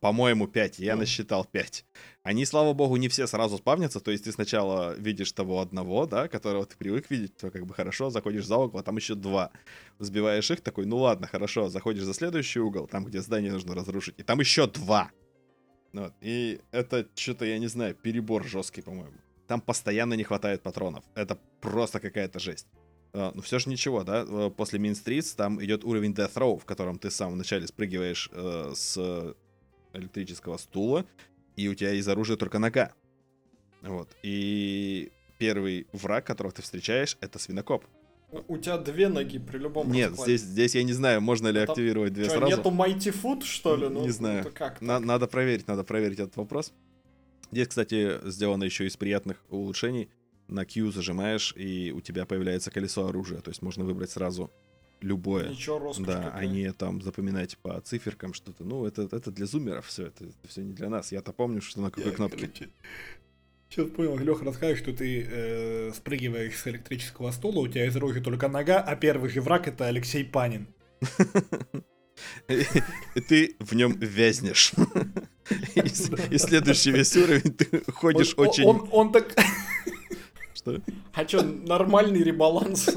По-моему, 0.00 0.48
5. 0.48 0.78
Я 0.78 0.94
mm. 0.94 0.96
насчитал 0.96 1.44
5. 1.44 1.84
Они, 2.22 2.46
слава 2.46 2.72
богу, 2.72 2.96
не 2.96 3.08
все 3.08 3.26
сразу 3.26 3.58
спавнятся. 3.58 4.00
То 4.00 4.10
есть 4.10 4.24
ты 4.24 4.32
сначала 4.32 4.94
видишь 4.94 5.32
того 5.32 5.60
одного, 5.60 6.06
да, 6.06 6.26
которого 6.26 6.64
ты 6.64 6.78
привык 6.78 7.10
видеть, 7.10 7.36
то 7.36 7.50
как 7.50 7.66
бы 7.66 7.74
хорошо, 7.74 8.08
заходишь 8.08 8.46
за 8.46 8.56
угол, 8.56 8.80
а 8.80 8.82
там 8.82 8.96
еще 8.96 9.14
два. 9.14 9.50
Сбиваешь 9.98 10.50
их, 10.50 10.62
такой, 10.62 10.86
ну 10.86 10.96
ладно, 10.96 11.26
хорошо, 11.26 11.68
заходишь 11.68 12.04
за 12.04 12.14
следующий 12.14 12.60
угол, 12.60 12.86
там, 12.86 13.04
где 13.04 13.20
здание 13.20 13.52
нужно 13.52 13.74
разрушить, 13.74 14.14
и 14.16 14.22
там 14.22 14.40
еще 14.40 14.66
два. 14.66 15.10
Вот. 15.92 16.12
И 16.20 16.60
это 16.70 17.06
что-то, 17.14 17.44
я 17.44 17.58
не 17.58 17.68
знаю, 17.68 17.94
перебор 17.94 18.44
жесткий, 18.44 18.82
по-моему 18.82 19.16
там 19.52 19.60
постоянно 19.60 20.14
не 20.14 20.24
хватает 20.24 20.62
патронов. 20.62 21.04
Это 21.14 21.38
просто 21.60 22.00
какая-то 22.00 22.38
жесть. 22.38 22.66
Uh, 23.12 23.32
ну 23.34 23.42
все 23.42 23.58
же 23.58 23.68
ничего, 23.68 24.02
да, 24.02 24.22
uh, 24.22 24.50
после 24.50 24.78
Mean 24.78 24.92
Streets 24.94 25.36
там 25.36 25.62
идет 25.62 25.84
уровень 25.84 26.14
Death 26.14 26.32
Row, 26.36 26.58
в 26.58 26.64
котором 26.64 26.98
ты 26.98 27.10
в 27.10 27.12
самом 27.12 27.36
начале 27.36 27.66
спрыгиваешь 27.66 28.30
uh, 28.32 28.74
с 28.74 29.34
электрического 29.92 30.56
стула, 30.56 31.04
и 31.54 31.68
у 31.68 31.74
тебя 31.74 31.92
из 31.92 32.08
оружия 32.08 32.38
только 32.38 32.58
нога. 32.58 32.94
Вот. 33.82 34.08
И 34.22 35.12
первый 35.36 35.86
враг, 35.92 36.26
которого 36.26 36.54
ты 36.54 36.62
встречаешь, 36.62 37.18
это 37.20 37.38
свинокоп. 37.38 37.84
У 38.48 38.56
тебя 38.56 38.78
две 38.78 39.08
ноги 39.08 39.38
при 39.38 39.58
любом 39.58 39.92
Нет, 39.92 40.18
здесь, 40.18 40.40
здесь 40.40 40.74
я 40.74 40.82
не 40.82 40.92
знаю, 40.94 41.20
можно 41.20 41.48
ли 41.48 41.60
это... 41.60 41.72
активировать 41.72 42.12
две 42.14 42.24
что, 42.24 42.38
сразу. 42.38 42.56
Нету 42.56 42.70
Mighty 42.70 43.14
Foot, 43.22 43.42
что 43.44 43.76
ли? 43.76 43.88
Ну, 43.88 44.02
не 44.02 44.10
знаю. 44.10 44.50
Как 44.54 44.80
На- 44.80 45.00
надо 45.00 45.26
проверить, 45.26 45.68
надо 45.68 45.84
проверить 45.84 46.18
этот 46.18 46.36
вопрос. 46.36 46.72
Здесь, 47.50 47.68
кстати, 47.68 48.18
сделано 48.28 48.64
еще 48.64 48.86
из 48.86 48.96
приятных 48.96 49.44
улучшений. 49.50 50.08
На 50.48 50.64
Q 50.64 50.90
зажимаешь, 50.90 51.54
и 51.56 51.92
у 51.92 52.00
тебя 52.00 52.24
появляется 52.24 52.70
колесо 52.70 53.06
оружия. 53.06 53.40
То 53.40 53.50
есть 53.50 53.60
можно 53.62 53.84
выбрать 53.84 54.10
сразу 54.10 54.50
любое. 55.02 55.50
Ничего, 55.50 55.78
роскошь 55.78 56.06
Да, 56.06 56.22
какая. 56.22 56.40
а 56.40 56.46
не 56.46 56.72
там 56.72 57.02
запоминать 57.02 57.58
по 57.58 57.80
циферкам 57.80 58.32
что-то. 58.34 58.64
Ну, 58.64 58.86
это, 58.86 59.02
это 59.02 59.30
для 59.30 59.46
зумеров 59.46 59.86
все, 59.86 60.06
это, 60.06 60.24
это 60.24 60.48
все 60.48 60.62
не 60.62 60.72
для 60.72 60.88
нас. 60.88 61.12
Я-то 61.12 61.32
помню, 61.32 61.60
что 61.60 61.80
на 61.80 61.90
какой 61.90 62.10
Я, 62.10 62.16
кнопке. 62.16 62.46
Короче, 62.46 62.70
Сейчас 63.72 63.88
понял, 63.88 64.18
Леха 64.18 64.44
расскажет, 64.44 64.76
что 64.76 64.92
ты 64.92 65.26
э, 65.26 65.92
спрыгиваешь 65.94 66.58
с 66.58 66.66
электрического 66.66 67.30
стола, 67.30 67.60
у 67.60 67.68
тебя 67.68 67.86
из 67.86 67.96
рожи 67.96 68.20
только 68.20 68.48
нога, 68.48 68.80
а 68.80 68.96
первый 68.96 69.30
же 69.30 69.40
враг 69.40 69.66
это 69.66 69.86
Алексей 69.86 70.26
Панин. 70.26 70.66
И 72.48 73.20
ты 73.26 73.56
в 73.60 73.74
нем 73.74 73.98
вязнешь. 73.98 74.72
И 75.74 76.36
следующий 76.36 76.90
весь 76.90 77.16
уровень 77.16 77.54
ты 77.54 77.82
ходишь 77.90 78.34
очень... 78.36 78.66
Он 78.66 79.10
так... 79.10 79.34
Что? 80.54 80.78
А 81.14 81.26
что, 81.26 81.42
нормальный 81.42 82.22
ребаланс? 82.22 82.90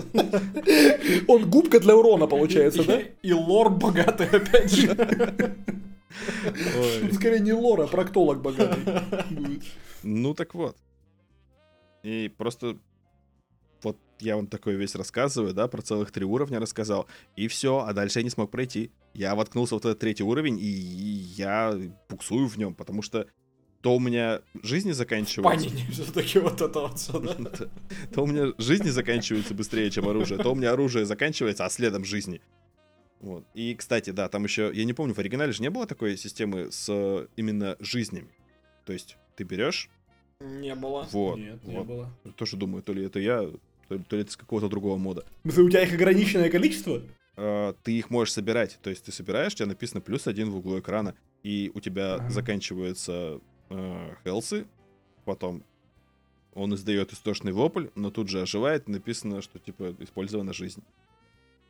Он 1.29 1.49
губка 1.49 1.79
для 1.79 1.95
урона, 1.95 2.27
получается, 2.27 2.83
да? 2.83 2.99
И 3.21 3.31
лор 3.31 3.69
богатый, 3.69 4.27
опять 4.27 4.73
же. 4.73 4.93
Скорее 7.13 7.39
не 7.39 7.53
лор, 7.53 7.79
а 7.79 7.87
проктолог 7.87 8.41
богатый. 8.41 8.83
Ну 10.05 10.35
так 10.35 10.53
вот. 10.53 10.77
И 12.03 12.31
просто 12.37 12.77
вот 13.81 13.97
я 14.19 14.35
вам 14.35 14.45
такой 14.47 14.75
весь 14.75 14.95
рассказываю, 14.95 15.53
да, 15.53 15.67
про 15.67 15.81
целых 15.81 16.11
три 16.11 16.23
уровня 16.23 16.59
рассказал, 16.59 17.07
и 17.35 17.47
все, 17.47 17.79
а 17.79 17.91
дальше 17.93 18.19
я 18.19 18.23
не 18.23 18.29
смог 18.29 18.51
пройти. 18.51 18.91
Я 19.15 19.33
воткнулся 19.33 19.75
в 19.75 19.79
этот 19.79 19.97
третий 19.97 20.23
уровень, 20.23 20.59
и 20.59 20.65
я 20.67 21.75
буксую 22.07 22.47
в 22.47 22.57
нем, 22.57 22.75
потому 22.75 23.01
что 23.01 23.27
то 23.81 23.95
у 23.95 23.99
меня 23.99 24.41
жизни 24.61 24.91
заканчивается. 24.91 25.69
Панини 25.69 25.85
все-таки 25.91 26.37
вот 26.37 26.61
это 26.61 26.81
вот 26.81 26.99
все, 26.99 27.19
да? 27.19 27.35
То 28.13 28.23
у 28.23 28.27
меня 28.27 28.53
жизни 28.59 28.89
заканчиваются 28.89 29.55
быстрее, 29.55 29.89
чем 29.89 30.07
оружие, 30.07 30.39
то 30.39 30.51
у 30.51 30.55
меня 30.55 30.71
оружие 30.71 31.05
заканчивается, 31.05 31.65
а 31.65 31.69
следом 31.71 32.05
жизни. 32.05 32.41
Вот. 33.21 33.43
И, 33.55 33.73
кстати, 33.73 34.11
да, 34.11 34.27
там 34.29 34.43
еще, 34.43 34.69
я 34.71 34.85
не 34.85 34.93
помню, 34.93 35.15
в 35.15 35.19
оригинале 35.19 35.51
же 35.51 35.63
не 35.63 35.71
было 35.71 35.87
такой 35.87 36.15
системы 36.15 36.71
с 36.71 37.27
именно 37.35 37.75
жизнями. 37.79 38.29
То 38.85 38.93
есть 38.93 39.17
ты 39.35 39.43
берешь... 39.43 39.89
Не 40.41 40.75
было. 40.75 41.07
Вот. 41.11 41.37
Нет, 41.37 41.63
не 41.63 41.77
вот. 41.77 41.87
было. 41.87 42.11
Тоже 42.35 42.57
думаю, 42.57 42.83
то 42.83 42.93
ли 42.93 43.05
это 43.05 43.19
я, 43.19 43.41
то 43.87 43.95
ли, 43.95 44.03
то 44.03 44.15
ли 44.15 44.21
это 44.23 44.31
с 44.31 44.37
какого-то 44.37 44.67
другого 44.67 44.97
мода. 44.97 45.25
У 45.43 45.49
тебя 45.49 45.83
их 45.83 45.93
ограниченное 45.93 46.49
количество? 46.49 47.01
А, 47.37 47.73
ты 47.83 47.93
их 47.97 48.09
можешь 48.09 48.33
собирать. 48.33 48.77
То 48.81 48.89
есть 48.89 49.05
ты 49.05 49.11
собираешь, 49.11 49.53
у 49.53 49.55
тебя 49.55 49.67
написано 49.67 50.01
плюс 50.01 50.27
один 50.27 50.49
в 50.49 50.57
углу 50.57 50.79
экрана, 50.79 51.15
и 51.43 51.71
у 51.73 51.79
тебя 51.79 52.15
Ага. 52.15 52.29
заканчиваются 52.29 53.39
э, 53.69 54.13
хелсы, 54.23 54.65
потом 55.23 55.63
он 56.53 56.73
издает 56.73 57.13
истошный 57.13 57.51
вопль, 57.51 57.87
но 57.95 58.11
тут 58.11 58.29
же 58.29 58.41
оживает, 58.41 58.87
и 58.87 58.91
написано, 58.91 59.41
что 59.41 59.59
типа 59.59 59.95
использована 59.99 60.53
жизнь. 60.53 60.83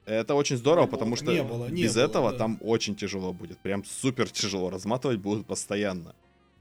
Это 0.06 0.36
очень 0.36 0.58
здорово, 0.58 0.86
Не 0.86 0.92
было, 0.92 0.98
потому 0.98 1.16
что 1.16 1.34
не 1.34 1.44
было, 1.44 1.68
не 1.68 1.84
без 1.84 1.96
было, 1.96 2.04
этого 2.04 2.32
да. 2.32 2.38
там 2.38 2.60
очень 2.62 2.96
тяжело 2.96 3.34
будет. 3.34 3.58
Прям 3.58 3.84
супер 3.84 4.30
тяжело. 4.30 4.70
Разматывать 4.70 5.18
будут 5.18 5.48
постоянно. 5.48 6.16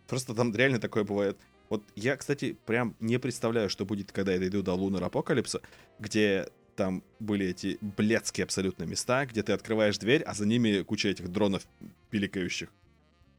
Просто 0.06 0.34
там 0.34 0.54
реально 0.54 0.80
такое 0.80 1.04
бывает. 1.04 1.36
Вот 1.70 1.82
я, 1.96 2.16
кстати, 2.16 2.56
прям 2.66 2.94
не 3.00 3.18
представляю, 3.18 3.68
что 3.68 3.84
будет, 3.84 4.12
когда 4.12 4.32
я 4.32 4.38
дойду 4.38 4.62
до 4.62 4.74
Лунар 4.74 5.04
Апокалипса, 5.04 5.60
где 5.98 6.46
там 6.76 7.02
были 7.20 7.46
эти 7.46 7.78
блядские 7.80 8.44
абсолютно 8.44 8.84
места, 8.84 9.26
где 9.26 9.42
ты 9.42 9.52
открываешь 9.52 9.98
дверь, 9.98 10.22
а 10.22 10.34
за 10.34 10.46
ними 10.46 10.82
куча 10.82 11.08
этих 11.08 11.30
дронов 11.30 11.66
пиликающих, 12.10 12.72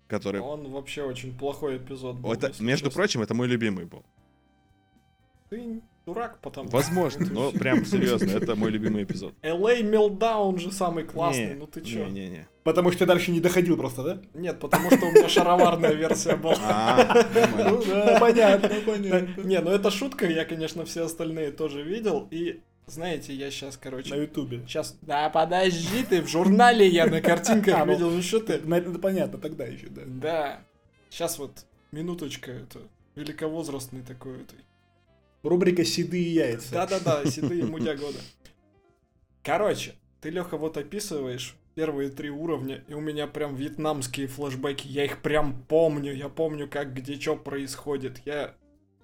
которые... 0.08 0.42
Он 0.42 0.72
вообще 0.72 1.04
очень 1.04 1.38
плохой 1.38 1.78
эпизод 1.78 2.18
был. 2.18 2.32
это, 2.32 2.48
между 2.62 2.86
честно. 2.86 2.92
прочим, 2.92 3.22
это 3.22 3.34
мой 3.34 3.48
любимый 3.48 3.86
был. 3.86 4.04
Ты 5.50 5.82
дурак, 6.06 6.40
потому 6.42 6.70
Возможно, 6.70 7.26
но 7.32 7.52
прям 7.60 7.86
серьезно, 7.86 8.32
это 8.32 8.56
мой 8.56 8.70
любимый 8.70 9.04
эпизод. 9.04 9.34
LA 9.42 9.82
Meltdown 9.82 10.60
же 10.60 10.72
самый 10.72 11.04
классный, 11.04 11.48
Не, 11.48 11.54
ну 11.56 11.68
ты 11.68 11.82
чё? 11.82 12.06
Не-не-не. 12.06 12.48
Потому 12.64 12.92
что 12.92 13.06
дальше 13.06 13.32
не 13.32 13.40
доходил 13.40 13.78
просто, 13.78 14.04
да? 14.04 14.22
Нет, 14.34 14.60
потому 14.60 14.90
что 14.90 15.06
у 15.06 15.12
меня 15.12 15.30
шароварная 15.30 15.94
версия 15.94 16.36
была. 16.36 16.56
А, 16.66 17.26
нормально. 17.34 17.70
Ну 17.70 17.84
да, 17.86 18.20
понятно, 18.20 18.70
понятно. 18.86 19.42
Не, 19.42 19.60
ну 19.60 19.72
это 19.72 19.92
шутка, 19.92 20.28
я, 20.28 20.46
конечно, 20.46 20.86
все 20.86 21.06
остальные 21.06 21.52
тоже 21.52 21.84
видел. 21.84 22.28
И, 22.32 22.62
знаете, 22.88 23.34
я 23.34 23.52
сейчас, 23.52 23.76
На 23.76 23.82
короче... 23.82 24.16
ютубе. 24.16 24.62
Сейчас... 24.68 24.98
Да 25.02 25.30
подожди 25.30 26.04
ты, 26.04 26.22
в 26.22 26.28
журнале 26.28 26.88
я 26.88 27.06
на 27.08 27.22
картинках 27.22 27.76
А, 27.78 27.86
ну. 27.86 27.94
видел, 27.94 28.10
ну 28.12 28.22
что 28.22 28.40
ты? 28.40 28.60
На 28.60 28.76
это 28.78 28.98
понятно, 29.00 29.38
тогда 29.38 29.66
еще, 29.66 29.88
да. 29.88 30.02
Да. 30.06 30.60
Сейчас 31.10 31.40
вот, 31.40 31.66
минуточка, 31.92 32.52
это... 32.52 32.80
Великовозрастный 33.16 34.02
такой 34.02 34.34
это. 34.42 34.56
Рубрика 35.46 35.86
«Седые 35.86 36.34
яйца». 36.34 36.72
Да-да-да, 36.74 37.26
седые 37.30 37.66
мудя 37.66 37.96
года. 37.96 38.18
Короче, 39.44 39.94
ты, 40.22 40.30
Леха, 40.32 40.58
вот 40.58 40.76
описываешь 40.78 41.56
первые 41.76 42.10
три 42.10 42.30
уровня, 42.32 42.84
и 42.88 42.94
у 42.96 43.00
меня 43.00 43.28
прям 43.28 43.56
вьетнамские 43.56 44.28
флешбеки. 44.28 44.88
Я 44.88 45.06
их 45.06 45.22
прям 45.22 45.64
помню. 45.68 46.14
Я 46.16 46.30
помню, 46.30 46.68
как 46.68 46.94
где 46.96 47.20
что 47.20 47.36
происходит. 47.36 48.22
Я, 48.26 48.56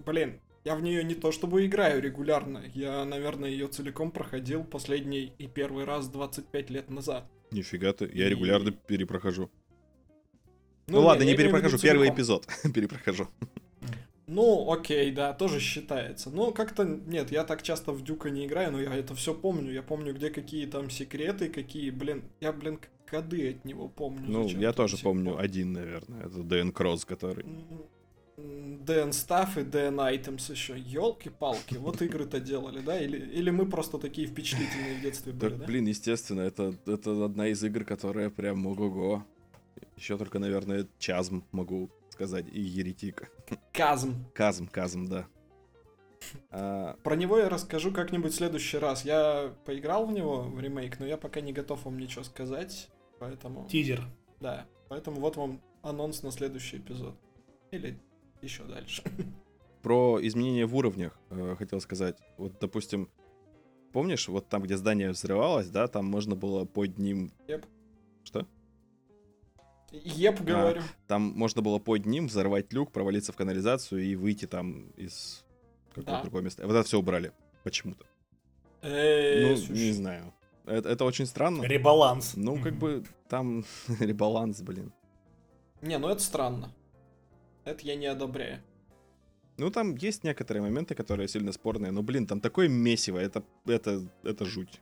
блин, 0.04 0.40
я 0.64 0.74
в 0.74 0.82
нее 0.82 1.04
не 1.04 1.14
то 1.14 1.30
чтобы 1.30 1.64
играю 1.64 2.02
регулярно. 2.02 2.62
Я, 2.74 3.04
наверное, 3.04 3.50
ее 3.50 3.68
целиком 3.68 4.10
проходил 4.10 4.64
последний 4.64 5.32
и 5.38 5.46
первый 5.46 5.84
раз 5.84 6.08
25 6.08 6.70
лет 6.70 6.90
назад. 6.90 7.24
Нифига 7.52 7.92
ты, 7.92 8.10
я 8.12 8.26
И- 8.26 8.30
регулярно 8.30 8.72
перепрохожу. 8.72 9.48
Ну, 10.88 11.02
ладно, 11.02 11.22
не 11.22 11.36
перепрохожу, 11.36 11.78
первый 11.78 12.08
целиком. 12.08 12.16
эпизод 12.16 12.46
перепрохожу. 12.74 13.28
Ну, 14.32 14.72
окей, 14.72 15.10
да, 15.10 15.34
тоже 15.34 15.60
считается. 15.60 16.30
Ну, 16.30 16.52
как-то, 16.52 16.84
нет, 16.84 17.30
я 17.30 17.44
так 17.44 17.62
часто 17.62 17.92
в 17.92 18.02
Дюка 18.02 18.30
не 18.30 18.46
играю, 18.46 18.72
но 18.72 18.80
я 18.80 18.94
это 18.94 19.14
все 19.14 19.34
помню. 19.34 19.72
Я 19.72 19.82
помню, 19.82 20.14
где 20.14 20.30
какие 20.30 20.66
там 20.66 20.88
секреты, 20.88 21.48
какие, 21.48 21.90
блин, 21.90 22.24
я, 22.40 22.52
блин, 22.52 22.80
коды 23.06 23.50
от 23.50 23.64
него 23.66 23.88
помню. 23.88 24.24
Ну, 24.26 24.48
я 24.48 24.70
до 24.70 24.76
тоже 24.78 24.96
помню 24.96 25.32
пор. 25.32 25.42
один, 25.42 25.72
наверное. 25.74 26.20
Это 26.20 26.42
Дэн 26.42 26.72
Кросс, 26.72 27.04
который... 27.04 27.44
DN 28.38 29.10
Stuff 29.10 29.60
и 29.60 29.64
DN 29.64 29.96
Items 29.96 30.50
еще. 30.50 30.74
Елки-палки, 30.78 31.74
вот 31.74 32.00
игры-то 32.00 32.40
делали, 32.40 32.80
да? 32.80 32.98
Или, 32.98 33.18
или 33.18 33.50
мы 33.50 33.66
просто 33.66 33.98
такие 33.98 34.26
впечатлительные 34.26 34.98
в 34.98 35.02
детстве 35.02 35.32
были, 35.32 35.50
Так, 35.50 35.58
да? 35.58 35.66
блин, 35.66 35.86
естественно, 35.86 36.40
это, 36.40 36.74
это 36.86 37.24
одна 37.24 37.48
из 37.48 37.62
игр, 37.62 37.84
которая 37.84 38.30
прям 38.30 38.66
ого-го. 38.66 39.24
Еще 39.96 40.16
только, 40.16 40.38
наверное, 40.38 40.88
Чазм 40.98 41.44
могу 41.52 41.90
сказать, 42.10 42.46
и 42.50 42.60
Еретик. 42.60 43.30
Казм. 43.72 44.12
Казм, 44.34 44.66
Казм, 44.66 45.06
да. 45.06 45.26
А, 46.50 46.96
Про 47.02 47.16
него 47.16 47.38
я 47.38 47.48
расскажу 47.48 47.92
как-нибудь 47.92 48.32
в 48.32 48.36
следующий 48.36 48.78
раз. 48.78 49.04
Я 49.04 49.52
поиграл 49.64 50.06
в 50.06 50.12
него, 50.12 50.42
в 50.42 50.60
ремейк, 50.60 51.00
но 51.00 51.06
я 51.06 51.16
пока 51.16 51.40
не 51.40 51.52
готов 51.52 51.84
вам 51.84 51.98
ничего 51.98 52.22
сказать, 52.22 52.88
поэтому... 53.18 53.68
Тизер. 53.68 54.04
Да, 54.40 54.66
поэтому 54.88 55.20
вот 55.20 55.36
вам 55.36 55.60
анонс 55.82 56.22
на 56.22 56.30
следующий 56.30 56.76
эпизод. 56.76 57.16
Или 57.72 57.98
еще 58.40 58.62
дальше. 58.64 59.02
про 59.82 60.18
изменения 60.22 60.64
в 60.64 60.74
уровнях 60.76 61.18
э, 61.30 61.56
хотел 61.58 61.80
сказать. 61.80 62.16
Вот, 62.38 62.58
допустим, 62.60 63.10
помнишь, 63.92 64.28
вот 64.28 64.48
там, 64.48 64.62
где 64.62 64.76
здание 64.76 65.10
взрывалось, 65.10 65.68
да, 65.68 65.88
там 65.88 66.06
можно 66.06 66.36
было 66.36 66.64
под 66.64 66.98
ним... 66.98 67.32
Еп. 67.48 67.66
Что? 68.24 68.46
Еп, 69.92 70.40
говорю. 70.40 70.82
Там 71.06 71.22
можно 71.22 71.60
было 71.62 71.78
под 71.78 72.06
ним 72.06 72.26
взорвать 72.26 72.72
люк, 72.72 72.92
провалиться 72.92 73.32
в 73.32 73.36
канализацию 73.36 74.02
и 74.02 74.14
выйти 74.16 74.46
там 74.46 74.88
из 74.96 75.44
какого-то 75.90 76.12
Да. 76.12 76.22
другого 76.22 76.40
места. 76.42 76.66
Вот 76.66 76.74
это 76.74 76.82
все 76.86 76.98
убрали 76.98 77.32
почему-то. 77.62 78.06
Эй, 78.82 79.50
Ну, 79.50 79.56
слушай. 79.56 79.72
не 79.72 79.92
знаю. 79.92 80.32
Это, 80.64 80.88
это 80.88 81.04
очень 81.04 81.26
странно. 81.26 81.62
Ребаланс. 81.64 82.34
Ну, 82.36 82.60
как 82.62 82.74
бы 82.74 83.04
там 83.28 83.64
ребаланс, 84.00 84.62
блин. 84.62 84.92
Не, 85.82 85.98
ну 85.98 86.08
это 86.08 86.22
странно. 86.22 86.72
Это 87.64 87.86
я 87.86 87.94
не 87.96 88.06
одобряю. 88.06 88.60
Ну, 89.58 89.70
там 89.70 89.94
есть 89.96 90.24
некоторые 90.24 90.62
моменты, 90.62 90.94
которые 90.94 91.28
сильно 91.28 91.52
спорные, 91.52 91.92
но, 91.92 92.02
блин, 92.02 92.26
там 92.26 92.40
такое 92.40 92.68
месиво, 92.68 93.18
это, 93.18 93.44
это, 93.66 94.02
это 94.24 94.44
жуть. 94.46 94.80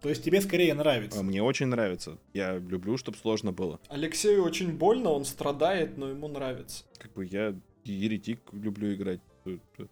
То 0.00 0.08
есть 0.08 0.22
тебе 0.24 0.40
скорее 0.40 0.72
А 0.72 0.76
нравится. 0.76 1.22
мне 1.22 1.42
очень 1.42 1.66
нравится. 1.66 2.18
Я 2.32 2.56
люблю, 2.58 2.96
чтобы 2.96 3.16
сложно 3.18 3.52
было. 3.52 3.80
Алексею 3.88 4.44
очень 4.44 4.76
больно, 4.76 5.10
он 5.10 5.24
страдает, 5.24 5.96
но 5.98 6.08
ему 6.08 6.28
нравится. 6.28 6.84
Как 6.98 7.12
бы 7.14 7.24
я 7.24 7.54
еретик 7.84 8.40
люблю 8.52 8.94
играть. 8.94 9.20
Э, 9.44 9.58
это, 9.76 9.88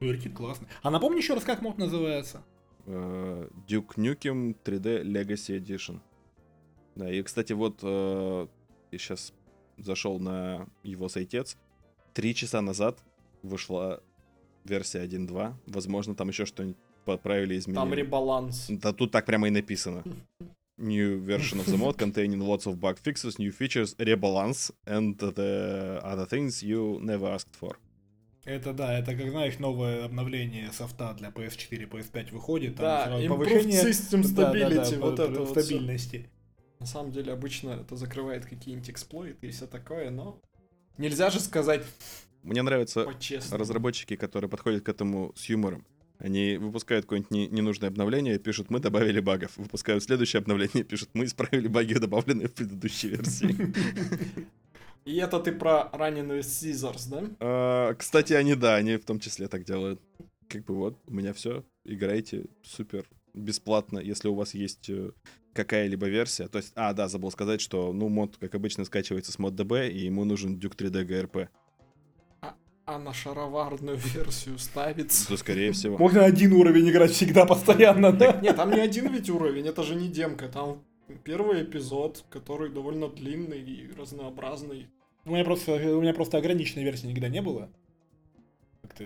Веркит 0.00 0.34
классно. 0.34 0.66
А 0.82 0.90
напомни 0.90 1.18
еще 1.18 1.34
раз, 1.34 1.44
как 1.44 1.62
мод 1.62 1.78
называется? 1.78 2.42
э, 2.86 3.48
Duke 3.68 3.96
Nukem 3.96 4.56
3D 4.64 5.02
Legacy 5.02 5.58
Edition. 5.60 6.00
Да, 6.94 7.10
и, 7.12 7.22
кстати, 7.22 7.52
вот 7.52 7.80
э, 7.82 8.46
я 8.92 8.98
сейчас 8.98 9.34
зашел 9.76 10.18
на 10.18 10.66
его 10.82 11.08
сайтец. 11.10 11.58
Три 12.14 12.34
часа 12.34 12.62
назад 12.62 12.98
вышла 13.42 14.02
версия 14.64 15.04
1.2. 15.04 15.54
Возможно, 15.66 16.14
там 16.14 16.28
еще 16.28 16.46
что-нибудь 16.46 16.78
поправили, 17.06 17.56
изменили. 17.56 17.80
Там 17.80 17.94
ребаланс. 17.94 18.66
Да 18.68 18.92
тут 18.92 19.10
так 19.12 19.24
прямо 19.24 19.48
и 19.48 19.50
написано. 19.50 20.04
New 20.78 21.24
version 21.24 21.58
of 21.58 21.66
the 21.66 21.78
mod 21.78 21.96
containing 21.96 22.40
lots 22.40 22.66
of 22.66 22.78
bug 22.78 22.98
fixes, 22.98 23.38
new 23.38 23.50
features, 23.50 23.96
rebalance, 23.98 24.70
and 24.84 25.16
the 25.16 25.98
other 26.04 26.26
things 26.26 26.62
you 26.62 27.00
never 27.00 27.28
asked 27.34 27.56
for. 27.58 27.76
Это 28.44 28.72
да, 28.72 28.96
это 28.96 29.16
как 29.16 29.28
знаешь, 29.30 29.58
новое 29.58 30.04
обновление 30.04 30.70
софта 30.72 31.14
для 31.18 31.30
PS4, 31.30 31.90
PS5 31.90 32.32
выходит. 32.32 32.76
там 32.76 32.84
Да, 32.84 33.04
сразу 33.06 33.28
повышение 33.28 33.82
System 33.82 34.22
Да, 34.34 34.52
да, 34.52 34.52
да, 34.52 34.82
Stability, 34.82 34.98
вот 34.98 35.18
это 35.18 35.40
вот 35.40 35.48
стабильности. 35.48 36.30
На 36.78 36.86
самом 36.86 37.10
деле, 37.10 37.32
обычно 37.32 37.70
это 37.70 37.96
закрывает 37.96 38.44
какие-нибудь 38.46 38.90
эксплойты 38.90 39.48
и 39.48 39.50
все 39.50 39.66
такое, 39.66 40.10
но... 40.10 40.38
Нельзя 40.98 41.30
же 41.30 41.40
сказать 41.40 41.82
Мне 42.42 42.62
нравятся 42.62 43.06
разработчики, 43.50 44.14
которые 44.16 44.48
подходят 44.48 44.84
к 44.84 44.88
этому 44.88 45.32
с 45.34 45.46
юмором. 45.46 45.84
Они 46.18 46.56
выпускают 46.56 47.04
какое-нибудь 47.04 47.30
не- 47.30 47.48
ненужное 47.48 47.88
обновление, 47.88 48.38
пишут, 48.38 48.70
мы 48.70 48.80
добавили 48.80 49.20
багов. 49.20 49.56
Выпускают 49.56 50.02
следующее 50.02 50.40
обновление, 50.40 50.84
пишут, 50.84 51.10
мы 51.14 51.24
исправили 51.24 51.68
баги, 51.68 51.94
добавленные 51.94 52.48
в 52.48 52.54
предыдущей 52.54 53.08
версии. 53.08 53.54
И 55.04 55.16
это 55.18 55.38
ты 55.38 55.52
про 55.52 55.88
раненую 55.92 56.40
Scissors, 56.40 57.08
да? 57.08 57.24
А, 57.38 57.94
Кстати, 57.94 58.32
они, 58.32 58.56
да, 58.56 58.74
они 58.74 58.96
в 58.96 59.04
том 59.04 59.20
числе 59.20 59.46
так 59.46 59.64
делают. 59.64 60.00
Как 60.48 60.64
бы 60.64 60.74
вот, 60.74 60.98
у 61.06 61.14
меня 61.14 61.32
все. 61.32 61.64
Играйте, 61.84 62.46
супер, 62.62 63.04
бесплатно, 63.32 64.00
если 64.00 64.28
у 64.28 64.34
вас 64.34 64.54
есть 64.54 64.90
э, 64.90 65.12
какая-либо 65.52 66.06
версия. 66.08 66.48
То 66.48 66.58
есть, 66.58 66.72
а, 66.74 66.92
да, 66.92 67.06
забыл 67.08 67.30
сказать, 67.30 67.60
что, 67.60 67.92
ну, 67.92 68.08
мод, 68.08 68.36
как 68.38 68.54
обычно, 68.56 68.84
скачивается 68.84 69.30
с 69.30 69.38
мод 69.38 69.54
DB, 69.54 69.88
и 69.90 70.06
ему 70.06 70.24
нужен 70.24 70.56
Duke 70.58 70.76
3D 70.76 71.04
GRP. 71.06 71.48
А 72.86 73.00
на 73.00 73.12
шароварную 73.12 73.96
версию 73.96 74.58
ставится. 74.58 75.28
Да, 75.28 75.36
скорее 75.36 75.72
всего. 75.72 75.98
Можно 75.98 76.24
один 76.24 76.52
уровень 76.52 76.88
играть 76.88 77.10
всегда, 77.10 77.44
постоянно, 77.44 78.12
да? 78.12 78.38
Нет, 78.40 78.56
там 78.56 78.70
не 78.70 78.80
один 78.80 79.12
ведь 79.12 79.28
уровень, 79.28 79.66
это 79.66 79.82
же 79.82 79.96
не 79.96 80.08
демка, 80.08 80.48
там 80.48 80.84
первый 81.24 81.64
эпизод, 81.64 82.24
который 82.30 82.70
довольно 82.70 83.08
длинный 83.08 83.60
и 83.60 83.92
разнообразный. 83.92 84.88
У 85.24 85.30
меня 85.30 85.44
просто, 85.44 85.72
у 85.72 86.00
меня 86.00 86.14
просто 86.14 86.38
ограниченной 86.38 86.84
версии 86.84 87.06
никогда 87.06 87.28
не 87.28 87.42
было. 87.42 87.68
Как-то 88.82 89.04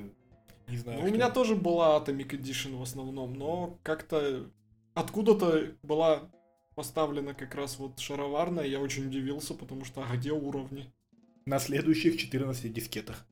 не 0.69 0.77
знаю. 0.77 1.01
Ну, 1.01 1.09
у 1.09 1.11
меня 1.11 1.31
тоже 1.31 1.57
была 1.57 1.99
Atomic 1.99 2.31
Edition 2.39 2.77
в 2.77 2.83
основном, 2.83 3.33
но 3.33 3.79
как-то 3.83 4.51
откуда-то 4.93 5.73
была 5.83 6.31
поставлена 6.75 7.33
как 7.33 7.55
раз 7.55 7.79
вот 7.79 7.99
шароварная, 7.99 8.65
я 8.65 8.79
очень 8.79 9.07
удивился, 9.07 9.55
потому 9.55 9.87
что 9.87 10.03
а 10.03 10.17
где 10.17 10.33
уровни? 10.33 10.93
На 11.47 11.59
следующих 11.59 12.19
14 12.19 12.71
дискетах. 12.71 13.27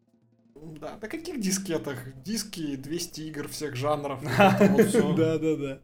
Да, 0.81 0.99
на 1.01 1.09
каких 1.09 1.41
дискетах? 1.41 1.99
Диски 2.23 2.77
200 2.77 3.21
игр 3.23 3.49
всех 3.49 3.77
жанров. 3.77 4.23
Да, 4.23 5.39
да, 5.39 5.57
да. 5.57 5.81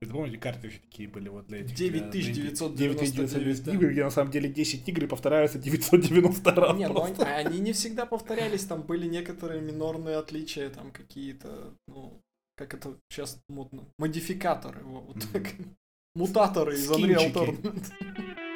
Вы 0.00 0.12
помните, 0.12 0.38
карты 0.38 0.70
такие 0.70 1.08
были 1.08 1.28
вот 1.28 1.46
для 1.46 1.60
этих... 1.60 1.74
9999 1.74 3.68
игр, 3.68 3.90
где 3.90 4.04
на 4.04 4.10
самом 4.10 4.30
деле 4.30 4.48
10 4.48 4.88
игр 4.88 5.06
повторяются 5.06 5.58
990 5.58 6.50
раз. 6.50 6.76
Не, 6.76 6.88
ну 6.88 7.06
они 7.18 7.60
не 7.60 7.72
всегда 7.72 8.06
повторялись, 8.06 8.64
там 8.64 8.82
были 8.82 9.06
некоторые 9.06 9.60
минорные 9.60 10.16
отличия, 10.16 10.68
там 10.70 10.90
какие-то, 10.90 11.74
ну, 11.88 12.20
как 12.56 12.74
это 12.74 12.96
сейчас 13.08 13.38
модно, 13.48 13.84
модификаторы, 13.98 14.82
вот 14.84 15.16
так. 15.32 15.52
Мутаторы 16.14 16.74
из 16.74 16.90
Unreal 16.90 17.32
Tournament. 17.32 17.92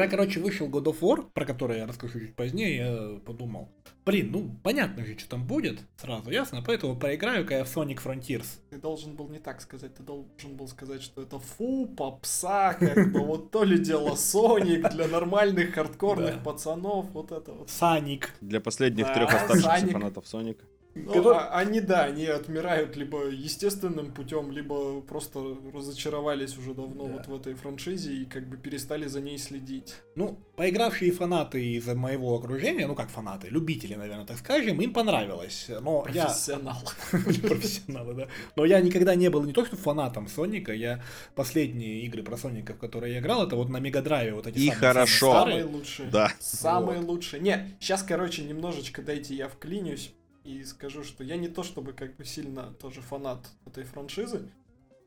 Когда, 0.00 0.16
короче, 0.16 0.40
вышел 0.40 0.66
God 0.66 0.84
of 0.84 1.00
War, 1.00 1.30
про 1.34 1.44
который 1.44 1.76
я 1.76 1.86
расскажу 1.86 2.20
чуть 2.20 2.34
позднее, 2.34 2.76
я 2.76 3.20
подумал, 3.20 3.68
блин, 4.06 4.30
ну, 4.32 4.56
понятно 4.62 5.04
же, 5.04 5.18
что 5.18 5.28
там 5.28 5.46
будет, 5.46 5.80
сразу 5.98 6.30
ясно, 6.30 6.62
поэтому 6.66 6.96
поиграю-ка 6.96 7.58
я 7.58 7.64
в 7.64 7.76
Sonic 7.76 8.02
Frontiers. 8.02 8.46
Ты 8.70 8.78
должен 8.78 9.14
был 9.14 9.28
не 9.28 9.40
так 9.40 9.60
сказать, 9.60 9.94
ты 9.94 10.02
должен 10.02 10.56
был 10.56 10.68
сказать, 10.68 11.02
что 11.02 11.20
это 11.20 11.38
фу, 11.38 11.86
попса, 11.86 12.72
как 12.80 13.12
бы, 13.12 13.20
вот 13.20 13.50
то 13.50 13.62
ли 13.62 13.78
дело 13.78 14.14
Sonic 14.14 14.90
для 14.90 15.06
нормальных 15.06 15.74
хардкорных 15.74 16.42
пацанов, 16.42 17.10
вот 17.10 17.30
это 17.30 17.52
вот. 17.52 17.68
Саник. 17.68 18.30
Для 18.40 18.62
последних 18.62 19.12
трех 19.12 19.34
оставшихся 19.34 19.86
фанатов 19.88 20.26
Соника. 20.26 20.64
Ну, 21.06 21.12
который... 21.12 21.38
а, 21.38 21.58
они, 21.58 21.80
да, 21.80 22.04
они 22.04 22.26
отмирают 22.26 22.96
либо 22.96 23.28
естественным 23.28 24.12
путем, 24.12 24.50
либо 24.50 25.00
просто 25.00 25.56
разочаровались 25.72 26.56
уже 26.56 26.74
давно 26.74 27.04
да. 27.04 27.12
вот 27.12 27.26
в 27.26 27.34
этой 27.34 27.54
франшизе 27.54 28.12
и 28.12 28.24
как 28.24 28.48
бы 28.48 28.56
перестали 28.56 29.06
за 29.06 29.20
ней 29.20 29.38
следить. 29.38 29.96
Ну, 30.14 30.38
поигравшие 30.56 31.12
фанаты 31.12 31.74
из 31.74 31.86
моего 31.86 32.36
окружения, 32.36 32.86
ну 32.86 32.94
как 32.94 33.08
фанаты, 33.08 33.48
любители, 33.48 33.94
наверное, 33.94 34.26
так 34.26 34.38
скажем, 34.38 34.80
им 34.80 34.92
понравилось. 34.92 35.70
Но 35.80 36.02
Профессионал. 36.02 36.82
я... 37.12 37.18
Профессионалы, 37.48 38.14
да. 38.14 38.28
Но 38.56 38.64
я 38.64 38.80
никогда 38.80 39.14
не 39.14 39.30
был 39.30 39.42
не 39.44 39.52
то 39.52 39.64
что 39.64 39.76
фанатом 39.76 40.28
Соника, 40.28 40.72
я 40.72 41.02
последние 41.34 42.02
игры 42.02 42.22
про 42.22 42.36
Соника, 42.36 42.74
в 42.74 42.78
которые 42.78 43.14
я 43.14 43.20
играл, 43.20 43.46
это 43.46 43.56
вот 43.56 43.68
на 43.68 43.78
Мегадрайве 43.78 44.34
вот 44.34 44.46
эти 44.46 44.58
И 44.58 44.70
хорошо. 44.70 45.32
Самые 45.32 45.64
лучшие. 45.64 46.10
Да. 46.10 46.32
Самые 46.38 47.00
лучшие. 47.00 47.40
Не, 47.40 47.76
сейчас, 47.80 48.02
короче, 48.02 48.42
немножечко 48.44 49.02
дайте 49.02 49.34
я 49.34 49.48
вклинюсь 49.48 50.12
и 50.50 50.64
скажу, 50.64 51.04
что 51.04 51.24
я 51.24 51.36
не 51.36 51.48
то 51.48 51.62
чтобы 51.62 51.92
как 51.92 52.16
бы 52.16 52.24
сильно 52.24 52.72
тоже 52.74 53.00
фанат 53.00 53.48
этой 53.66 53.84
франшизы, 53.84 54.50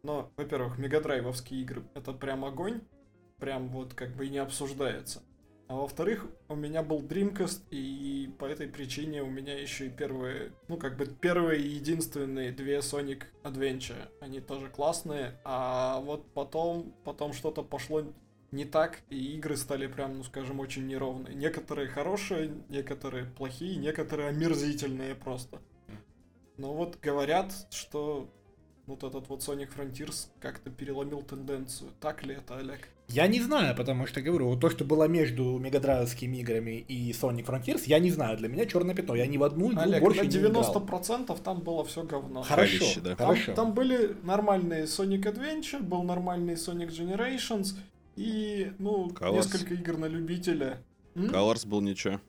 но, 0.03 0.31
во-первых, 0.37 0.77
мегадрайвовские 0.77 1.61
игры 1.61 1.83
это 1.93 2.13
прям 2.13 2.45
огонь, 2.45 2.81
прям 3.39 3.69
вот 3.69 3.93
как 3.93 4.15
бы 4.15 4.25
и 4.25 4.29
не 4.29 4.39
обсуждается. 4.39 5.21
А 5.67 5.75
во-вторых, 5.75 6.27
у 6.49 6.55
меня 6.55 6.83
был 6.83 7.01
Dreamcast, 7.01 7.61
и 7.71 8.29
по 8.37 8.45
этой 8.45 8.67
причине 8.67 9.23
у 9.23 9.29
меня 9.29 9.59
еще 9.59 9.87
и 9.87 9.89
первые, 9.89 10.51
ну 10.67 10.77
как 10.77 10.97
бы 10.97 11.05
первые 11.05 11.61
и 11.61 11.69
единственные 11.69 12.51
две 12.51 12.79
Sonic 12.79 13.23
Adventure, 13.43 14.09
они 14.19 14.39
тоже 14.41 14.69
классные, 14.69 15.39
а 15.45 16.01
вот 16.01 16.25
потом, 16.33 16.93
потом 17.05 17.33
что-то 17.33 17.63
пошло 17.63 18.03
не 18.53 18.65
так, 18.65 18.99
и 19.09 19.35
игры 19.35 19.57
стали 19.57 19.87
прям, 19.87 20.17
ну 20.17 20.23
скажем, 20.23 20.59
очень 20.59 20.87
неровные. 20.87 21.35
Некоторые 21.35 21.87
хорошие, 21.87 22.53
некоторые 22.69 23.25
плохие, 23.25 23.75
некоторые 23.77 24.29
омерзительные 24.29 25.15
просто. 25.15 25.59
Но 26.57 26.73
вот 26.73 26.99
говорят, 27.01 27.51
что 27.71 28.29
вот 28.85 29.03
этот 29.03 29.29
вот 29.29 29.39
Sonic 29.41 29.69
Frontiers 29.75 30.27
как-то 30.39 30.69
переломил 30.69 31.21
тенденцию. 31.21 31.91
Так 31.99 32.23
ли 32.23 32.35
это, 32.35 32.57
Олег? 32.57 32.89
Я 33.07 33.27
не 33.27 33.41
знаю, 33.41 33.75
потому 33.75 34.07
что, 34.07 34.21
говорю, 34.21 34.47
вот 34.47 34.59
то, 34.59 34.69
что 34.69 34.85
было 34.85 35.07
между 35.07 35.57
мегадрайвскими 35.57 36.37
играми 36.37 36.85
и 36.87 37.11
Sonic 37.11 37.45
Frontiers, 37.45 37.83
я 37.85 37.99
не 37.99 38.11
знаю. 38.11 38.37
Для 38.37 38.49
меня 38.49 38.65
черное 38.65 38.95
пятно. 38.95 39.15
Я 39.15 39.25
ни 39.27 39.37
в 39.37 39.43
одну 39.43 39.71
игру 39.71 39.81
Олег, 39.81 40.01
больше 40.01 40.23
на 40.23 40.27
90% 40.27 40.31
не 40.31 40.47
играл. 40.47 41.37
там 41.37 41.61
было 41.61 41.83
все 41.85 42.03
говно. 42.03 42.43
Хорошо, 42.43 42.79
Ходище, 42.79 43.01
да. 43.01 43.15
Там, 43.15 43.27
хорошо. 43.27 43.53
там 43.53 43.73
были 43.73 44.15
нормальные 44.23 44.83
Sonic 44.83 45.23
Adventure, 45.23 45.81
был 45.81 46.03
нормальный 46.03 46.53
Sonic 46.53 46.89
Generations 46.89 47.75
и, 48.15 48.71
ну, 48.79 49.09
Colors. 49.09 49.33
несколько 49.33 49.73
игр 49.73 49.97
на 49.97 50.05
любителя. 50.05 50.81
М? 51.15 51.25
Colors 51.29 51.67
был 51.67 51.81
ничего. 51.81 52.19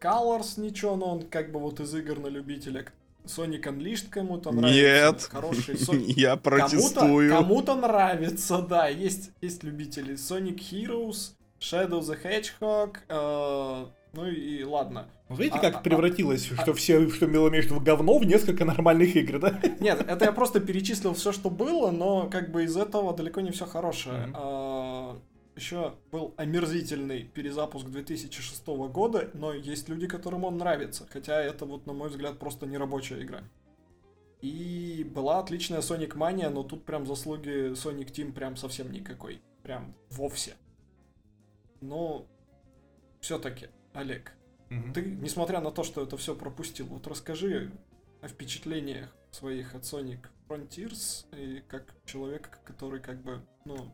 Colors 0.00 0.58
ничего, 0.60 0.96
но 0.96 1.06
он 1.14 1.22
как 1.28 1.52
бы 1.52 1.60
вот 1.60 1.80
из 1.80 1.94
игр 1.94 2.18
на 2.18 2.28
любителя. 2.28 2.86
Sonic 3.24 3.64
Unleashed 3.64 4.08
кому-то 4.08 4.50
Нет. 4.50 4.60
нравится. 4.62 5.30
Хороший 5.30 5.74
Sonic. 5.76 6.12
Я 6.16 6.30
Кому-то, 6.36 6.42
протестую. 6.50 7.30
кому-то 7.30 7.74
нравится, 7.76 8.62
да. 8.62 8.88
Есть, 8.88 9.30
есть 9.42 9.62
любители. 9.62 10.14
Sonic 10.14 10.56
Heroes, 10.58 11.32
Shadow 11.60 12.00
the 12.00 12.18
Hedgehog, 12.22 12.96
э, 13.08 13.86
ну 14.14 14.26
и 14.26 14.64
ладно. 14.64 15.06
Вот 15.30 15.38
Видите, 15.38 15.58
А- 15.58 15.60
как 15.60 15.76
а- 15.76 15.78
превратилось, 15.78 16.44
что 16.44 16.74
все, 16.74 17.08
что 17.08 17.26
между 17.28 17.80
говно, 17.80 18.18
в 18.18 18.24
несколько 18.24 18.64
нормальных 18.64 19.14
игр, 19.14 19.38
да? 19.38 19.60
Нет, 19.78 20.04
это 20.08 20.24
я 20.24 20.32
просто 20.32 20.58
перечислил 20.58 21.14
все, 21.14 21.30
что 21.30 21.50
было, 21.50 21.92
но 21.92 22.28
как 22.28 22.50
бы 22.50 22.64
из 22.64 22.76
этого 22.76 23.14
далеко 23.16 23.40
не 23.40 23.52
все 23.52 23.64
хорошее. 23.64 24.26
Мгм. 24.26 25.22
еще 25.54 25.94
был 26.10 26.34
омерзительный 26.36 27.22
перезапуск 27.22 27.86
2006 27.86 28.88
года, 28.88 29.30
но 29.34 29.52
есть 29.52 29.88
люди, 29.88 30.08
которым 30.08 30.42
он 30.44 30.56
нравится. 30.56 31.06
Хотя 31.12 31.40
это 31.40 31.64
вот, 31.64 31.86
на 31.86 31.92
мой 31.92 32.08
взгляд, 32.08 32.38
просто 32.40 32.66
нерабочая 32.66 33.22
игра. 33.22 33.44
И 34.40 35.06
была 35.14 35.38
отличная 35.38 35.80
Sonic 35.80 36.16
Mania, 36.16 36.48
но 36.48 36.64
тут 36.64 36.84
прям 36.84 37.06
заслуги 37.06 37.72
Sonic 37.74 38.10
Team 38.10 38.32
прям 38.32 38.56
совсем 38.56 38.90
никакой. 38.90 39.40
Прям 39.62 39.94
вовсе. 40.08 40.54
Но 41.80 42.26
все-таки, 43.20 43.68
Олег, 43.92 44.32
ты, 44.94 45.02
несмотря 45.02 45.60
на 45.60 45.70
то, 45.70 45.82
что 45.82 46.02
это 46.02 46.16
все 46.16 46.34
пропустил, 46.34 46.86
вот 46.86 47.06
расскажи 47.06 47.72
о 48.22 48.28
впечатлениях 48.28 49.14
своих 49.30 49.74
от 49.74 49.82
Sonic 49.82 50.26
Frontiers 50.48 51.26
и 51.36 51.60
как 51.68 51.94
человек, 52.04 52.60
который 52.64 53.00
как 53.00 53.22
бы, 53.22 53.42
ну, 53.64 53.92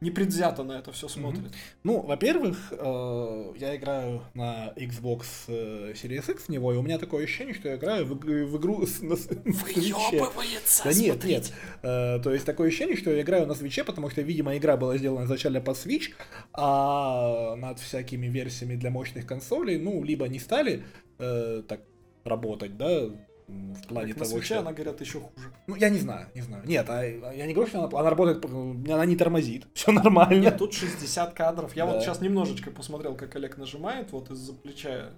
непредвзято 0.00 0.62
на 0.62 0.72
это 0.78 0.92
все 0.92 1.08
смотрит. 1.08 1.44
Ну, 1.82 2.00
во-первых, 2.02 2.58
э, 2.70 3.52
я 3.58 3.74
играю 3.76 4.22
на 4.34 4.72
Xbox 4.76 5.24
э, 5.48 5.92
Series 5.94 6.30
X 6.32 6.44
в 6.44 6.48
него, 6.50 6.72
и 6.74 6.76
у 6.76 6.82
меня 6.82 6.98
такое 6.98 7.24
ощущение, 7.24 7.54
что 7.54 7.68
я 7.68 7.76
играю 7.76 8.04
в, 8.04 8.10
в 8.18 8.56
игру 8.58 8.86
с, 8.86 9.00
на, 9.00 9.16
с- 9.16 9.26
в 9.28 9.52
свече. 9.72 9.94
Въёбывается, 9.94 10.84
Да 10.84 10.92
нет, 10.92 11.12
смотрите. 11.14 11.28
нет. 11.28 11.52
Э, 11.82 12.20
то 12.22 12.30
есть 12.32 12.44
такое 12.44 12.68
ощущение, 12.68 12.96
что 12.96 13.10
я 13.10 13.22
играю 13.22 13.46
на 13.46 13.54
свече, 13.54 13.84
потому 13.84 14.10
что, 14.10 14.20
видимо, 14.20 14.56
игра 14.56 14.76
была 14.76 14.98
сделана 14.98 15.24
изначально 15.24 15.60
под 15.62 15.76
Switch, 15.76 16.12
а 16.52 17.56
над 17.56 17.78
всякими 17.80 18.26
версиями 18.26 18.76
для 18.76 18.90
мощных 18.90 19.26
консолей, 19.26 19.78
ну, 19.78 20.02
либо 20.04 20.28
не 20.28 20.38
стали 20.38 20.82
э, 21.18 21.62
так 21.66 21.80
работать, 22.24 22.76
да, 22.76 23.04
в 23.48 23.86
плане 23.88 24.14
Так, 24.14 24.26
того, 24.28 24.42
что... 24.42 24.58
она, 24.60 24.72
говорят, 24.72 25.00
еще 25.00 25.20
хуже. 25.20 25.52
Ну, 25.66 25.76
я 25.76 25.88
не 25.88 25.98
знаю, 25.98 26.28
не 26.34 26.42
знаю. 26.42 26.62
Нет, 26.66 26.86
а, 26.88 27.02
я 27.04 27.46
не 27.46 27.54
говорю, 27.54 27.68
что 27.70 27.84
она, 27.84 28.00
она 28.00 28.10
работает, 28.10 28.44
э, 28.44 28.92
она 28.92 29.06
не 29.06 29.16
тормозит, 29.16 29.66
все 29.74 29.92
нормально. 29.92 30.40
Нет, 30.40 30.58
тут 30.58 30.74
60 30.74 31.32
кадров. 31.32 31.74
Я 31.76 31.86
Да. 31.86 31.92
вот 31.92 32.02
сейчас 32.02 32.20
немножечко 32.20 32.70
посмотрел, 32.70 33.14
как 33.14 33.36
Олег 33.36 33.56
нажимает 33.56 34.10
вот 34.12 34.30
из-за 34.30 34.52
плеча. 34.52 35.10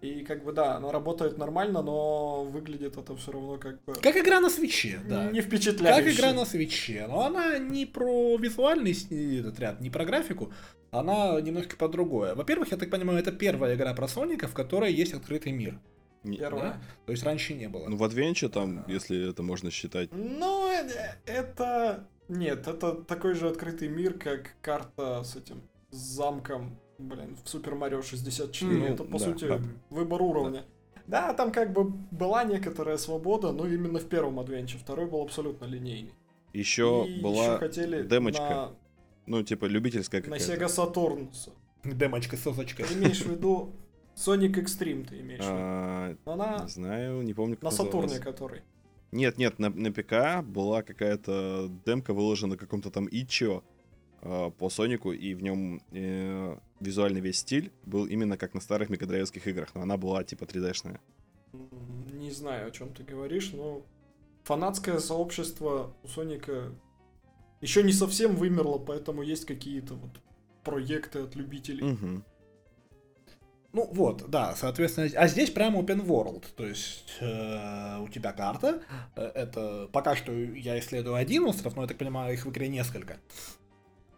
И 0.00 0.20
как 0.22 0.44
бы 0.44 0.52
да, 0.52 0.76
она 0.76 0.92
работает 0.92 1.38
нормально, 1.38 1.82
но 1.82 2.44
выглядит 2.44 2.96
это 2.96 3.16
все 3.16 3.32
равно 3.32 3.56
как 3.56 3.82
бы 3.82 3.94
Как 3.94 4.16
игра 4.16 4.38
на 4.38 4.48
свече, 4.48 5.00
да. 5.08 5.24
не 5.32 5.40
Как 5.40 5.48
впечатляюще. 5.48 6.14
игра 6.16 6.32
на 6.32 6.44
свече. 6.44 7.06
Но 7.08 7.22
она 7.26 7.58
не 7.58 7.84
про 7.84 8.36
визуальный 8.36 8.94
с- 8.94 9.10
этот 9.10 9.58
ряд, 9.58 9.80
не 9.80 9.90
про 9.90 10.04
графику. 10.04 10.52
Она 10.92 11.40
немножко 11.40 11.76
про 11.76 11.88
другое. 11.88 12.36
Во-первых, 12.36 12.70
я 12.70 12.76
так 12.76 12.90
понимаю, 12.90 13.18
это 13.18 13.32
первая 13.32 13.74
игра 13.74 13.92
про 13.92 14.06
Соника, 14.06 14.46
в 14.46 14.54
которой 14.54 14.92
есть 14.92 15.14
открытый 15.14 15.50
мир. 15.50 15.80
Первое. 16.22 16.62
Да? 16.62 16.80
То 17.06 17.12
есть 17.12 17.24
раньше 17.24 17.54
не 17.54 17.68
было. 17.68 17.88
Ну, 17.88 17.96
в 17.96 18.02
Adventure 18.02 18.48
там, 18.48 18.84
если 18.88 19.30
это 19.30 19.42
можно 19.42 19.70
считать. 19.70 20.10
Ну, 20.12 20.70
э, 20.70 20.88
это... 21.26 22.06
Нет, 22.28 22.66
это 22.66 22.92
такой 22.92 23.34
же 23.34 23.48
открытый 23.48 23.88
мир, 23.88 24.14
как 24.14 24.54
карта 24.60 25.22
с 25.22 25.36
этим 25.36 25.62
с 25.90 25.96
замком, 25.96 26.78
блин, 26.98 27.36
в 27.42 27.48
Супер 27.48 27.74
Марио 27.74 28.02
64. 28.02 28.72
Ну, 28.72 28.84
это, 28.84 29.04
по 29.04 29.18
да, 29.18 29.24
сути, 29.24 29.48
да. 29.48 29.60
выбор 29.90 30.22
уровня. 30.22 30.64
Да, 31.06 31.32
там 31.32 31.52
как 31.52 31.72
бы 31.72 31.84
была 31.84 32.44
некоторая 32.44 32.98
свобода, 32.98 33.50
но 33.50 33.66
именно 33.66 33.98
в 33.98 34.06
первом 34.08 34.40
адвенче. 34.40 34.76
Второй 34.76 35.06
был 35.06 35.22
абсолютно 35.22 35.64
линейный. 35.64 36.12
Еще 36.52 37.06
и 37.08 37.20
была 37.22 37.44
еще 37.44 37.58
хотели 37.58 38.02
демочка. 38.02 38.42
На... 38.42 38.70
Ну, 39.26 39.42
типа, 39.42 39.64
любительская 39.66 40.20
какая-то. 40.20 40.50
На 40.50 40.54
Sega 40.54 40.66
Saturn. 40.66 41.30
Демочка, 41.84 42.36
сосочка. 42.36 42.84
Ты 42.84 42.94
имеешь 42.94 43.22
в 43.22 43.30
виду 43.30 43.72
Sonic 44.18 44.54
Extreme, 44.54 45.08
ты 45.08 45.20
имеешь 45.20 45.40
в 45.40 45.46
виду? 45.46 45.56
А, 45.60 46.16
Она... 46.24 46.58
Не 46.64 46.68
знаю, 46.68 47.22
не 47.22 47.34
помню, 47.34 47.54
как 47.56 47.62
На 47.62 47.70
Сатурне 47.70 48.18
который. 48.18 48.62
Нет, 49.12 49.38
нет, 49.38 49.58
на, 49.58 49.70
на 49.70 49.92
ПК 49.92 50.44
была 50.44 50.82
какая-то 50.82 51.70
демка 51.86 52.12
выложена 52.12 52.52
на 52.52 52.56
каком-то 52.56 52.90
там 52.90 53.08
Ичо 53.10 53.62
э, 54.20 54.50
по 54.58 54.68
Сонику, 54.68 55.12
и 55.12 55.34
в 55.34 55.42
нем 55.42 55.80
э, 55.92 56.58
визуальный 56.80 57.20
весь 57.20 57.38
стиль 57.38 57.72
был 57.86 58.06
именно 58.06 58.36
как 58.36 58.54
на 58.54 58.60
старых 58.60 58.90
мегадрайвских 58.90 59.46
играх, 59.46 59.74
но 59.74 59.82
она 59.82 59.96
была 59.96 60.24
типа 60.24 60.44
3D-шная. 60.44 61.00
Не 62.12 62.30
знаю, 62.32 62.68
о 62.68 62.70
чем 62.70 62.92
ты 62.92 63.04
говоришь, 63.04 63.52
но 63.52 63.82
фанатское 64.42 64.98
сообщество 64.98 65.94
у 66.02 66.08
Соника 66.08 66.74
еще 67.60 67.82
не 67.82 67.92
совсем 67.92 68.34
вымерло, 68.34 68.78
поэтому 68.78 69.22
есть 69.22 69.46
какие-то 69.46 69.94
вот 69.94 70.20
проекты 70.64 71.20
от 71.20 71.36
любителей. 71.36 71.92
Угу. 71.92 72.22
Ну 73.78 73.88
вот, 73.92 74.28
да, 74.28 74.56
соответственно, 74.56 75.08
а 75.14 75.28
здесь 75.28 75.50
прямо 75.50 75.78
open 75.78 76.04
world, 76.04 76.42
то 76.56 76.66
есть 76.66 77.12
э, 77.20 78.00
у 78.00 78.08
тебя 78.08 78.32
карта, 78.32 78.80
э, 79.14 79.30
это 79.36 79.88
пока 79.92 80.16
что 80.16 80.32
я 80.32 80.76
исследую 80.80 81.14
один 81.14 81.44
остров, 81.44 81.76
но 81.76 81.82
я 81.82 81.88
так 81.88 81.96
понимаю, 81.96 82.34
их 82.34 82.44
в 82.44 82.50
игре 82.50 82.66
несколько. 82.66 83.18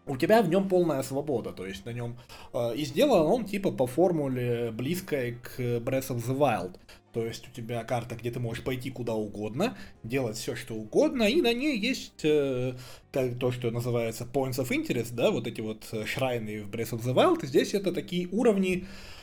У 0.06 0.16
тебя 0.16 0.40
в 0.40 0.48
нем 0.48 0.66
полная 0.66 1.02
свобода, 1.02 1.52
то 1.52 1.66
есть 1.66 1.84
на 1.84 1.90
нем 1.90 2.16
э, 2.54 2.74
и 2.74 2.86
сделан 2.86 3.26
он 3.26 3.44
типа 3.44 3.70
по 3.70 3.86
формуле 3.86 4.70
близкой 4.70 5.32
к 5.42 5.60
Breath 5.60 6.08
of 6.08 6.26
the 6.26 6.34
Wild. 6.34 6.78
То 7.12 7.26
есть 7.26 7.46
у 7.46 7.50
тебя 7.50 7.84
карта, 7.84 8.14
где 8.14 8.30
ты 8.30 8.40
можешь 8.40 8.64
пойти 8.64 8.90
куда 8.90 9.14
угодно, 9.14 9.76
делать 10.04 10.38
все, 10.38 10.56
что 10.56 10.74
угодно, 10.74 11.24
и 11.24 11.42
на 11.42 11.52
ней 11.52 11.78
есть 11.78 12.24
э, 12.24 12.76
то, 13.12 13.52
что 13.52 13.70
называется 13.70 14.26
points 14.32 14.58
of 14.58 14.70
interest, 14.70 15.12
да, 15.12 15.30
вот 15.30 15.46
эти 15.46 15.60
вот 15.60 15.86
э, 15.92 16.06
шрайны 16.06 16.62
в 16.62 16.70
Breath 16.70 16.92
of 16.92 17.02
the 17.02 17.12
Wild. 17.12 17.44
Здесь 17.44 17.74
это 17.74 17.92
такие 17.92 18.26
уровни, 18.28 18.86
а, 18.86 19.19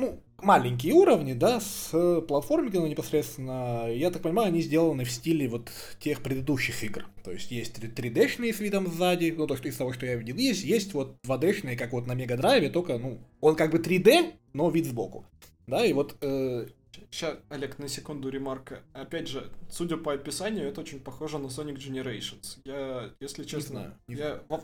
ну, 0.00 0.22
маленькие 0.42 0.94
уровни, 0.94 1.34
да, 1.34 1.60
с 1.60 1.90
платформингом 2.26 2.88
непосредственно, 2.88 3.92
я 3.92 4.10
так 4.10 4.22
понимаю, 4.22 4.48
они 4.48 4.62
сделаны 4.62 5.04
в 5.04 5.10
стиле 5.10 5.48
вот 5.48 5.70
тех 5.98 6.22
предыдущих 6.22 6.82
игр. 6.82 7.06
То 7.22 7.30
есть 7.30 7.50
есть 7.50 7.78
3D-шные 7.78 8.52
с 8.52 8.60
видом 8.60 8.90
сзади, 8.90 9.34
ну, 9.36 9.46
то, 9.46 9.56
что 9.56 9.68
из 9.68 9.76
того, 9.76 9.92
что 9.92 10.06
я 10.06 10.16
видел, 10.16 10.36
есть, 10.36 10.64
есть 10.64 10.94
вот 10.94 11.16
2D-шные, 11.26 11.76
как 11.76 11.92
вот 11.92 12.06
на 12.06 12.14
Мега 12.14 12.36
Драйве, 12.36 12.70
только, 12.70 12.98
ну, 12.98 13.20
он 13.40 13.56
как 13.56 13.70
бы 13.70 13.78
3D, 13.78 14.32
но 14.52 14.70
вид 14.70 14.86
сбоку. 14.86 15.26
Да, 15.66 15.84
и 15.84 15.92
вот... 15.92 16.16
Э... 16.22 16.66
Сейчас, 17.10 17.38
Олег, 17.48 17.78
на 17.78 17.88
секунду 17.88 18.28
ремарка. 18.28 18.82
Опять 18.92 19.28
же, 19.28 19.50
судя 19.68 19.96
по 19.96 20.12
описанию, 20.12 20.66
это 20.68 20.80
очень 20.80 21.00
похоже 21.00 21.38
на 21.38 21.46
Sonic 21.46 21.76
Generations. 21.76 22.58
Я, 22.64 23.10
если 23.20 23.44
честно, 23.44 23.58
не 23.72 23.82
знаю, 23.82 23.94
не 24.08 24.14
я 24.14 24.20
знаю 24.48 24.62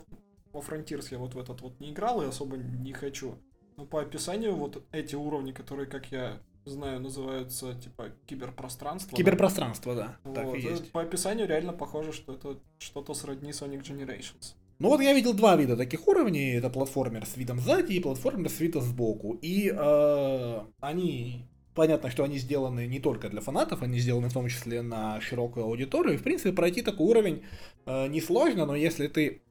во 0.57 0.61
Frontiers 0.61 1.07
я 1.11 1.17
вот 1.17 1.35
в 1.35 1.39
этот 1.39 1.61
вот 1.61 1.79
не 1.79 1.91
играл 1.91 2.21
и 2.21 2.25
особо 2.25 2.57
не 2.57 2.93
хочу. 2.93 3.35
Но 3.77 3.85
по 3.85 4.01
описанию 4.01 4.55
вот 4.55 4.83
эти 4.91 5.15
уровни, 5.15 5.51
которые, 5.51 5.85
как 5.85 6.11
я 6.11 6.39
знаю, 6.65 6.99
называются 6.99 7.75
типа 7.75 8.11
киберпространство. 8.25 9.15
Киберпространство, 9.15 9.95
да. 9.95 10.17
да. 10.25 10.43
Вот. 10.43 10.57
и 10.57 10.61
есть. 10.61 10.91
По 10.91 11.01
описанию 11.01 11.47
реально 11.47 11.73
похоже, 11.73 12.11
что 12.11 12.33
это 12.33 12.59
что-то 12.79 13.13
сродни 13.13 13.51
Sonic 13.51 13.83
Generations. 13.83 14.55
Ну 14.79 14.89
вот 14.89 15.01
я 15.01 15.13
видел 15.13 15.33
два 15.33 15.55
вида 15.55 15.77
таких 15.77 16.07
уровней. 16.07 16.53
Это 16.53 16.69
платформер 16.69 17.25
с 17.25 17.37
видом 17.37 17.59
сзади 17.59 17.93
и 17.93 17.99
платформер 17.99 18.49
с 18.49 18.59
видом 18.59 18.81
сбоку. 18.81 19.37
И 19.41 19.71
э, 19.73 20.61
они 20.79 21.45
понятно, 21.73 22.09
что 22.09 22.23
они 22.23 22.37
сделаны 22.37 22.87
не 22.87 22.99
только 22.99 23.29
для 23.29 23.41
фанатов, 23.41 23.83
они 23.83 23.99
сделаны 23.99 24.29
в 24.29 24.33
том 24.33 24.47
числе 24.47 24.81
на 24.81 25.21
широкую 25.21 25.65
аудиторию. 25.65 26.15
И, 26.15 26.17
в 26.17 26.23
принципе, 26.23 26.51
пройти 26.51 26.81
такой 26.81 27.07
уровень 27.07 27.43
э, 27.85 28.07
несложно, 28.07 28.65
но 28.65 28.75
если 28.75 29.07
ты 29.07 29.41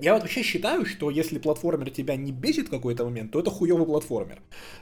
я 0.00 0.14
вот 0.14 0.22
вообще 0.22 0.42
считаю, 0.42 0.84
что 0.86 1.10
если 1.10 1.38
платформер 1.38 1.90
тебя 1.90 2.16
не 2.16 2.32
бесит 2.32 2.68
в 2.68 2.70
какой-то 2.70 3.04
момент, 3.04 3.32
то 3.32 3.40
это 3.40 3.50
хуёвый 3.50 3.86
платформер. 3.86 4.40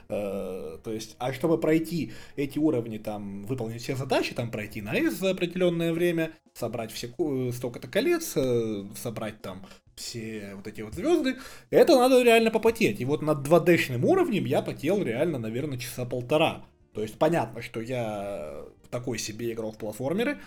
Э, 0.09 0.77
то 0.83 0.91
есть, 0.91 1.15
а 1.19 1.33
чтобы 1.33 1.59
пройти 1.59 2.13
эти 2.35 2.59
уровни, 2.59 2.97
там, 2.97 3.43
выполнить 3.43 3.81
все 3.81 3.95
задачи, 3.95 4.33
там, 4.33 4.51
пройти 4.51 4.81
на 4.81 4.95
S 4.95 5.13
за 5.13 5.31
определенное 5.31 5.93
время, 5.93 6.33
собрать 6.53 6.91
все 6.91 7.09
столько-то 7.51 7.87
колец, 7.87 8.33
э, 8.35 8.85
собрать 8.95 9.41
там 9.41 9.65
все 9.95 10.53
вот 10.55 10.67
эти 10.67 10.81
вот 10.81 10.93
звезды, 10.93 11.37
это 11.69 11.97
надо 11.97 12.23
реально 12.23 12.51
попотеть. 12.51 13.01
И 13.01 13.05
вот 13.05 13.21
над 13.21 13.45
2D-шным 13.45 14.05
уровнем 14.05 14.45
я 14.45 14.61
потел 14.61 15.03
реально, 15.03 15.39
наверное, 15.39 15.77
часа 15.77 16.05
полтора. 16.05 16.65
То 16.93 17.01
есть 17.01 17.17
понятно, 17.17 17.61
что 17.61 17.81
я 17.81 18.63
такой 18.89 19.19
себе 19.19 19.51
играл 19.53 19.71
в 19.71 19.77
платформеры, 19.77 20.39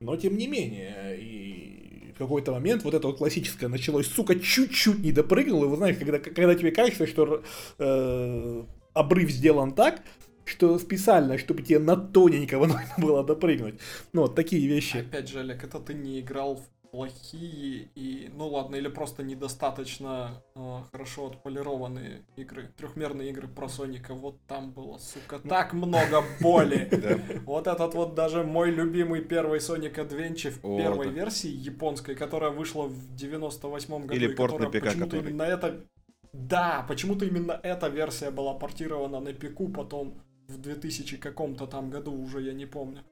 но 0.00 0.16
тем 0.16 0.36
не 0.36 0.46
менее, 0.46 1.16
и 1.18 1.89
какой-то 2.26 2.52
момент 2.52 2.84
вот 2.84 2.94
это 2.94 3.06
вот 3.06 3.18
классическое 3.18 3.68
началось, 3.68 4.06
сука, 4.06 4.38
чуть-чуть 4.38 5.00
не 5.00 5.12
допрыгнул, 5.12 5.64
и 5.64 5.68
вы 5.68 5.76
знаете, 5.76 6.00
когда, 6.00 6.18
когда 6.18 6.54
тебе 6.54 6.70
кажется, 6.70 7.06
что 7.06 7.42
э, 7.78 8.64
обрыв 8.94 9.30
сделан 9.30 9.72
так, 9.72 10.02
что 10.44 10.78
специально, 10.78 11.38
чтобы 11.38 11.62
тебе 11.62 11.78
на 11.78 11.96
тоненького 11.96 12.66
нужно 12.66 12.94
было 12.98 13.24
допрыгнуть. 13.24 13.76
Ну, 14.12 14.22
вот 14.22 14.34
такие 14.34 14.66
вещи. 14.66 14.98
Опять 14.98 15.28
же, 15.28 15.40
Олег, 15.40 15.64
это 15.64 15.78
ты 15.78 15.94
не 15.94 16.20
играл 16.20 16.56
в 16.56 16.79
плохие 16.90 17.88
и, 17.94 18.30
ну 18.34 18.48
ладно, 18.48 18.76
или 18.76 18.88
просто 18.88 19.22
недостаточно 19.22 20.42
э, 20.54 20.78
хорошо 20.90 21.28
отполированные 21.28 22.24
игры, 22.36 22.72
трехмерные 22.76 23.30
игры 23.30 23.48
про 23.48 23.68
Соника, 23.68 24.14
вот 24.14 24.40
там 24.46 24.72
было, 24.72 24.98
сука, 24.98 25.40
ну. 25.42 25.48
так 25.48 25.72
много 25.72 26.22
боли. 26.40 26.88
Вот 27.44 27.66
этот 27.66 27.94
вот 27.94 28.14
даже 28.14 28.44
мой 28.44 28.70
любимый 28.70 29.22
первый 29.22 29.58
Sonic 29.58 29.94
Adventure 29.94 30.50
в 30.50 30.60
первой 30.60 31.08
версии 31.08 31.50
японской, 31.50 32.14
которая 32.14 32.50
вышла 32.50 32.84
в 32.86 33.14
98 33.14 34.00
году. 34.02 34.14
Или 34.14 34.28
порт 34.28 34.58
на 34.58 34.70
ПК, 34.70 34.98
который. 34.98 35.32
На 35.32 35.46
это... 35.46 35.84
Да, 36.32 36.84
почему-то 36.88 37.24
именно 37.24 37.58
эта 37.62 37.88
версия 37.88 38.30
была 38.30 38.54
портирована 38.54 39.20
на 39.20 39.32
пику, 39.32 39.68
потом 39.68 40.22
в 40.48 40.58
2000 40.58 41.16
каком-то 41.16 41.66
там 41.66 41.90
году 41.90 42.12
уже, 42.12 42.40
я 42.42 42.52
не 42.52 42.66
помню. 42.66 43.02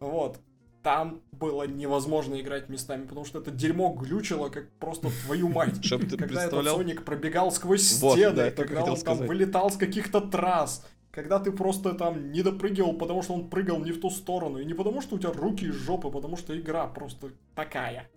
Вот 0.00 0.40
там 0.86 1.20
было 1.32 1.66
невозможно 1.66 2.40
играть 2.40 2.68
местами, 2.68 3.06
потому 3.06 3.26
что 3.26 3.40
это 3.40 3.50
дерьмо 3.50 3.92
глючило, 3.92 4.50
как 4.50 4.70
просто 4.78 5.08
твою 5.24 5.48
мать. 5.48 5.84
Чтобы 5.84 6.06
ты 6.06 6.16
когда 6.16 6.44
этот 6.44 6.64
Соник 6.64 7.04
пробегал 7.04 7.50
сквозь 7.50 7.82
стены, 7.82 8.52
когда 8.52 8.84
он 8.84 8.96
там 8.96 9.18
вылетал 9.18 9.68
с 9.68 9.76
каких-то 9.76 10.20
трасс, 10.20 10.86
когда 11.10 11.40
ты 11.40 11.50
просто 11.50 11.94
там 11.94 12.30
не 12.30 12.40
допрыгивал, 12.40 12.92
потому 12.92 13.22
что 13.22 13.34
он 13.34 13.50
прыгал 13.50 13.80
не 13.80 13.90
в 13.90 14.00
ту 14.00 14.10
сторону, 14.10 14.60
и 14.60 14.64
не 14.64 14.74
потому 14.74 15.00
что 15.02 15.16
у 15.16 15.18
тебя 15.18 15.32
руки 15.32 15.64
из 15.64 15.74
жопы, 15.74 16.08
потому 16.08 16.36
что 16.36 16.56
игра 16.56 16.86
просто 16.86 17.30
такая. 17.56 18.08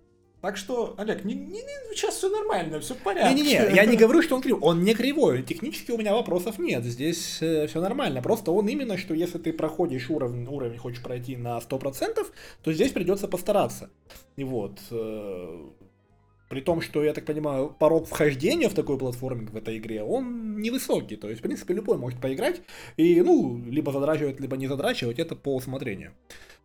Так 0.42 0.56
что, 0.56 0.96
Олег, 0.98 1.26
не, 1.26 1.34
не, 1.34 1.62
не, 1.62 1.96
сейчас 1.96 2.16
все 2.16 2.30
нормально, 2.30 2.80
все 2.80 2.94
в 2.94 3.00
порядке. 3.00 3.36
Не-не-не, 3.36 3.76
я 3.76 3.86
не 3.86 3.98
говорю, 3.98 4.22
что 4.22 4.36
он 4.36 4.42
кривой. 4.42 4.62
Он 4.62 4.84
не 4.84 4.94
кривой. 4.94 5.44
Технически 5.44 5.92
у 5.92 5.98
меня 5.98 6.14
вопросов 6.14 6.60
нет. 6.60 6.86
Здесь 6.86 7.42
э, 7.42 7.68
все 7.68 7.82
нормально. 7.82 8.22
Просто 8.22 8.52
он 8.52 8.68
именно, 8.70 8.98
что 8.98 9.14
если 9.14 9.38
ты 9.38 9.52
проходишь 9.52 10.10
уровень, 10.10 10.48
уровень 10.48 10.78
хочешь 10.78 11.04
пройти 11.04 11.36
на 11.36 11.58
100%, 11.58 12.26
то 12.64 12.74
здесь 12.74 12.94
придется 12.94 13.28
постараться. 13.28 13.90
И 14.38 14.46
вот. 14.46 14.80
Э, 14.92 15.70
при 16.50 16.62
том, 16.62 16.82
что, 16.82 17.04
я 17.04 17.14
так 17.14 17.26
понимаю, 17.26 17.76
порог 17.78 18.08
вхождения 18.08 18.70
в 18.70 18.74
такой 18.74 18.98
платформинг 18.98 19.52
в 19.52 19.56
этой 19.56 19.78
игре, 19.78 20.04
он 20.04 20.60
невысокий. 20.60 21.16
То 21.16 21.30
есть, 21.30 21.40
в 21.40 21.44
принципе, 21.44 21.76
любой 21.76 21.98
может 21.98 22.20
поиграть 22.20 22.62
и, 22.98 23.22
ну, 23.22 23.64
либо 23.66 23.92
задрачивать, 23.92 24.40
либо 24.40 24.58
не 24.58 24.68
задрачивать, 24.68 25.20
это 25.20 25.36
по 25.36 25.56
усмотрению. 25.56 26.12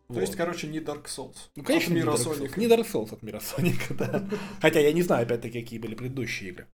То 0.07 0.15
вот. 0.15 0.21
есть, 0.21 0.35
короче, 0.35 0.67
не 0.67 0.79
Dark 0.79 1.05
Souls. 1.05 1.37
Ну, 1.55 1.63
конечно, 1.63 1.93
от 1.93 1.95
мира 1.95 2.11
не 2.11 2.17
Dark 2.17 2.39
Souls. 2.39 2.59
Не 2.59 2.67
Dark 2.67 2.91
Souls 2.91 3.13
от 3.13 3.23
мира 3.23 3.39
Соника, 3.39 3.93
да. 3.97 4.27
Хотя 4.59 4.79
я 4.79 4.91
не 4.91 5.03
знаю, 5.03 5.23
опять-таки, 5.23 5.61
какие 5.61 5.79
были 5.79 5.93
предыдущие 5.93 6.49
игры. 6.49 6.67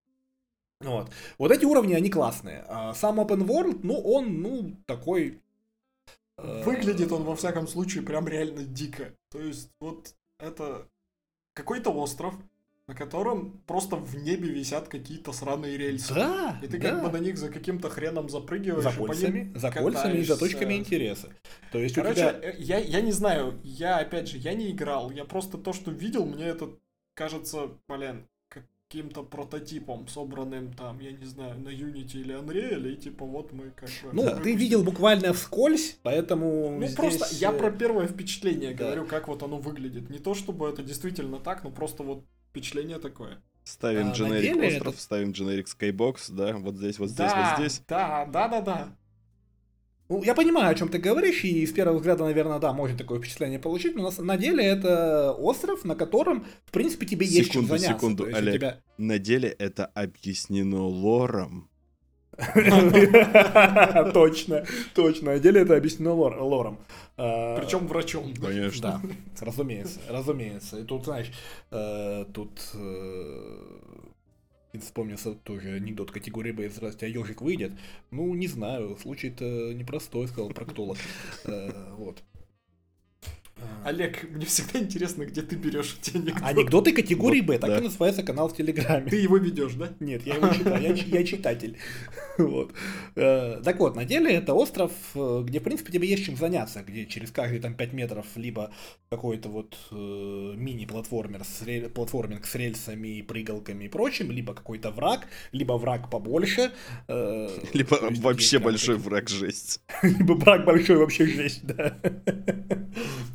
Вот. 0.80 1.10
Вот 1.38 1.52
эти 1.52 1.64
уровни, 1.64 1.94
они 1.94 2.10
классные. 2.10 2.64
А 2.68 2.94
сам 2.94 3.20
Open 3.20 3.46
World, 3.46 3.80
ну, 3.82 3.94
он, 4.00 4.40
ну, 4.40 4.76
такой... 4.86 5.40
Э, 6.38 6.62
Выглядит 6.64 7.12
он, 7.12 7.24
во 7.24 7.36
всяком 7.36 7.68
случае, 7.68 8.02
прям 8.02 8.26
реально 8.26 8.64
дико. 8.64 9.14
То 9.30 9.40
есть, 9.40 9.70
вот 9.80 10.14
это 10.38 10.88
какой-то 11.54 11.90
остров, 11.90 12.34
на 12.88 12.94
котором 12.94 13.62
просто 13.66 13.96
в 13.96 14.16
небе 14.16 14.48
висят 14.48 14.88
какие-то 14.88 15.32
сраные 15.32 15.76
рельсы. 15.76 16.12
Да, 16.14 16.58
И 16.62 16.66
ты 16.66 16.78
да. 16.78 16.90
как 16.90 17.02
бы 17.02 17.10
на 17.10 17.22
них 17.22 17.38
за 17.38 17.48
каким-то 17.48 17.88
хреном 17.88 18.28
запрыгиваешь. 18.28 18.82
За 18.82 18.92
кольцами, 18.92 19.52
за 19.54 19.70
кольцами 19.70 20.18
и 20.18 20.24
за 20.24 20.36
точками 20.36 20.74
интереса. 20.74 21.28
То 21.70 21.78
есть 21.78 21.94
Короче, 21.94 22.14
тебя... 22.14 22.40
Э, 22.42 22.54
я, 22.58 22.78
я 22.78 23.00
не 23.00 23.12
знаю, 23.12 23.60
я 23.62 23.98
опять 23.98 24.28
же, 24.28 24.38
я 24.38 24.54
не 24.54 24.70
играл, 24.72 25.10
я 25.10 25.24
просто 25.24 25.58
то, 25.58 25.72
что 25.72 25.92
видел, 25.92 26.26
мне 26.26 26.44
это 26.44 26.70
кажется, 27.14 27.70
блин, 27.86 28.26
каким-то 28.92 29.22
прототипом, 29.22 30.08
собранным 30.08 30.74
там, 30.74 30.98
я 30.98 31.12
не 31.12 31.24
знаю, 31.24 31.58
на 31.60 31.68
Unity 31.68 32.20
или 32.20 32.38
Unreal, 32.38 32.92
и 32.92 32.96
типа 32.96 33.24
вот 33.24 33.52
мы 33.52 33.70
как 33.70 33.88
бы... 34.02 34.10
Ну, 34.12 34.42
ты 34.42 34.54
видел 34.54 34.82
буквально 34.82 35.32
вскользь, 35.32 35.98
поэтому 36.02 36.72
Ну, 36.72 36.84
здесь... 36.84 36.96
просто 36.96 37.26
я 37.36 37.52
э, 37.52 37.58
про 37.58 37.70
первое 37.70 38.08
впечатление 38.08 38.74
да. 38.74 38.84
говорю, 38.84 39.06
как 39.06 39.28
вот 39.28 39.42
оно 39.44 39.58
выглядит. 39.58 40.10
Не 40.10 40.18
то, 40.18 40.34
чтобы 40.34 40.68
это 40.68 40.82
действительно 40.82 41.38
так, 41.38 41.64
но 41.64 41.70
просто 41.70 42.02
вот 42.02 42.24
впечатление 42.52 42.98
такое. 42.98 43.42
Ставим 43.64 44.10
а, 44.10 44.12
Generic 44.12 44.66
Остров, 44.66 44.94
это... 44.94 45.02
ставим 45.02 45.30
Generic 45.30 45.66
Skybox, 45.66 46.32
да, 46.32 46.56
вот 46.58 46.76
здесь, 46.76 46.98
вот 46.98 47.08
здесь, 47.08 47.30
да, 47.30 47.56
вот 47.56 47.58
здесь. 47.58 47.82
Да, 47.88 48.26
да, 48.26 48.48
да, 48.48 48.60
да. 48.60 48.96
Ну, 50.08 50.22
я 50.22 50.34
понимаю, 50.34 50.68
о 50.68 50.74
чем 50.74 50.88
ты 50.90 50.98
говоришь, 50.98 51.42
и 51.44 51.64
с 51.64 51.72
первого 51.72 51.96
взгляда, 51.96 52.24
наверное, 52.24 52.58
да, 52.58 52.74
можно 52.74 52.98
такое 52.98 53.18
впечатление 53.18 53.58
получить, 53.58 53.94
но 53.94 54.10
на, 54.10 54.22
на 54.22 54.36
деле 54.36 54.62
это 54.62 55.32
остров, 55.32 55.84
на 55.84 55.94
котором, 55.94 56.44
в 56.66 56.70
принципе, 56.70 57.06
тебе 57.06 57.24
секунду, 57.24 57.38
есть 57.38 57.52
чем 57.52 57.66
заняться. 57.66 57.88
Секунду, 57.94 58.24
секунду, 58.24 58.36
Олег, 58.36 58.54
тебя... 58.56 58.80
на 58.98 59.18
деле 59.18 59.48
это 59.48 59.86
объяснено 59.86 60.82
лором. 60.82 61.70
Точно, 64.12 64.64
точно. 64.94 65.32
На 65.32 65.38
деле 65.38 65.60
это 65.60 65.76
объяснено 65.76 66.14
лором. 66.14 66.78
А, 67.16 67.56
Причем 67.60 67.86
врачом. 67.86 68.34
Конечно. 68.34 69.00
Да, 69.00 69.44
разумеется, 69.44 70.00
разумеется. 70.08 70.78
И 70.80 70.84
тут, 70.84 71.04
знаешь, 71.04 71.30
э, 71.70 72.24
тут 72.32 72.58
э, 72.74 73.92
вспомнился 74.80 75.34
тоже 75.34 75.74
анекдот 75.74 76.10
категории 76.10 76.52
Б, 76.52 76.70
здравствуйте, 76.70 77.06
а 77.06 77.08
ежик 77.20 77.42
выйдет? 77.42 77.72
Ну, 78.10 78.34
не 78.34 78.48
знаю, 78.48 78.96
случай-то 79.00 79.74
непростой, 79.74 80.26
сказал 80.28 80.50
проктолог. 80.50 80.96
Э, 81.44 81.70
вот. 81.98 82.22
А. 83.84 83.88
Олег, 83.88 84.24
мне 84.30 84.46
всегда 84.46 84.80
интересно, 84.80 85.24
где 85.24 85.42
ты 85.42 85.56
берешь 85.56 85.96
эти 86.00 86.16
анекдоты. 86.16 86.44
Анекдоты 86.44 86.92
категории 86.92 87.40
Б, 87.40 87.58
так 87.58 87.70
да. 87.70 87.78
и 87.78 87.82
называется 87.82 88.22
канал 88.22 88.48
в 88.48 88.56
Телеграме. 88.56 89.10
Ты 89.10 89.16
его 89.16 89.36
ведешь, 89.36 89.74
да? 89.74 89.90
Нет, 90.00 90.26
я 90.26 90.36
его 90.36 90.48
читаю, 90.48 90.82
я, 90.82 90.92
я 90.92 91.24
читатель. 91.24 91.76
Вот. 92.38 92.72
Э, 93.14 93.60
так 93.62 93.78
вот, 93.78 93.94
на 93.94 94.06
деле 94.06 94.32
это 94.32 94.54
остров, 94.54 94.92
э, 95.14 95.42
где, 95.44 95.60
в 95.60 95.62
принципе, 95.62 95.92
тебе 95.92 96.08
есть 96.08 96.24
чем 96.24 96.36
заняться, 96.36 96.82
где 96.82 97.04
через 97.04 97.30
каждые 97.30 97.60
там 97.60 97.74
5 97.74 97.92
метров 97.92 98.26
либо 98.36 98.72
какой-то 99.10 99.50
вот 99.50 99.76
э, 99.90 100.54
мини-платформер, 100.56 101.44
с 101.44 101.62
рель... 101.62 101.90
платформинг 101.90 102.46
с 102.46 102.54
рельсами, 102.54 103.20
прыгалками 103.20 103.84
и 103.84 103.88
прочим, 103.88 104.30
либо 104.30 104.54
какой-то 104.54 104.90
враг, 104.90 105.26
либо 105.52 105.74
враг 105.74 106.10
побольше. 106.10 106.72
Либо 107.74 107.98
вообще 108.20 108.58
большой 108.58 108.96
враг 108.96 109.28
жесть. 109.28 109.80
Либо 110.02 110.32
враг 110.32 110.64
большой 110.64 110.96
вообще 110.96 111.26
жесть, 111.26 111.66
да. 111.66 111.98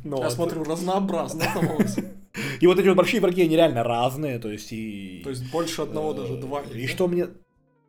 Но 0.04 0.22
Я 0.22 0.30
смотрю, 0.30 0.64
разнообразно 0.64 1.44
И 2.60 2.66
вот 2.66 2.78
эти 2.78 2.86
вот 2.86 2.96
большие 2.96 3.20
враги, 3.20 3.42
они 3.42 3.56
реально 3.56 3.82
разные, 3.82 4.38
то 4.38 4.50
есть 4.50 4.72
и... 4.72 5.20
То 5.24 5.30
есть 5.30 5.50
больше 5.50 5.82
одного, 5.82 6.12
даже 6.12 6.36
два. 6.36 6.62
И 6.62 6.86
что 6.86 7.08
мне... 7.08 7.28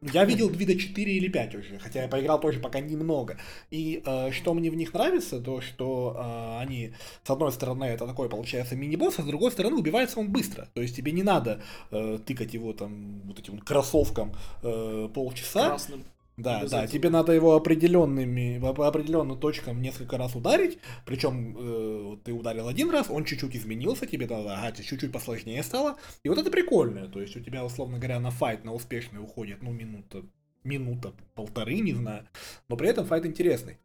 Я 0.01 0.24
видел 0.24 0.47
вида 0.49 0.80
4 0.80 1.12
или 1.12 1.28
5 1.28 1.55
уже, 1.55 1.78
хотя 1.78 2.03
я 2.03 2.07
поиграл 2.07 2.39
тоже 2.39 2.60
пока 2.60 2.80
немного. 2.80 3.38
И 3.70 4.01
э, 4.05 4.32
что 4.32 4.53
мне 4.53 4.72
в 4.72 4.76
них 4.76 4.93
нравится, 4.93 5.41
то 5.41 5.60
что 5.60 6.16
э, 6.18 6.62
они, 6.62 6.93
с 7.22 7.30
одной 7.30 7.51
стороны, 7.51 7.84
это 7.84 8.07
такой, 8.07 8.30
получается, 8.30 8.78
мини-босс, 8.78 9.20
а 9.20 9.24
с 9.24 9.26
другой 9.26 9.51
стороны, 9.51 9.76
убивается 9.76 10.22
он 10.22 10.32
быстро. 10.32 10.70
То 10.74 10.82
есть 10.82 10.95
тебе 10.95 11.12
не 11.12 11.24
надо 11.24 11.62
э, 11.91 12.18
тыкать 12.26 12.53
его 12.53 12.72
там 12.72 13.24
вот 13.26 13.39
этим 13.39 13.60
кроссовком 13.60 14.34
э, 14.64 15.10
полчаса. 15.14 15.68
Красным. 15.68 16.05
Да, 16.39 16.65
да, 16.65 16.87
тебе 16.87 17.09
надо 17.09 17.33
его 17.33 17.55
определенными, 17.55 18.59
по 18.73 18.87
определенным 18.87 19.37
точкам 19.37 19.81
несколько 19.81 20.17
раз 20.17 20.35
ударить, 20.35 20.79
причем 21.05 21.55
э, 21.57 22.17
ты 22.23 22.31
ударил 22.31 22.69
один 22.69 22.89
раз, 22.89 23.09
он 23.09 23.25
чуть-чуть 23.25 23.57
изменился, 23.57 24.05
тебе 24.05 24.25
надо, 24.25 24.57
ага, 24.57 24.71
чуть-чуть 24.71 25.11
посложнее 25.11 25.61
стало, 25.63 25.97
и 26.23 26.29
вот 26.29 26.37
это 26.37 26.49
прикольно, 26.49 27.09
то 27.09 27.19
есть 27.19 27.35
у 27.35 27.41
тебя, 27.41 27.65
условно 27.65 27.97
говоря, 27.97 28.21
на 28.21 28.31
файт, 28.31 28.63
на 28.63 28.73
успешный 28.73 29.21
уходит, 29.21 29.61
ну, 29.61 29.73
минута, 29.73 30.23
минута, 30.63 31.13
полторы, 31.35 31.79
не 31.79 31.93
знаю, 31.93 32.25
но 32.69 32.77
при 32.77 32.87
этом 32.87 33.05
файт 33.05 33.25
интересный. 33.25 33.77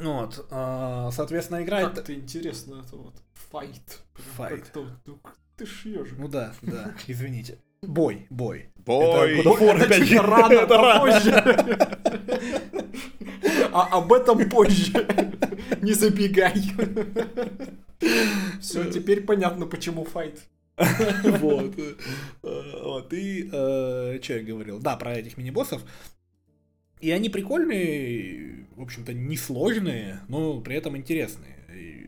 Вот, 0.00 0.46
э, 0.50 1.08
соответственно, 1.10 1.64
играет... 1.64 1.88
Как 1.88 1.98
это 1.98 2.14
интересно, 2.14 2.84
это 2.86 2.96
вот, 2.96 3.14
файт. 3.32 4.02
Файт. 4.36 4.72
Ты 5.56 5.64
шьешь. 5.64 6.10
Ну 6.18 6.28
да, 6.28 6.54
да, 6.62 6.94
извините. 7.06 7.58
Бой, 7.82 8.26
бой. 8.30 8.68
Бой. 8.86 9.40
Это, 9.40 9.48
Бой. 9.48 9.70
опять 9.72 10.04
же, 10.04 10.18
рано, 10.18 10.52
это 10.52 11.00
позже. 11.00 11.32
А 13.72 13.98
об 13.98 14.12
этом 14.12 14.48
позже. 14.48 15.06
Не 15.82 15.92
забегай. 15.92 16.54
Все, 18.60 18.90
теперь 18.90 19.22
понятно, 19.22 19.66
почему 19.66 20.04
файт. 20.04 20.40
Вот. 20.76 21.74
Вот. 22.42 23.12
И 23.12 23.48
э, 23.52 24.18
что 24.22 24.34
я 24.34 24.42
говорил? 24.42 24.78
Да, 24.78 24.96
про 24.96 25.14
этих 25.14 25.36
мини-боссов. 25.36 25.82
И 27.00 27.10
они 27.10 27.28
прикольные, 27.28 28.66
в 28.76 28.82
общем-то, 28.82 29.12
несложные, 29.12 30.20
но 30.28 30.60
при 30.60 30.76
этом 30.76 30.96
интересные 30.96 31.55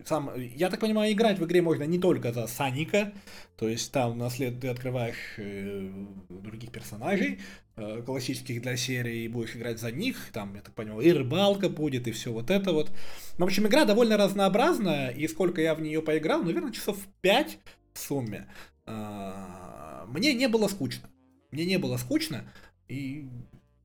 сам, 0.04 0.30
я 0.36 0.70
так 0.70 0.80
понимаю, 0.80 1.12
играть 1.12 1.38
в 1.38 1.44
игре 1.44 1.62
можно 1.62 1.84
не 1.84 1.98
только 1.98 2.32
за 2.32 2.46
Саника, 2.46 3.12
то 3.56 3.68
есть 3.68 3.92
там 3.92 4.18
наслед 4.18 4.60
ты 4.60 4.68
открываешь 4.68 5.34
э, 5.36 5.90
других 6.28 6.70
персонажей, 6.70 7.40
э, 7.76 8.02
классических 8.04 8.62
для 8.62 8.76
серии, 8.76 9.24
и 9.24 9.28
будешь 9.28 9.56
играть 9.56 9.78
за 9.78 9.90
них, 9.90 10.30
там, 10.32 10.54
я 10.54 10.60
так 10.60 10.74
понимаю, 10.74 11.00
и 11.00 11.12
рыбалка 11.12 11.68
будет, 11.68 12.08
и 12.08 12.12
все 12.12 12.32
вот 12.32 12.50
это 12.50 12.72
вот. 12.72 12.90
В 13.36 13.42
общем, 13.42 13.66
игра 13.66 13.84
довольно 13.84 14.16
разнообразная, 14.16 15.10
и 15.10 15.28
сколько 15.28 15.60
я 15.60 15.74
в 15.74 15.80
нее 15.80 16.02
поиграл, 16.02 16.42
наверное, 16.42 16.72
часов 16.72 16.98
5 17.20 17.58
в 17.94 17.98
сумме. 17.98 18.48
Э, 18.86 20.04
мне 20.08 20.34
не 20.34 20.48
было 20.48 20.68
скучно. 20.68 21.08
Мне 21.50 21.64
не 21.64 21.78
было 21.78 21.96
скучно, 21.96 22.44
и 22.88 23.28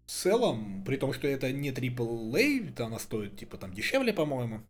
в 0.05 0.11
целом, 0.11 0.83
при 0.85 0.97
том, 0.97 1.13
что 1.13 1.27
это 1.27 1.51
не 1.51 1.71
AAA, 1.71 2.81
она 2.81 2.99
стоит, 2.99 3.37
типа, 3.37 3.57
там, 3.57 3.73
дешевле, 3.73 4.13
по-моему, 4.13 4.61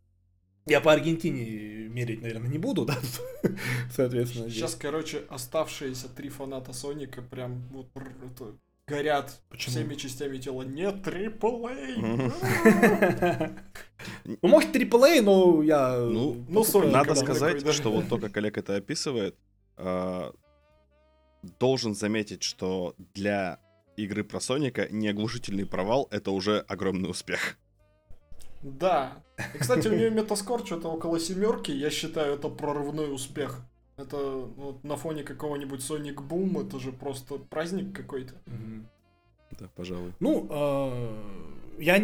я 0.65 0.81
по 0.81 0.91
Аргентине 0.93 1.87
мерить, 1.87 2.21
наверное, 2.21 2.49
не 2.49 2.57
буду, 2.57 2.85
да, 2.87 2.97
соответственно. 3.91 4.49
Сейчас, 4.49 4.71
здесь. 4.71 4.81
короче, 4.81 5.23
оставшиеся 5.29 6.09
три 6.09 6.29
фаната 6.29 6.73
Соника 6.73 7.21
прям 7.21 7.61
вот 7.71 7.87
это, 7.95 8.55
горят 8.87 9.41
Почему? 9.49 9.71
всеми 9.71 9.95
частями 9.95 10.37
тела. 10.37 10.63
Нет, 10.63 10.95
AAA! 11.05 11.99
Ну, 14.25 14.49
может, 14.49 14.75
AAA, 14.75 15.21
но 15.21 15.63
я... 15.63 15.97
Ну, 15.97 16.43
ну 16.49 16.65
надо 16.89 17.15
сказать, 17.15 17.65
что 17.73 17.89
вот 17.89 18.09
то, 18.09 18.17
как 18.17 18.35
Олег 18.35 18.57
это 18.57 18.75
описывает, 18.75 19.37
а, 19.77 20.33
должен 21.59 21.95
заметить, 21.95 22.43
что 22.43 22.95
для 23.13 23.59
игры 23.95 24.25
про 24.25 24.41
Соника 24.41 24.87
неоглушительный 24.89 25.65
провал— 25.65 26.09
это 26.11 26.31
уже 26.31 26.59
огромный 26.59 27.09
успех. 27.09 27.57
Да. 28.61 29.23
И, 29.53 29.57
кстати, 29.57 29.87
у 29.87 29.95
нее 29.95 30.09
метаскор 30.09 30.65
что-то 30.65 30.89
около 30.89 31.19
семерки. 31.19 31.71
Я 31.71 31.89
считаю, 31.89 32.35
это 32.35 32.49
прорывной 32.49 33.13
успех. 33.13 33.61
Это 33.97 34.17
вот 34.17 34.83
на 34.83 34.97
фоне 34.97 35.23
какого-нибудь 35.23 35.81
Sonic 35.81 36.15
Boom, 36.27 36.65
это 36.65 36.79
же 36.79 36.91
просто 36.91 37.35
праздник 37.35 37.95
какой-то. 37.95 38.33
Да, 39.59 39.69
пожалуй. 39.75 40.13
Ну, 40.19 40.47
э, 40.49 41.81
я 41.83 42.01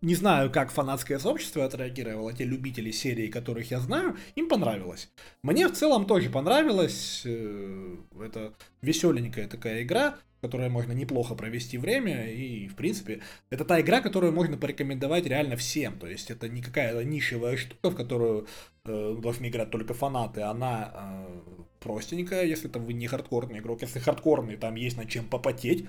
не 0.00 0.14
знаю, 0.14 0.50
как 0.50 0.70
фанатское 0.70 1.18
сообщество 1.18 1.64
отреагировало, 1.64 2.32
те 2.32 2.44
любители 2.44 2.92
серии, 2.92 3.26
которых 3.26 3.70
я 3.72 3.80
знаю, 3.80 4.16
им 4.36 4.48
понравилось. 4.48 5.10
Мне 5.42 5.66
в 5.66 5.72
целом 5.72 6.06
тоже 6.06 6.30
понравилось. 6.30 7.22
Э, 7.24 7.96
это 8.22 8.54
веселенькая 8.80 9.48
такая 9.48 9.82
игра 9.82 10.18
которой 10.40 10.68
можно 10.68 10.92
неплохо 10.92 11.34
провести 11.34 11.78
время, 11.78 12.30
и, 12.30 12.68
в 12.68 12.76
принципе, 12.76 13.20
это 13.50 13.64
та 13.64 13.80
игра, 13.80 14.00
которую 14.00 14.32
можно 14.32 14.56
порекомендовать 14.56 15.26
реально 15.26 15.56
всем, 15.56 15.98
то 15.98 16.06
есть 16.06 16.30
это 16.30 16.48
не 16.48 16.62
какая-то 16.62 17.04
нишевая 17.04 17.56
штука, 17.56 17.90
в 17.90 17.96
которую 17.96 18.46
э, 18.84 19.16
должны 19.20 19.48
играть 19.48 19.70
только 19.70 19.94
фанаты, 19.94 20.42
она 20.42 20.92
э, 20.94 21.40
простенькая, 21.80 22.44
если 22.44 22.68
там 22.68 22.84
вы 22.84 22.92
не 22.92 23.06
хардкорный 23.06 23.58
игрок, 23.58 23.82
если 23.82 23.98
хардкорный, 23.98 24.56
там 24.56 24.74
есть 24.76 24.96
над 24.96 25.08
чем 25.08 25.28
попотеть, 25.28 25.86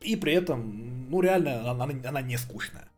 и 0.00 0.16
при 0.16 0.32
этом, 0.34 1.10
ну, 1.10 1.20
реально, 1.20 1.70
она, 1.70 1.84
она 1.84 2.22
не 2.22 2.36
скучная. 2.36 2.88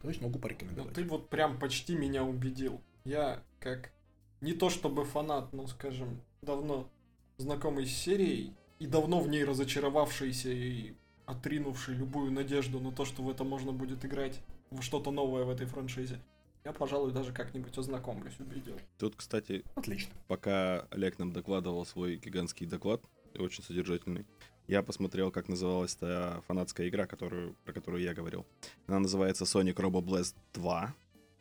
То 0.00 0.08
есть 0.08 0.20
могу 0.20 0.38
порекомендовать. 0.38 0.96
Ну, 0.96 1.02
ты 1.02 1.08
вот 1.08 1.30
прям 1.30 1.58
почти 1.58 1.94
меня 1.94 2.24
убедил. 2.24 2.82
Я 3.04 3.42
как 3.60 3.92
не 4.40 4.52
то 4.52 4.68
чтобы 4.68 5.04
фанат, 5.04 5.52
но, 5.52 5.66
скажем, 5.66 6.20
давно 6.42 6.90
знакомый 7.38 7.86
с 7.86 7.94
серией, 7.94 8.52
и 8.82 8.86
давно 8.88 9.20
в 9.20 9.28
ней 9.28 9.44
разочаровавшийся 9.44 10.50
и 10.50 10.94
отринувший 11.24 11.94
любую 11.94 12.32
надежду 12.32 12.80
на 12.80 12.90
то, 12.90 13.04
что 13.04 13.22
в 13.22 13.30
это 13.30 13.44
можно 13.44 13.70
будет 13.70 14.04
играть 14.04 14.40
в 14.72 14.82
что-то 14.82 15.12
новое 15.12 15.44
в 15.44 15.50
этой 15.50 15.66
франшизе. 15.66 16.18
Я, 16.64 16.72
пожалуй, 16.72 17.12
даже 17.12 17.32
как-нибудь 17.32 17.78
ознакомлюсь, 17.78 18.40
убедил. 18.40 18.76
Тут, 18.98 19.14
кстати, 19.14 19.62
отлично. 19.76 20.12
Пока 20.26 20.80
Олег 20.90 21.20
нам 21.20 21.32
докладывал 21.32 21.86
свой 21.86 22.16
гигантский 22.16 22.66
доклад, 22.66 23.00
очень 23.38 23.62
содержательный, 23.62 24.26
я 24.66 24.82
посмотрел, 24.82 25.30
как 25.30 25.48
называлась 25.48 25.94
та 25.94 26.40
фанатская 26.48 26.88
игра, 26.88 27.06
которую, 27.06 27.54
про 27.64 27.72
которую 27.72 28.02
я 28.02 28.14
говорил. 28.14 28.44
Она 28.88 28.98
называется 28.98 29.44
Sonic 29.44 29.76
Robo 29.76 30.02
Blast 30.02 30.34
2. 30.54 30.92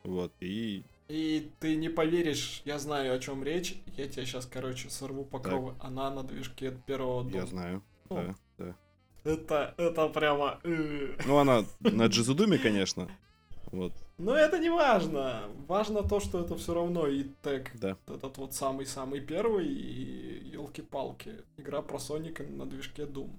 Вот, 0.03 0.31
и 0.41 0.83
и 1.11 1.51
ты 1.59 1.75
не 1.75 1.89
поверишь, 1.89 2.61
я 2.63 2.79
знаю, 2.79 3.13
о 3.13 3.19
чем 3.19 3.43
речь. 3.43 3.75
Я 3.97 4.07
тебе 4.07 4.25
сейчас, 4.25 4.45
короче, 4.45 4.89
сорву 4.89 5.25
покровы. 5.25 5.73
Так. 5.73 5.83
Она 5.83 6.09
на 6.09 6.23
движке 6.23 6.69
от 6.69 6.85
первого 6.85 7.23
дома. 7.23 7.35
Я 7.35 7.45
знаю, 7.45 7.83
ну, 8.09 8.15
да, 8.15 8.35
да. 8.57 8.75
Это, 9.25 9.75
это 9.77 10.07
прямо... 10.07 10.61
Э. 10.63 11.17
Ну, 11.27 11.37
она 11.37 11.65
на 11.81 12.05
Джизудуме, 12.05 12.57
конечно. 12.57 13.09
Вот. 13.73 13.91
Но 14.17 14.33
это 14.33 14.57
не 14.57 14.69
важно. 14.69 15.49
Важно 15.67 16.01
то, 16.03 16.21
что 16.21 16.39
это 16.39 16.55
все 16.55 16.73
равно 16.73 17.07
и 17.07 17.25
тег. 17.41 17.71
Да. 17.73 17.97
Этот 18.07 18.37
вот 18.37 18.53
самый-самый 18.53 19.19
первый 19.19 19.67
и 19.67 20.49
елки-палки. 20.53 21.43
Игра 21.57 21.81
про 21.81 21.99
Соника 21.99 22.43
на 22.43 22.65
движке 22.65 23.03
Doom. 23.03 23.31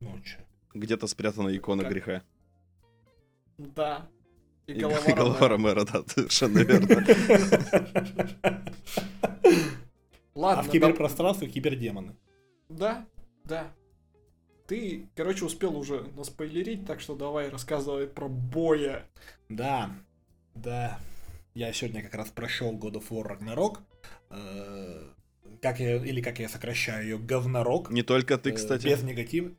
Ну 0.00 0.20
чё. 0.22 0.40
Где-то 0.74 1.06
спрятана 1.06 1.56
икона 1.56 1.84
как? 1.84 1.92
греха. 1.92 2.22
Да. 3.56 4.08
И, 4.66 4.72
и 4.72 4.80
голова, 4.80 5.06
и 5.06 5.12
голова 5.14 5.48
Ромера, 5.48 5.84
да, 5.84 6.02
совершенно 6.06 6.58
верно. 6.60 7.06
Ладно. 10.34 10.60
А 10.60 10.64
в 10.64 10.70
киберпространстве 10.70 11.48
кибердемоны. 11.48 12.16
Да, 12.68 13.06
да. 13.44 13.72
Ты, 14.66 15.08
короче, 15.14 15.44
успел 15.44 15.76
уже 15.76 16.06
наспойлерить, 16.16 16.86
так 16.86 17.00
что 17.00 17.14
давай 17.14 17.50
рассказывай 17.50 18.06
про 18.06 18.28
боя. 18.28 19.06
Да, 19.48 19.90
да. 20.54 20.98
Я 21.54 21.72
сегодня 21.72 22.02
как 22.02 22.14
раз 22.14 22.30
прошел 22.30 22.72
God 22.72 22.94
of 22.94 23.08
War 23.10 23.38
Ragnarok. 23.38 23.78
Э, 24.30 25.02
как 25.60 25.78
я, 25.78 25.96
или 25.96 26.20
как 26.20 26.38
я 26.38 26.48
сокращаю 26.48 27.04
ее, 27.04 27.18
говнорок. 27.18 27.90
Не 27.90 28.02
только 28.02 28.38
ты, 28.38 28.50
э, 28.50 28.52
кстати. 28.54 28.86
Без 28.86 29.02
негатива. 29.02 29.52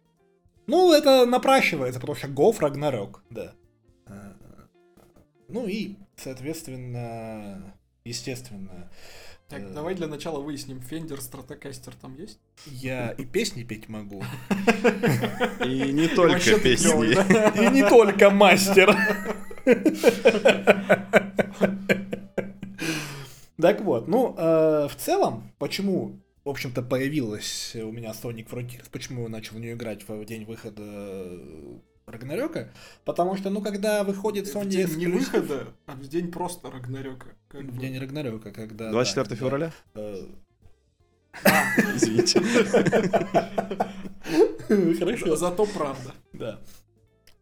Ну, 0.67 0.91
это 0.91 1.25
напрашивается, 1.25 1.99
потому 1.99 2.17
что 2.17 2.27
Гов 2.27 2.59
Рагнарёк, 2.59 3.23
да. 3.29 3.53
Ну 5.47 5.67
и, 5.67 5.95
соответственно, 6.15 7.75
естественно, 8.03 8.89
так, 9.47 9.61
э... 9.61 9.69
давай 9.73 9.93
для 9.93 10.07
начала 10.07 10.39
выясним, 10.39 10.79
Fender 10.79 11.19
Stratocaster 11.19 11.93
там 12.01 12.15
есть? 12.15 12.39
Я 12.65 13.11
и 13.11 13.25
песни 13.25 13.63
петь 13.63 13.89
могу. 13.89 14.23
И 15.63 15.91
не 15.91 16.07
только 16.07 16.59
песни. 16.59 17.13
И 17.63 17.69
не 17.71 17.87
только 17.87 18.29
мастер. 18.31 18.95
Так 23.61 23.81
вот, 23.81 24.07
ну, 24.07 24.35
э, 24.37 24.87
в 24.89 24.95
целом, 24.97 25.51
почему, 25.59 26.19
в 26.43 26.49
общем-то, 26.49 26.81
появилась 26.81 27.73
у 27.75 27.91
меня 27.91 28.11
Sonic 28.11 28.49
Frontiers, 28.49 28.89
почему 28.91 29.23
я 29.23 29.29
начал 29.29 29.55
в 29.55 29.59
нее 29.59 29.73
играть 29.73 30.07
в 30.07 30.25
день 30.25 30.43
выхода 30.43 31.39
Рагнарёка, 32.05 32.71
потому 33.03 33.35
что, 33.35 33.49
ну, 33.49 33.61
когда 33.61 34.03
выходит 34.03 34.47
Sony... 34.47 34.85
В 34.85 34.97
день 34.97 34.97
не 34.97 35.07
выхода, 35.07 35.67
а 35.87 35.93
в 35.93 36.07
день 36.07 36.31
просто 36.31 36.69
Рагнарёка. 36.69 37.27
в 37.51 37.53
бы. 37.53 37.79
день 37.79 37.97
Рагнарёка, 37.97 38.51
когда... 38.51 38.91
24 38.91 39.27
да, 39.27 39.35
февраля? 39.35 39.71
Э, 39.95 40.27
Извините. 41.95 42.41
Хорошо. 44.99 45.35
Зато 45.35 45.65
правда. 45.65 46.13
Да. 46.33 46.59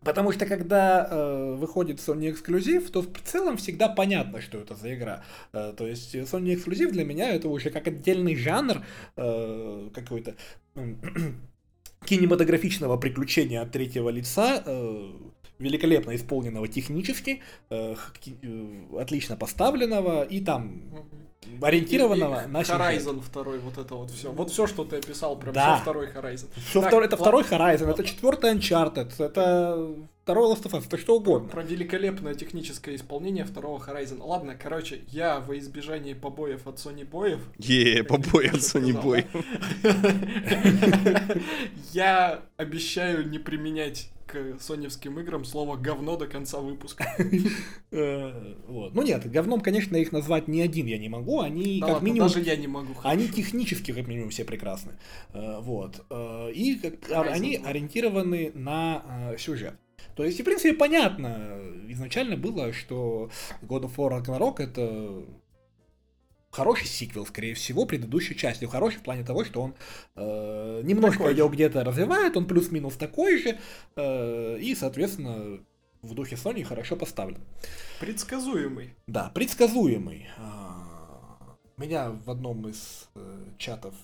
Потому 0.03 0.31
что 0.33 0.45
когда 0.45 1.07
э, 1.09 1.55
выходит 1.55 1.99
Sony 1.99 2.31
эксклюзив, 2.31 2.89
то 2.91 3.01
в 3.01 3.21
целом 3.23 3.55
всегда 3.57 3.87
понятно, 3.87 4.41
что 4.41 4.57
это 4.57 4.75
за 4.75 4.93
игра. 4.93 5.23
Э, 5.53 5.73
то 5.77 5.87
есть 5.87 6.13
Sony 6.15 6.55
эксклюзив 6.55 6.91
для 6.91 7.05
меня 7.05 7.33
это 7.33 7.47
уже 7.47 7.69
как 7.69 7.87
отдельный 7.87 8.35
жанр 8.35 8.83
э, 9.15 9.89
какой-то 9.93 10.35
кинематографичного 12.05 12.97
приключения 12.97 13.61
от 13.61 13.71
третьего 13.71 14.09
лица, 14.09 14.63
э, 14.65 15.11
великолепно 15.59 16.15
исполненного 16.15 16.67
технически, 16.67 17.41
э, 17.69 17.95
э, 18.25 18.99
отлично 18.99 19.35
поставленного 19.35 20.23
и 20.23 20.41
там 20.41 20.81
ориентированного 21.61 22.41
и, 22.41 22.45
и 22.45 22.47
на 22.47 22.61
Horizon 22.61 23.21
второй, 23.21 23.59
вот 23.59 23.77
это 23.77 23.95
вот 23.95 24.11
все. 24.11 24.31
Вот 24.31 24.51
все, 24.51 24.67
что 24.67 24.83
ты 24.83 24.97
описал, 24.97 25.35
прям 25.37 25.53
да. 25.53 25.75
все 25.75 25.81
второй 25.81 26.07
Horizon. 26.07 26.47
Все 26.69 26.81
так, 26.81 26.89
втор, 26.89 27.03
это 27.03 27.17
второй 27.17 27.43
Horizon, 27.43 27.89
это 27.89 28.03
четвертый 28.03 28.53
Uncharted, 28.53 29.11
это 29.19 29.95
второй 30.23 30.53
Last 30.53 30.63
of 30.63 30.71
Us, 30.71 30.85
это 30.87 30.97
что 30.97 31.17
угодно. 31.17 31.49
Про 31.49 31.63
великолепное 31.63 32.33
техническое 32.33 32.95
исполнение 32.95 33.45
второго 33.45 33.77
Horizon. 33.83 34.21
Ладно, 34.23 34.55
короче, 34.55 35.01
я 35.09 35.39
во 35.39 35.57
избежание 35.57 36.15
побоев 36.15 36.67
от 36.67 36.77
Sony 36.77 37.05
боев... 37.05 37.39
Е, 37.59 38.03
побои 38.03 38.47
от 38.47 38.55
Sony 38.55 38.93
боев. 38.93 39.25
Я 41.91 42.41
обещаю 42.57 43.29
не 43.29 43.39
применять 43.39 44.09
к 44.33 44.59
соневским 44.59 45.19
играм 45.19 45.45
слово 45.45 45.77
говно 45.77 46.17
до 46.17 46.27
конца 46.27 46.59
выпуска. 46.59 47.05
Э, 47.95 48.55
вот. 48.67 48.95
Ну 48.95 49.03
нет, 49.03 49.29
говном, 49.29 49.61
конечно, 49.61 49.95
их 49.95 50.11
назвать 50.11 50.47
ни 50.47 50.61
один 50.61 50.87
я 50.87 50.97
не 50.97 51.09
могу. 51.09 51.41
Они 51.41 51.79
да 51.79 51.85
как 51.85 51.93
ладно, 51.95 52.05
минимум. 52.07 52.27
Даже 52.27 52.41
я 52.41 52.55
не 52.55 52.65
могу. 52.65 52.95
Они 53.03 53.27
технически, 53.27 53.93
как 53.93 54.07
минимум, 54.07 54.31
все 54.31 54.43
прекрасны. 54.43 54.93
Э, 55.31 55.59
вот. 55.61 56.03
Э, 56.09 56.51
и 56.51 56.81
они 57.11 57.61
ориентированы 57.63 58.51
на 58.55 59.35
сюжет. 59.37 59.75
То 60.15 60.23
есть, 60.23 60.41
в 60.41 60.43
принципе, 60.43 60.73
понятно 60.73 61.59
изначально 61.89 62.35
было, 62.35 62.73
что 62.73 63.29
God 63.61 63.83
of 63.83 63.95
War 63.95 64.23
Ragnarok 64.23 64.55
это 64.63 65.23
хороший 66.53 66.87
сиквел, 66.87 67.25
скорее 67.25 67.55
всего, 67.55 67.85
предыдущей 67.85 68.35
части. 68.35 68.65
Хороший 68.65 68.99
в 68.99 69.03
плане 69.03 69.23
того, 69.23 69.43
что 69.43 69.61
он 69.61 69.73
э, 70.15 70.81
немножко 70.83 71.27
ее 71.29 71.49
где-то 71.49 71.83
развивает, 71.83 72.37
он 72.37 72.45
плюс-минус 72.45 72.95
такой 72.95 73.39
же, 73.39 73.59
э, 73.95 74.57
и, 74.59 74.75
соответственно, 74.75 75.59
в 76.03 76.13
духе 76.13 76.35
Sony 76.35 76.63
хорошо 76.63 76.95
поставлен. 76.95 77.41
Предсказуемый. 77.99 78.93
Да, 79.07 79.31
предсказуемый. 79.33 80.27
А, 80.37 81.57
меня 81.77 82.11
в 82.11 82.29
одном 82.29 82.67
из 82.67 83.09
э, 83.15 83.45
чатов 83.57 83.95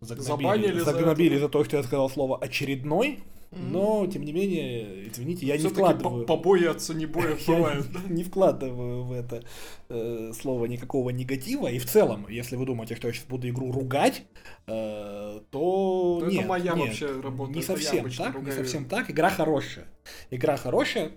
загнобили, 0.00 0.80
загнобили 0.80 1.34
за, 1.36 1.42
за 1.42 1.48
то, 1.48 1.64
что 1.64 1.78
я 1.78 1.82
сказал 1.82 2.10
слово 2.10 2.38
очередной. 2.38 3.20
Но, 3.56 4.06
тем 4.06 4.22
не 4.22 4.32
менее, 4.32 5.08
извините, 5.08 5.46
я 5.46 5.56
не 5.56 5.68
вкладываю... 5.68 6.26
побои 6.26 6.64
от 6.64 6.82
Сонибоев 6.82 7.44
бывают. 7.46 7.86
не 8.08 8.24
вкладываю 8.24 9.04
в 9.04 9.12
это 9.12 9.44
э, 9.88 10.32
слово 10.34 10.66
никакого 10.66 11.10
негатива. 11.10 11.68
И 11.68 11.78
в 11.78 11.86
целом, 11.86 12.26
если 12.28 12.56
вы 12.56 12.66
думаете, 12.66 12.96
что 12.96 13.08
я 13.08 13.14
сейчас 13.14 13.26
буду 13.26 13.48
игру 13.48 13.70
ругать, 13.72 14.24
э, 14.66 15.40
то, 15.50 16.18
то 16.20 16.26
нет, 16.26 16.40
это 16.40 16.48
моя 16.48 16.74
нет, 16.74 16.86
вообще 16.88 17.20
работа. 17.20 17.52
Не 17.52 17.62
совсем 17.62 18.10
так, 18.10 18.34
ругаю. 18.34 18.44
не 18.44 18.52
совсем 18.52 18.84
так. 18.86 19.10
Игра 19.10 19.30
хорошая. 19.30 19.86
Игра 20.30 20.56
хорошая. 20.56 21.12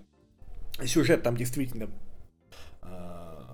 Сюжет 0.84 1.22
там 1.22 1.36
действительно 1.36 1.90
э, 2.82 3.44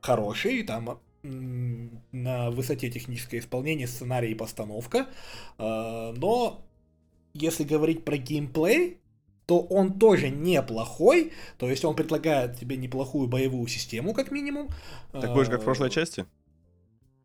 хороший, 0.00 0.62
там 0.64 1.00
на 1.22 2.50
высоте 2.50 2.90
техническое 2.90 3.38
исполнение, 3.38 3.86
сценарий 3.86 4.32
и 4.32 4.34
постановка. 4.34 5.06
Э, 5.58 6.12
но 6.16 6.64
если 7.34 7.64
говорить 7.64 8.04
про 8.04 8.16
геймплей, 8.16 8.98
то 9.46 9.60
он 9.60 9.98
тоже 9.98 10.30
неплохой. 10.30 11.32
То 11.58 11.68
есть 11.68 11.84
он 11.84 11.96
предлагает 11.96 12.58
тебе 12.58 12.76
неплохую 12.76 13.28
боевую 13.28 13.66
систему, 13.68 14.14
как 14.14 14.30
минимум. 14.30 14.68
Такой 15.12 15.44
же, 15.44 15.50
как 15.50 15.60
в 15.60 15.64
прошлой 15.64 15.88
э, 15.88 15.90
части? 15.90 16.26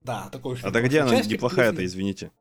Да, 0.04 0.30
такой 0.32 0.56
же. 0.56 0.66
А 0.66 0.72
так 0.72 0.86
где 0.86 1.02
она 1.02 1.20
неплохая-то, 1.22 1.86
извините? 1.86 2.32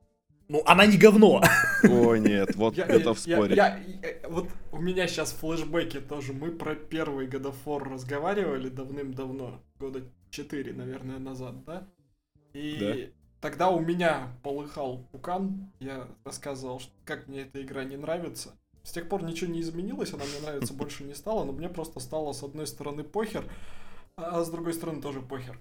Ну, 0.48 0.62
она 0.64 0.86
не 0.86 0.96
говно. 0.96 1.42
Ой, 1.82 2.20
нет, 2.20 2.54
вот 2.54 2.78
это 2.78 3.14
в 3.14 3.18
споре. 3.18 3.56
Э, 3.56 4.28
вот 4.28 4.48
у 4.70 4.80
меня 4.80 5.08
сейчас 5.08 5.32
флешбеки 5.32 6.00
тоже. 6.00 6.32
Мы 6.32 6.52
про 6.52 6.76
первый 6.76 7.26
God 7.26 7.52
of 7.52 7.56
War 7.64 7.92
разговаривали 7.92 8.68
давным-давно, 8.68 9.60
года 9.78 10.04
4, 10.30 10.72
наверное, 10.72 11.18
назад, 11.18 11.64
да? 11.64 11.88
И 12.52 13.10
Тогда 13.47 13.70
у 13.70 13.78
меня 13.78 14.36
полыхал 14.42 15.07
пукан, 15.12 15.70
я 15.78 16.09
рассказывал, 16.24 16.82
как 17.05 17.28
мне 17.28 17.42
эта 17.42 17.62
игра 17.62 17.84
не 17.84 17.97
нравится. 17.97 18.57
С 18.82 18.90
тех 18.90 19.09
пор 19.09 19.22
ничего 19.22 19.49
не 19.53 19.61
изменилось, 19.61 20.12
она 20.12 20.24
мне 20.24 20.40
нравится 20.40 20.74
больше 20.74 21.05
не 21.05 21.14
стала, 21.14 21.44
но 21.44 21.53
мне 21.53 21.68
просто 21.68 22.01
стало 22.01 22.32
с 22.32 22.42
одной 22.42 22.66
стороны 22.66 23.05
похер, 23.05 23.49
а 24.16 24.42
с 24.42 24.51
другой 24.51 24.74
стороны 24.74 25.01
тоже 25.01 25.20
похер. 25.20 25.61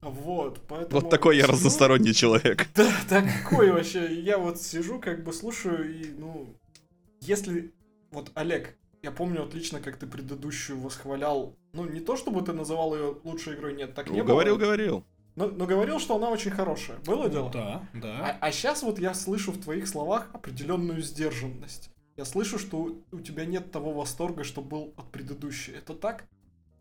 Вот, 0.00 0.60
поэтому... 0.66 1.02
Вот 1.02 1.08
такой 1.08 1.36
я 1.36 1.46
разносторонний 1.46 2.14
человек. 2.14 2.66
Да, 2.74 2.90
такой 3.08 3.70
вообще. 3.70 4.12
Я 4.20 4.38
вот 4.38 4.60
сижу, 4.60 4.98
как 4.98 5.22
бы 5.22 5.32
слушаю, 5.32 5.88
и, 5.88 6.10
ну, 6.18 6.48
если... 7.20 7.72
Вот, 8.10 8.32
Олег, 8.34 8.76
я 9.04 9.12
помню 9.12 9.44
отлично, 9.44 9.78
как 9.78 9.98
ты 9.98 10.08
предыдущую 10.08 10.80
восхвалял. 10.80 11.54
Ну, 11.74 11.84
не 11.84 12.00
то, 12.00 12.16
чтобы 12.16 12.42
ты 12.42 12.52
называл 12.52 12.96
ее 12.96 13.18
лучшей 13.22 13.54
игрой, 13.54 13.74
нет, 13.74 13.94
так 13.94 14.08
ну, 14.08 14.14
не 14.14 14.22
говорил, 14.22 14.56
было. 14.56 14.64
Говорил, 14.64 14.96
говорил. 14.96 15.13
Но, 15.36 15.48
но 15.48 15.66
говорил, 15.66 15.98
что 15.98 16.16
она 16.16 16.30
очень 16.30 16.50
хорошая. 16.50 16.98
Было 17.04 17.28
дело? 17.28 17.50
Да, 17.50 17.82
да. 17.92 18.38
А, 18.40 18.46
а 18.48 18.52
сейчас 18.52 18.82
вот 18.82 18.98
я 18.98 19.14
слышу 19.14 19.52
в 19.52 19.60
твоих 19.60 19.88
словах 19.88 20.28
определенную 20.32 21.02
сдержанность. 21.02 21.90
Я 22.16 22.24
слышу, 22.24 22.58
что 22.58 22.96
у 23.10 23.20
тебя 23.20 23.44
нет 23.44 23.72
того 23.72 23.92
восторга, 23.92 24.44
что 24.44 24.62
был 24.62 24.94
от 24.96 25.10
предыдущей. 25.10 25.72
Это 25.72 25.94
так? 25.94 26.24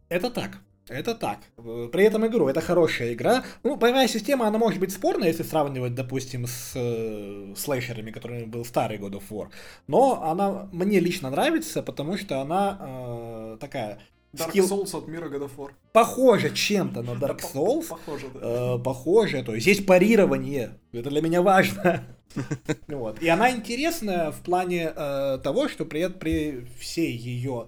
Это 0.09 0.29
так. 0.29 0.59
Это 0.89 1.15
так. 1.15 1.39
При 1.55 2.03
этом 2.03 2.27
игру, 2.27 2.49
это 2.49 2.59
хорошая 2.59 3.13
игра. 3.13 3.43
Ну, 3.63 3.77
боевая 3.77 4.07
система, 4.07 4.47
она 4.47 4.57
может 4.57 4.81
быть 4.81 4.91
спорная, 4.91 5.29
если 5.29 5.43
сравнивать, 5.43 5.95
допустим, 5.95 6.45
с 6.45 6.73
э, 6.75 7.53
слэшерами, 7.55 8.11
которыми 8.11 8.43
был 8.43 8.65
старый 8.65 8.97
God 8.97 9.13
of 9.13 9.23
War. 9.29 9.47
Но 9.87 10.21
она 10.23 10.67
мне 10.73 10.99
лично 10.99 11.29
нравится, 11.29 11.81
потому 11.83 12.17
что 12.17 12.41
она 12.41 12.77
э, 12.81 13.57
такая 13.61 13.99
Dark 14.33 14.49
скилл... 14.49 14.65
Souls 14.65 14.97
от 14.97 15.07
мира 15.07 15.29
God 15.29 15.43
of 15.43 15.51
War. 15.57 15.71
Похоже 15.91 16.49
чем-то 16.55 17.03
на 17.03 17.11
Dark 17.11 17.41
Souls. 17.41 17.87
Похоже, 17.87 18.27
да. 18.33 18.39
Э, 18.75 18.79
похоже, 18.83 19.43
то 19.43 19.53
есть 19.53 19.67
есть 19.67 19.85
парирование. 19.85 20.79
Это 20.91 21.09
для 21.09 21.21
меня 21.21 21.41
важно. 21.41 22.03
вот. 22.87 23.21
И 23.21 23.27
она 23.27 23.51
интересная 23.51 24.31
в 24.31 24.41
плане 24.41 24.91
э, 24.95 25.39
того, 25.43 25.69
что 25.69 25.85
при, 25.85 26.07
при 26.07 26.65
всей 26.79 27.15
ее 27.15 27.67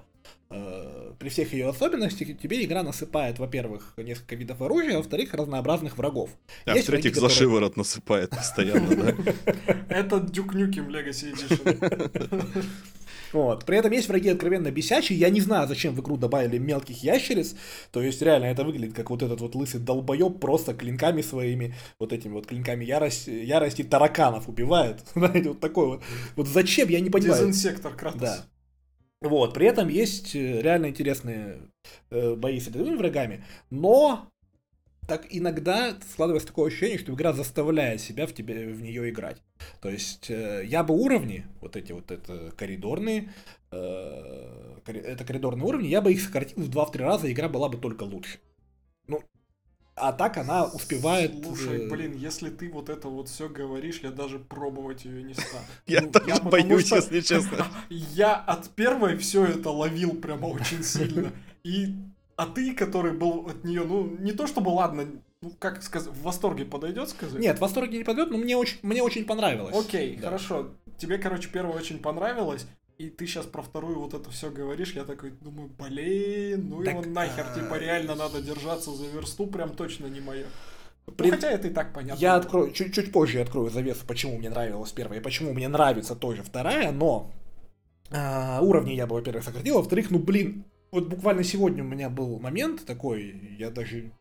э, 0.49 1.13
при 1.19 1.29
всех 1.29 1.53
ее 1.53 1.69
особенностях 1.69 2.35
тебе 2.39 2.63
игра 2.65 2.81
насыпает, 2.81 3.37
во-первых, 3.37 3.93
несколько 3.97 4.35
видов 4.35 4.59
оружия, 4.61 4.95
а 4.95 4.97
во-вторых, 4.97 5.35
разнообразных 5.35 5.99
врагов. 5.99 6.31
А 6.65 6.73
в-третьих, 6.75 7.15
за 7.15 7.29
шиворот 7.29 7.77
насыпает 7.77 8.31
постоянно, 8.31 8.95
да? 8.95 9.15
Это 9.89 10.15
Duke 10.15 10.55
Nukem 10.55 10.87
Legacy 10.87 11.31
Edition. 11.31 12.65
Вот. 13.35 13.65
При 13.65 13.77
этом 13.77 13.91
есть 13.91 14.07
враги 14.07 14.29
откровенно 14.29 14.71
бесячие. 14.71 15.19
Я 15.19 15.29
не 15.29 15.41
знаю, 15.41 15.67
зачем 15.67 15.93
в 15.93 15.99
игру 15.99 16.15
добавили 16.15 16.57
мелких 16.57 17.03
ящериц. 17.03 17.53
То 17.91 18.01
есть, 18.01 18.21
реально, 18.21 18.45
это 18.45 18.63
выглядит 18.63 18.95
как 18.95 19.09
вот 19.09 19.21
этот 19.21 19.41
вот 19.41 19.55
лысый 19.55 19.81
долбоеб 19.81 20.39
просто 20.39 20.73
клинками 20.73 21.21
своими, 21.21 21.75
вот 21.99 22.13
этими 22.13 22.31
вот 22.31 22.47
клинками 22.47 22.85
ярости, 22.85 23.31
ярости 23.31 23.83
тараканов 23.83 24.47
убивает. 24.47 25.01
Знаете, 25.15 25.49
вот 25.49 25.59
такой 25.59 25.87
вот. 25.87 26.03
Вот 26.37 26.47
зачем, 26.47 26.87
я 26.87 27.01
не 27.01 27.09
понимаю. 27.09 27.41
Дезинсектор 27.41 27.93
Кратос. 27.93 28.21
Да. 28.21 28.45
Вот, 29.19 29.53
при 29.53 29.67
этом 29.67 29.89
есть 29.89 30.33
э, 30.33 30.61
реально 30.61 30.87
интересные 30.87 31.57
э, 32.11 32.35
бои 32.35 32.61
с 32.61 32.67
рядовыми 32.67 32.95
врагами, 32.95 33.43
но 33.69 34.29
так 35.07 35.27
иногда 35.29 35.95
складывается 36.11 36.47
такое 36.47 36.67
ощущение, 36.67 36.97
что 36.97 37.13
игра 37.13 37.33
заставляет 37.33 38.01
себя 38.01 38.25
в, 38.27 38.33
тебе, 38.33 38.67
в 38.67 38.81
нее 38.81 39.09
играть. 39.09 39.41
То 39.81 39.89
есть 39.89 40.29
э, 40.29 40.63
я 40.65 40.83
бы 40.83 40.95
уровни, 40.95 41.45
вот 41.61 41.75
эти 41.75 41.91
вот 41.91 42.11
это 42.11 42.51
коридорные, 42.57 43.31
э, 43.71 44.79
это 44.85 45.23
коридорные 45.23 45.65
уровни, 45.65 45.87
я 45.87 46.01
бы 46.01 46.11
их 46.11 46.21
сократил 46.21 46.63
в 46.63 46.69
2-3 46.69 46.97
раза, 46.97 47.31
игра 47.31 47.49
была 47.49 47.69
бы 47.69 47.77
только 47.77 48.03
лучше. 48.03 48.39
Ну, 49.07 49.21
а 49.95 50.11
так 50.11 50.37
она 50.37 50.65
успевает... 50.65 51.45
Слушай, 51.45 51.85
э... 51.85 51.89
блин, 51.89 52.17
если 52.17 52.49
ты 52.49 52.69
вот 52.69 52.89
это 52.89 53.07
вот 53.07 53.29
все 53.29 53.47
говоришь, 53.47 53.99
я 54.03 54.11
даже 54.11 54.39
пробовать 54.39 55.05
ее 55.05 55.23
не 55.23 55.33
стану. 55.33 55.65
Я 55.85 56.01
ну, 56.01 56.11
тоже 56.11 56.41
боюсь, 56.41 56.91
если 56.91 57.21
честно. 57.21 57.67
Я 57.89 58.35
от 58.35 58.69
первой 58.71 59.17
все 59.17 59.45
это 59.45 59.69
ловил 59.69 60.15
прямо 60.15 60.47
очень 60.47 60.83
сильно. 60.83 61.31
И 61.63 61.95
а 62.35 62.47
ты, 62.47 62.73
который 62.73 63.13
был 63.13 63.47
от 63.47 63.63
нее, 63.63 63.83
ну, 63.83 64.05
не 64.05 64.31
то 64.31 64.47
чтобы 64.47 64.69
ладно, 64.69 65.07
ну, 65.41 65.51
как 65.59 65.81
сказать, 65.83 66.09
в 66.09 66.21
восторге 66.21 66.65
подойдет 66.65 67.09
сказать? 67.09 67.39
Нет, 67.39 67.57
в 67.57 67.61
восторге 67.61 67.97
не 67.97 68.03
подойдет, 68.03 68.31
но 68.31 68.37
мне 68.37 68.57
очень, 68.57 68.77
мне 68.81 69.01
очень 69.01 69.25
понравилось. 69.25 69.75
Окей, 69.75 70.17
да. 70.17 70.27
хорошо. 70.27 70.71
Тебе, 70.97 71.17
короче, 71.17 71.49
первое 71.49 71.75
очень 71.75 71.99
понравилось, 71.99 72.67
и 72.97 73.09
ты 73.09 73.25
сейчас 73.27 73.45
про 73.45 73.61
вторую 73.61 73.99
вот 73.99 74.13
это 74.13 74.29
все 74.31 74.49
говоришь, 74.49 74.93
я 74.93 75.03
такой 75.03 75.31
думаю, 75.31 75.69
блин, 75.77 76.69
ну 76.69 76.83
так, 76.83 76.93
его 76.93 77.05
нахер, 77.05 77.45
а... 77.51 77.55
типа 77.55 77.75
реально 77.75 78.15
надо 78.15 78.41
держаться 78.41 78.91
за 78.91 79.05
версту, 79.07 79.47
прям 79.47 79.75
точно 79.75 80.07
не 80.07 80.19
мое. 80.19 80.45
При... 81.17 81.27
Ну, 81.27 81.35
хотя 81.35 81.51
это 81.51 81.67
и 81.67 81.71
так 81.71 81.93
понятно. 81.93 82.19
Я 82.19 82.35
открою, 82.35 82.71
чуть, 82.71 82.93
чуть 82.93 83.11
позже 83.11 83.37
я 83.37 83.43
открою 83.43 83.69
завесу, 83.69 84.05
почему 84.07 84.37
мне 84.37 84.49
нравилась 84.49 84.91
первая 84.91 85.19
и 85.19 85.23
почему 85.23 85.53
мне 85.53 85.67
нравится 85.67 86.15
тоже 86.15 86.41
вторая, 86.41 86.91
но 86.91 87.31
а, 88.11 88.59
уровни 88.61 88.93
я 88.93 89.05
бы, 89.05 89.15
во-первых, 89.15 89.43
сократил, 89.43 89.75
во-вторых, 89.75 90.09
ну 90.09 90.19
блин, 90.19 90.65
вот 90.95 91.07
буквально 91.07 91.43
сегодня 91.43 91.83
у 91.83 91.87
меня 91.87 92.09
был 92.09 92.39
момент 92.39 92.85
такой, 92.85 93.55
я 93.59 93.69
даже... 93.69 94.11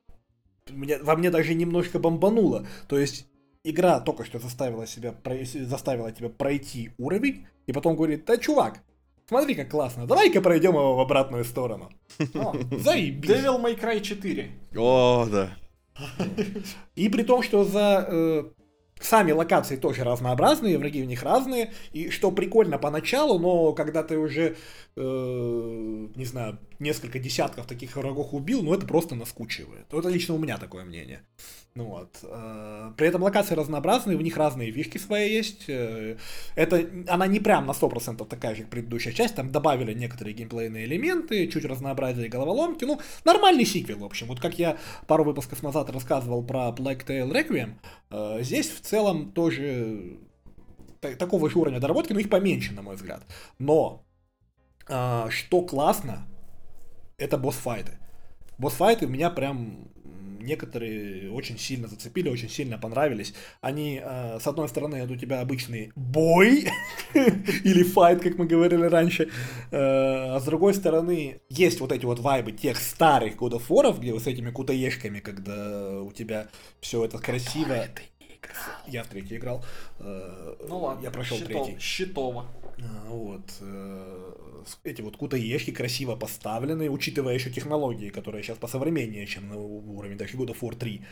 Меня, 0.70 0.98
во 1.02 1.14
мне 1.14 1.30
даже 1.30 1.54
немножко 1.54 1.98
бомбануло. 1.98 2.66
То 2.88 2.98
есть 2.98 3.26
игра 3.62 4.00
только 4.00 4.24
что 4.24 4.38
заставила 4.38 4.86
себя 4.86 5.14
заставила 5.54 6.10
тебя 6.10 6.28
пройти 6.28 6.90
уровень, 6.98 7.46
и 7.66 7.72
потом 7.72 7.96
говорит, 7.96 8.24
да, 8.24 8.36
чувак, 8.38 8.82
смотри, 9.28 9.54
как 9.54 9.70
классно, 9.70 10.06
давай-ка 10.06 10.40
пройдем 10.40 10.72
его 10.72 10.96
в 10.96 11.00
обратную 11.00 11.44
сторону. 11.44 11.90
О, 12.34 12.54
заебись. 12.78 13.30
Devil 13.30 13.62
May 13.62 13.80
Cry 13.80 14.00
4. 14.00 14.50
О, 14.76 15.26
да. 15.30 15.56
И 16.96 17.08
при 17.08 17.22
том, 17.22 17.42
что 17.42 17.64
за 17.64 18.04
э, 18.08 18.44
Сами 19.04 19.32
локации 19.32 19.76
тоже 19.76 20.02
разнообразные, 20.02 20.78
враги 20.78 21.02
в 21.02 21.06
них 21.06 21.22
разные, 21.22 21.72
и 21.92 22.08
что 22.08 22.30
прикольно 22.30 22.78
поначалу, 22.78 23.38
но 23.38 23.74
когда 23.74 24.02
ты 24.02 24.16
уже, 24.16 24.56
э, 24.96 26.06
не 26.16 26.24
знаю, 26.24 26.58
несколько 26.78 27.18
десятков 27.18 27.66
таких 27.66 27.96
врагов 27.96 28.32
убил, 28.32 28.62
ну 28.62 28.74
это 28.74 28.86
просто 28.86 29.14
наскучивает. 29.14 29.92
Это 29.92 30.08
лично 30.08 30.34
у 30.34 30.38
меня 30.38 30.58
такое 30.58 30.84
мнение. 30.84 31.22
Ну 31.76 31.86
вот. 31.86 32.20
Э, 32.22 32.92
при 32.96 33.08
этом 33.08 33.24
локации 33.24 33.56
разнообразные, 33.56 34.16
в 34.16 34.22
них 34.22 34.36
разные 34.36 34.70
вишки 34.70 34.98
свои 34.98 35.32
есть. 35.32 35.64
Э, 35.68 36.16
это, 36.54 36.88
она 37.08 37.26
не 37.26 37.40
прям 37.40 37.66
на 37.66 37.72
100% 37.72 38.24
такая 38.28 38.54
как 38.54 38.70
предыдущая 38.70 39.12
часть. 39.12 39.34
Там 39.34 39.50
добавили 39.50 39.92
некоторые 39.92 40.34
геймплейные 40.34 40.84
элементы, 40.84 41.48
чуть 41.48 41.64
разнообразили 41.64 42.28
головоломки. 42.28 42.84
Ну, 42.84 43.00
нормальный 43.24 43.64
сиквел, 43.64 43.98
в 43.98 44.04
общем. 44.04 44.28
Вот 44.28 44.38
как 44.38 44.56
я 44.56 44.78
пару 45.08 45.24
выпусков 45.24 45.64
назад 45.64 45.90
рассказывал 45.90 46.44
про 46.44 46.68
Black 46.68 47.04
Tail 47.04 47.32
Requiem, 47.32 47.72
э, 48.10 48.42
здесь 48.42 48.70
в 48.70 48.80
целом 48.80 49.32
тоже 49.32 50.18
такого 51.00 51.50
же 51.50 51.58
уровня 51.58 51.80
доработки, 51.80 52.12
но 52.12 52.20
их 52.20 52.30
поменьше, 52.30 52.72
на 52.72 52.82
мой 52.82 52.94
взгляд. 52.94 53.24
Но 53.58 54.06
что 54.86 55.62
классно, 55.62 56.26
это 57.18 57.38
босс-файты. 57.38 57.98
Босс-файты 58.58 59.06
меня 59.06 59.30
прям 59.30 59.88
некоторые 60.44 61.30
очень 61.32 61.58
сильно 61.58 61.88
зацепили, 61.88 62.28
очень 62.28 62.48
сильно 62.48 62.78
понравились. 62.78 63.34
Они, 63.60 64.00
э, 64.02 64.38
с 64.40 64.46
одной 64.46 64.68
стороны, 64.68 64.96
это 64.96 65.12
у 65.12 65.16
тебя 65.16 65.40
обычный 65.40 65.92
бой 65.96 66.68
или 67.14 67.82
файт, 67.82 68.22
как 68.22 68.36
мы 68.38 68.46
говорили 68.46 68.84
раньше, 68.84 69.24
э, 69.24 69.28
а 69.70 70.38
с 70.38 70.44
другой 70.44 70.74
стороны, 70.74 71.40
есть 71.48 71.80
вот 71.80 71.92
эти 71.92 72.04
вот 72.04 72.20
вайбы 72.20 72.52
тех 72.52 72.76
старых 72.76 73.36
God 73.36 73.52
of 73.52 73.68
War, 73.68 73.98
где 73.98 74.12
вот 74.12 74.22
с 74.22 74.26
этими 74.26 74.50
кутаешками, 74.50 75.20
когда 75.20 76.00
у 76.00 76.12
тебя 76.12 76.48
все 76.80 77.04
это 77.04 77.18
красиво. 77.18 77.88
Я 78.86 79.04
в 79.04 79.06
третий 79.06 79.36
играл. 79.36 79.64
Э, 80.00 80.54
ну 80.68 80.78
ладно, 80.78 81.02
я 81.02 81.10
прошел 81.10 81.38
третий. 81.38 81.78
Щитово. 81.80 82.46
А, 82.78 83.08
вот. 83.08 83.42
Эти 84.82 85.02
вот 85.02 85.16
кутаешки 85.16 85.70
красиво 85.70 86.16
поставлены, 86.16 86.90
учитывая 86.90 87.34
еще 87.34 87.50
технологии, 87.50 88.10
которые 88.10 88.42
сейчас 88.42 88.58
посовременнее, 88.58 89.26
чем 89.26 89.48
на 89.48 89.56
уровне 89.56 90.16
даже 90.16 90.36
года 90.36 90.52
of 90.52 90.76
3. 90.76 91.02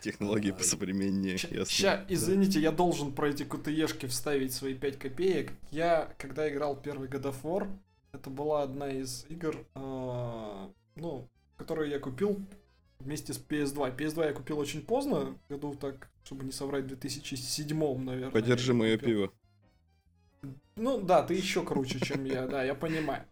Технологии 0.00 0.52
посовременнее, 0.52 1.32
ясно. 1.32 1.64
Сейчас, 1.66 2.04
извините, 2.08 2.60
я 2.60 2.70
должен 2.70 3.12
про 3.12 3.30
эти 3.30 3.42
кутаешки 3.42 4.06
вставить 4.06 4.52
свои 4.52 4.74
5 4.74 4.98
копеек. 4.98 5.52
Я, 5.70 6.14
когда 6.18 6.48
играл 6.48 6.76
первый 6.76 7.08
God 7.08 7.22
of 7.24 7.42
War, 7.42 7.68
это 8.12 8.30
была 8.30 8.62
одна 8.62 8.90
из 8.90 9.26
игр, 9.28 9.56
э, 9.74 10.68
ну, 10.96 11.28
которую 11.56 11.88
я 11.90 11.98
купил 11.98 12.40
вместе 13.00 13.32
с 13.32 13.38
PS2. 13.38 13.96
PS2 13.96 14.26
я 14.26 14.32
купил 14.32 14.58
очень 14.58 14.82
поздно, 14.82 15.36
году 15.48 15.74
так, 15.74 16.10
чтобы 16.24 16.44
не 16.44 16.52
соврать, 16.52 16.84
в 16.84 16.88
2007, 16.88 17.98
наверное. 17.98 18.30
Подержи 18.30 18.74
мое 18.74 18.96
пиво. 18.98 19.32
Ну 20.78 21.00
да, 21.00 21.22
ты 21.22 21.34
еще 21.34 21.62
круче, 21.62 22.00
чем 22.00 22.24
я, 22.24 22.46
да, 22.46 22.62
я 22.62 22.74
понимаю. 22.74 23.24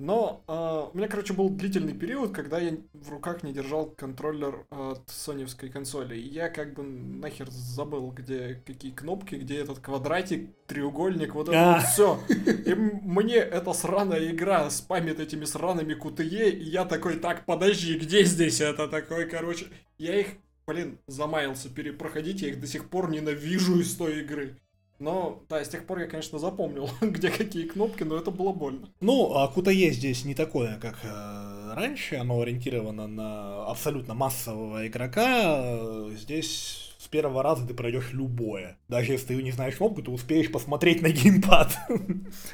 Но 0.00 0.44
э, 0.46 0.94
у 0.94 0.96
меня, 0.96 1.08
короче, 1.08 1.32
был 1.32 1.48
длительный 1.48 1.92
период, 1.92 2.32
когда 2.32 2.60
я 2.60 2.76
в 2.92 3.10
руках 3.10 3.42
не 3.42 3.52
держал 3.52 3.86
контроллер 3.86 4.64
от 4.70 5.02
соневской 5.08 5.70
консоли. 5.70 6.16
И 6.16 6.28
я 6.28 6.50
как 6.50 6.74
бы 6.74 6.84
нахер 6.84 7.50
забыл, 7.50 8.12
где 8.12 8.62
какие 8.64 8.92
кнопки, 8.92 9.34
где 9.34 9.58
этот 9.58 9.80
квадратик, 9.80 10.50
треугольник, 10.66 11.34
вот 11.34 11.48
это 11.48 11.74
вот 11.74 11.82
все. 11.82 12.20
И 12.64 12.74
мне 12.74 13.36
эта 13.36 13.72
сраная 13.72 14.30
игра 14.30 14.70
спамит 14.70 15.18
этими 15.18 15.44
сраными 15.44 15.94
QTE, 15.94 16.50
и 16.50 16.62
я 16.62 16.84
такой, 16.84 17.16
так, 17.18 17.44
подожди, 17.44 17.98
где 17.98 18.22
здесь 18.22 18.60
это 18.60 18.86
такой, 18.86 19.26
короче. 19.28 19.66
Я 19.98 20.20
их, 20.20 20.28
блин, 20.64 21.00
замаялся 21.08 21.68
перепроходить, 21.68 22.42
я 22.42 22.50
их 22.50 22.60
до 22.60 22.68
сих 22.68 22.88
пор 22.88 23.10
ненавижу 23.10 23.80
из 23.80 23.96
той 23.96 24.20
игры. 24.20 24.58
Но, 24.98 25.44
да, 25.48 25.64
с 25.64 25.68
тех 25.68 25.86
пор 25.86 26.00
я, 26.00 26.06
конечно, 26.06 26.38
запомнил, 26.38 26.90
где 27.00 27.30
какие 27.30 27.66
кнопки, 27.66 28.02
но 28.02 28.16
это 28.16 28.30
было 28.30 28.52
больно. 28.52 28.88
Ну, 29.00 29.32
а 29.34 29.52
QTE 29.54 29.90
здесь 29.90 30.24
не 30.24 30.34
такое, 30.34 30.78
как 30.80 30.98
э, 31.04 31.72
раньше, 31.74 32.16
оно 32.16 32.40
ориентировано 32.40 33.06
на 33.06 33.66
абсолютно 33.66 34.14
массового 34.14 34.86
игрока. 34.86 36.08
Здесь 36.16 36.88
с 36.98 37.06
первого 37.06 37.44
раза 37.44 37.64
ты 37.64 37.74
пройдешь 37.74 38.12
любое. 38.12 38.76
Даже 38.88 39.12
если 39.12 39.28
ты 39.28 39.42
не 39.42 39.52
знаешь 39.52 39.76
кнопку, 39.76 40.02
ты 40.02 40.10
успеешь 40.10 40.50
посмотреть 40.50 41.00
на 41.00 41.10
геймпад. 41.10 41.76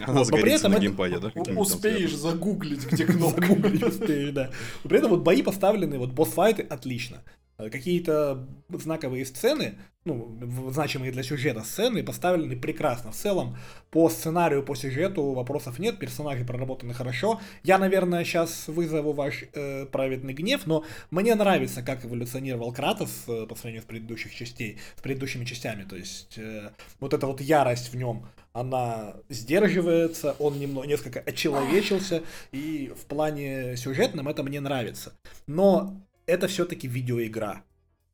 Она 0.00 0.24
загорится 0.24 0.68
на 0.68 0.78
геймпаде, 0.78 1.18
да? 1.18 1.32
Успеешь 1.56 2.14
загуглить, 2.14 2.86
где 2.86 3.06
кнопка. 3.06 3.40
Загуглить 3.40 3.82
успеешь, 3.82 4.32
да. 4.32 4.50
При 4.82 4.98
этом 4.98 5.10
вот 5.10 5.20
бои 5.22 5.42
поставлены, 5.42 5.98
вот 5.98 6.10
босс-файты 6.10 6.62
отлично. 6.62 7.22
Э, 7.56 7.70
какие-то 7.70 8.48
знаковые 8.68 9.24
сцены, 9.24 9.78
ну, 10.04 10.38
значимые 10.70 11.12
для 11.12 11.22
сюжета 11.22 11.62
сцены, 11.62 12.02
поставлены 12.02 12.56
прекрасно. 12.56 13.12
В 13.12 13.14
целом, 13.14 13.56
по 13.90 14.10
сценарию, 14.10 14.64
по 14.64 14.74
сюжету 14.74 15.32
вопросов 15.32 15.78
нет, 15.78 15.98
персонажи 15.98 16.44
проработаны 16.44 16.94
хорошо. 16.94 17.40
Я, 17.62 17.78
наверное, 17.78 18.24
сейчас 18.24 18.66
вызову 18.66 19.12
ваш 19.12 19.44
э, 19.52 19.86
праведный 19.86 20.34
гнев, 20.34 20.66
но 20.66 20.84
мне 21.10 21.34
нравится, 21.36 21.82
как 21.82 22.04
эволюционировал 22.04 22.72
Кратос 22.72 23.24
э, 23.28 23.46
по 23.46 23.54
сравнению 23.54 23.82
с 23.82 23.86
предыдущих 23.86 24.34
частей, 24.34 24.78
с 24.96 25.00
предыдущими 25.00 25.44
частями. 25.44 25.84
То 25.84 25.96
есть, 25.96 26.36
э, 26.36 26.70
вот 26.98 27.14
эта 27.14 27.28
вот 27.28 27.40
ярость 27.40 27.92
в 27.92 27.96
нем, 27.96 28.26
она 28.52 29.14
сдерживается, 29.28 30.34
он 30.40 30.58
немного, 30.58 30.88
несколько 30.88 31.20
очеловечился, 31.20 32.22
и 32.50 32.92
в 33.00 33.06
плане 33.06 33.76
сюжетном 33.76 34.28
это 34.28 34.42
мне 34.42 34.60
нравится. 34.60 35.12
Но 35.46 36.04
это 36.26 36.48
все-таки 36.48 36.88
видеоигра. 36.88 37.64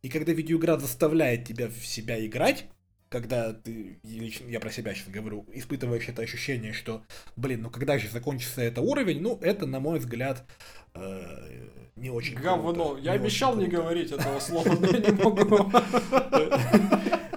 И 0.03 0.09
когда 0.09 0.33
видеоигра 0.33 0.79
заставляет 0.79 1.45
тебя 1.45 1.69
в 1.69 1.87
себя 1.87 2.25
играть, 2.25 2.67
когда 3.09 3.53
ты, 3.53 3.99
я 4.05 4.61
про 4.61 4.71
себя 4.71 4.95
сейчас 4.95 5.09
говорю, 5.09 5.45
испытываешь 5.53 6.09
это 6.09 6.23
ощущение, 6.23 6.73
что, 6.73 7.03
блин, 7.37 7.63
ну 7.63 7.71
когда 7.71 7.99
же 7.99 8.09
закончится 8.09 8.63
это 8.63 8.81
уровень, 8.81 9.21
ну 9.21 9.37
это, 9.43 9.67
на 9.67 9.81
мой 9.81 9.99
взгляд, 9.99 10.45
э, 10.95 11.69
не 11.97 12.11
очень 12.11 12.37
Говно. 12.37 12.73
Круто, 12.73 13.01
я 13.03 13.13
не 13.13 13.19
обещал 13.19 13.57
не 13.57 13.67
говорить 13.67 14.13
этого 14.13 14.39
слова, 14.41 14.77
но 14.79 14.87
я 14.87 14.99
не 14.99 15.11
могу. 15.11 15.73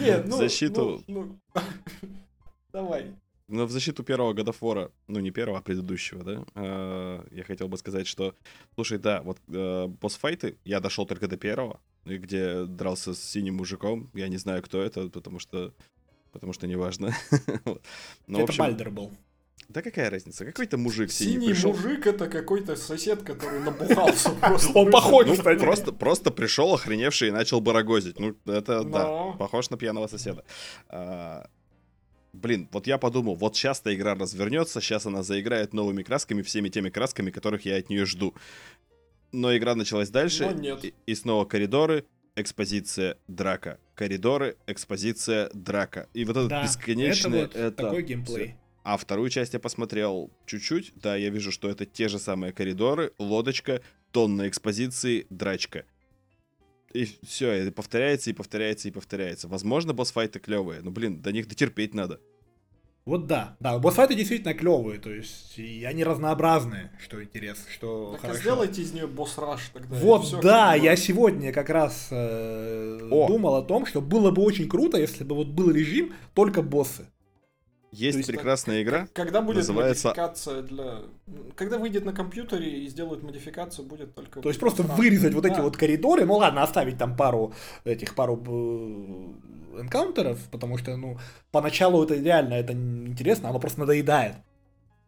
Нет, 0.00 0.26
ну... 0.26 0.36
Защиту... 0.36 1.02
Ну, 1.06 1.38
ну, 1.54 1.62
давай. 2.72 3.14
Но 3.48 3.64
в 3.64 3.70
защиту 3.70 4.02
первого 4.02 4.34
годофора, 4.34 4.92
ну 5.06 5.20
не 5.20 5.30
первого, 5.30 5.58
а 5.58 5.62
предыдущего, 5.62 6.22
да, 6.22 6.44
э, 6.54 7.24
я 7.30 7.44
хотел 7.44 7.68
бы 7.68 7.78
сказать, 7.78 8.06
что, 8.06 8.34
слушай, 8.74 8.98
да, 8.98 9.22
вот 9.22 9.38
э, 9.48 9.86
босс-файты, 9.86 10.58
я 10.64 10.80
дошел 10.80 11.06
только 11.06 11.28
до 11.28 11.38
первого, 11.38 11.80
где 12.04 12.64
дрался 12.64 13.14
с 13.14 13.22
синим 13.22 13.56
мужиком, 13.56 14.10
я 14.12 14.28
не 14.28 14.36
знаю, 14.36 14.62
кто 14.62 14.82
это, 14.82 15.08
потому 15.08 15.38
что, 15.38 15.72
потому 16.32 16.52
что 16.52 16.66
неважно. 16.66 17.14
Но, 18.26 18.38
это 18.38 18.44
общем, 18.44 18.64
Бальдер 18.64 18.90
был. 18.90 19.12
Да 19.68 19.82
какая 19.82 20.08
разница? 20.08 20.46
Какой-то 20.46 20.78
мужик 20.78 21.10
синий, 21.10 21.32
синий 21.32 21.48
пришел. 21.48 21.72
мужик 21.72 22.06
это 22.06 22.26
какой-то 22.26 22.76
сосед, 22.76 23.22
который 23.22 23.60
набухался 23.60 24.30
просто. 24.40 24.78
Он 24.78 24.90
похож, 24.90 25.26
ну, 25.26 25.36
Просто, 25.36 25.92
просто 25.92 26.30
пришел 26.30 26.74
охреневший 26.74 27.28
и 27.28 27.30
начал 27.30 27.60
барагозить. 27.60 28.18
Ну, 28.18 28.36
это, 28.46 28.84
да, 28.84 29.32
похож 29.38 29.70
на 29.70 29.76
пьяного 29.76 30.06
соседа. 30.06 30.44
Блин, 32.32 32.68
вот 32.72 32.86
я 32.86 32.98
подумал, 32.98 33.34
вот 33.34 33.56
сейчас-то 33.56 33.94
игра 33.94 34.14
развернется, 34.14 34.80
сейчас 34.80 35.06
она 35.06 35.22
заиграет 35.22 35.72
новыми 35.72 36.02
красками, 36.02 36.42
всеми 36.42 36.68
теми 36.68 36.90
красками, 36.90 37.30
которых 37.30 37.64
я 37.64 37.76
от 37.76 37.88
нее 37.88 38.04
жду. 38.04 38.34
Но 39.32 39.56
игра 39.56 39.74
началась 39.74 40.10
дальше, 40.10 40.56
и, 40.82 40.94
и 41.06 41.14
снова 41.14 41.44
коридоры, 41.44 42.04
экспозиция, 42.36 43.16
драка. 43.28 43.78
Коридоры, 43.94 44.56
экспозиция, 44.66 45.50
драка. 45.52 46.08
И 46.14 46.24
вот 46.24 46.36
этот 46.36 46.48
да, 46.48 46.62
бесконечный... 46.62 47.40
Это 47.40 47.46
вот 47.46 47.56
это... 47.56 47.82
такой 47.84 48.02
геймплей. 48.02 48.54
А 48.84 48.96
вторую 48.96 49.28
часть 49.28 49.52
я 49.52 49.60
посмотрел 49.60 50.30
чуть-чуть. 50.46 50.92
Да, 50.96 51.14
я 51.16 51.28
вижу, 51.28 51.52
что 51.52 51.68
это 51.68 51.84
те 51.84 52.08
же 52.08 52.18
самые 52.18 52.52
коридоры, 52.52 53.12
лодочка, 53.18 53.82
тонна 54.12 54.48
экспозиции, 54.48 55.26
драчка. 55.28 55.84
И 56.92 57.04
все, 57.26 57.50
это 57.50 57.70
повторяется 57.70 58.30
и 58.30 58.32
повторяется 58.32 58.88
и 58.88 58.90
повторяется. 58.90 59.48
Возможно, 59.48 59.92
босс-файты 59.92 60.38
клевые, 60.38 60.80
но, 60.80 60.90
блин, 60.90 61.20
до 61.20 61.32
них 61.32 61.46
дотерпеть 61.46 61.94
надо. 61.94 62.20
Вот 63.04 63.26
да, 63.26 63.56
да, 63.58 63.78
босс-файты 63.78 64.14
действительно 64.14 64.52
клевые, 64.52 65.00
то 65.00 65.10
есть 65.10 65.58
и 65.58 65.82
они 65.84 66.04
разнообразные, 66.04 66.92
что 67.02 67.22
интересно, 67.22 67.64
что 67.72 68.12
так 68.12 68.20
хорошо. 68.20 68.40
сделайте 68.40 68.82
из 68.82 68.92
нее 68.92 69.06
босс-раш 69.06 69.70
тогда. 69.72 69.96
Вот 69.96 70.26
все, 70.26 70.42
да, 70.42 70.74
я 70.74 70.94
сегодня 70.94 71.50
как 71.50 71.70
раз 71.70 72.08
э, 72.10 72.98
думал 73.10 73.54
о 73.54 73.62
том, 73.62 73.86
что 73.86 74.02
было 74.02 74.30
бы 74.30 74.42
очень 74.42 74.68
круто, 74.68 74.98
если 74.98 75.24
бы 75.24 75.34
вот 75.34 75.46
был 75.46 75.70
режим 75.70 76.12
только 76.34 76.60
боссы. 76.60 77.06
Есть, 77.90 78.18
есть 78.18 78.28
прекрасная 78.28 78.76
так, 78.76 78.84
игра. 78.84 79.08
Когда 79.14 79.40
будет 79.40 79.58
называется... 79.58 80.08
модификация 80.08 80.62
для. 80.62 80.98
Когда 81.56 81.78
выйдет 81.78 82.04
на 82.04 82.12
компьютере 82.12 82.84
и 82.84 82.88
сделают 82.88 83.22
модификацию, 83.22 83.86
будет 83.86 84.14
только. 84.14 84.40
То 84.40 84.48
есть 84.48 84.60
просто 84.60 84.82
вырезать 84.82 85.32
вот 85.32 85.44
да. 85.44 85.48
эти 85.48 85.60
вот 85.60 85.76
коридоры, 85.76 86.26
ну 86.26 86.36
ладно, 86.36 86.62
оставить 86.62 86.98
там 86.98 87.16
пару 87.16 87.54
этих 87.84 88.14
пару 88.14 88.36
э, 88.46 89.80
энкаунтеров, 89.80 90.38
потому 90.50 90.76
что, 90.76 90.96
ну, 90.96 91.18
поначалу 91.50 92.04
это 92.04 92.14
реально 92.14 92.54
это 92.54 92.74
интересно, 92.74 93.48
оно 93.48 93.58
просто 93.58 93.80
надоедает. 93.80 94.34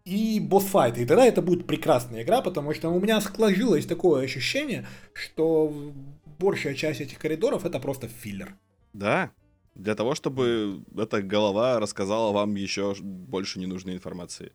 И 0.07 0.41
босс-файт. 0.41 0.97
И 0.97 1.05
тогда 1.05 1.27
это 1.27 1.43
будет 1.43 1.67
прекрасная 1.67 2.23
игра, 2.23 2.41
потому 2.41 2.73
что 2.73 2.89
у 2.89 2.99
меня 2.99 3.21
сложилось 3.21 3.85
такое 3.85 4.25
ощущение, 4.25 4.87
что 5.13 5.93
большая 6.39 6.75
часть 6.75 7.03
этих 7.03 7.19
коридоров 7.19 7.67
это 7.67 7.79
просто 7.79 8.09
филлер. 8.09 8.55
Да, 8.95 9.31
для 9.75 9.95
того, 9.95 10.15
чтобы 10.15 10.83
эта 10.97 11.23
голова 11.23 11.79
рассказала 11.81 12.33
вам 12.33 12.55
еще 12.55 12.95
больше 13.01 13.59
ненужной 13.59 13.95
информации. 13.95 14.53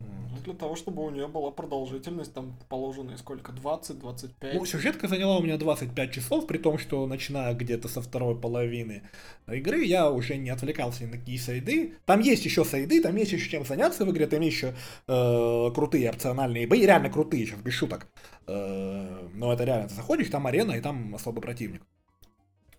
Ну, 0.00 0.38
для 0.44 0.54
того, 0.54 0.76
чтобы 0.76 1.04
у 1.04 1.10
нее 1.10 1.26
была 1.26 1.50
продолжительность, 1.50 2.32
там 2.32 2.56
положенная 2.68 3.16
сколько, 3.16 3.50
20-25? 3.50 4.30
Ну, 4.54 4.64
сюжетка 4.64 5.08
заняла 5.08 5.38
у 5.38 5.42
меня 5.42 5.58
25 5.58 6.12
часов, 6.12 6.46
при 6.46 6.58
том, 6.58 6.78
что 6.78 7.04
начиная 7.06 7.52
где-то 7.54 7.88
со 7.88 8.00
второй 8.00 8.40
половины 8.40 9.02
игры, 9.48 9.84
я 9.84 10.10
уже 10.10 10.36
не 10.36 10.50
отвлекался 10.50 11.04
ни 11.04 11.10
на 11.10 11.18
какие 11.18 11.38
сайды. 11.38 11.94
Там 12.04 12.20
есть 12.20 12.44
еще 12.44 12.64
сайды, 12.64 13.02
там 13.02 13.16
есть 13.16 13.32
еще 13.32 13.50
чем 13.50 13.64
заняться 13.64 14.04
в 14.04 14.10
игре, 14.12 14.28
там 14.28 14.40
есть 14.40 14.56
еще 14.56 14.74
э, 15.08 15.70
крутые 15.74 16.10
опциональные 16.10 16.68
бои, 16.68 16.82
реально 16.82 17.10
крутые, 17.10 17.46
сейчас 17.46 17.60
без 17.60 17.74
шуток. 17.74 18.06
Э, 18.46 19.28
но 19.34 19.52
это 19.52 19.64
реально, 19.64 19.88
ты 19.88 19.94
заходишь, 19.94 20.30
там 20.30 20.46
арена, 20.46 20.72
и 20.72 20.80
там 20.80 21.14
особый 21.16 21.42
противник. 21.42 21.82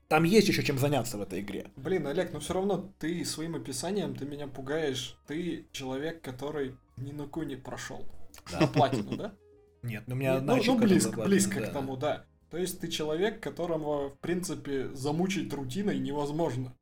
Там 0.09 0.23
есть 0.23 0.47
еще 0.47 0.63
чем 0.63 0.79
заняться 0.79 1.19
в 1.19 1.21
этой 1.21 1.41
игре. 1.41 1.67
Блин, 1.75 2.07
Олег, 2.07 2.33
но 2.33 2.39
все 2.39 2.55
равно 2.55 2.91
ты 2.97 3.23
своим 3.23 3.55
описанием, 3.55 4.15
ты 4.15 4.25
меня 4.25 4.47
пугаешь. 4.47 5.15
Ты 5.27 5.67
человек, 5.71 6.21
который 6.21 6.75
ни 6.97 7.11
на 7.11 7.29
не 7.45 7.55
прошел. 7.55 8.03
Да. 8.51 8.61
На 8.61 8.67
платину, 8.67 9.15
да? 9.15 9.33
Нет, 9.83 10.03
ну 10.07 10.15
у 10.15 10.17
меня 10.17 10.41
ну, 10.41 10.61
ну, 10.61 10.77
близко, 10.79 11.21
близко 11.21 11.61
к 11.61 11.71
тому, 11.71 11.95
да. 11.95 12.25
То 12.49 12.57
есть 12.57 12.79
ты 12.79 12.87
человек, 12.87 13.39
которого, 13.39 14.09
в 14.09 14.17
принципе, 14.17 14.89
замучить 14.95 15.53
рутиной 15.53 15.99
невозможно 15.99 16.75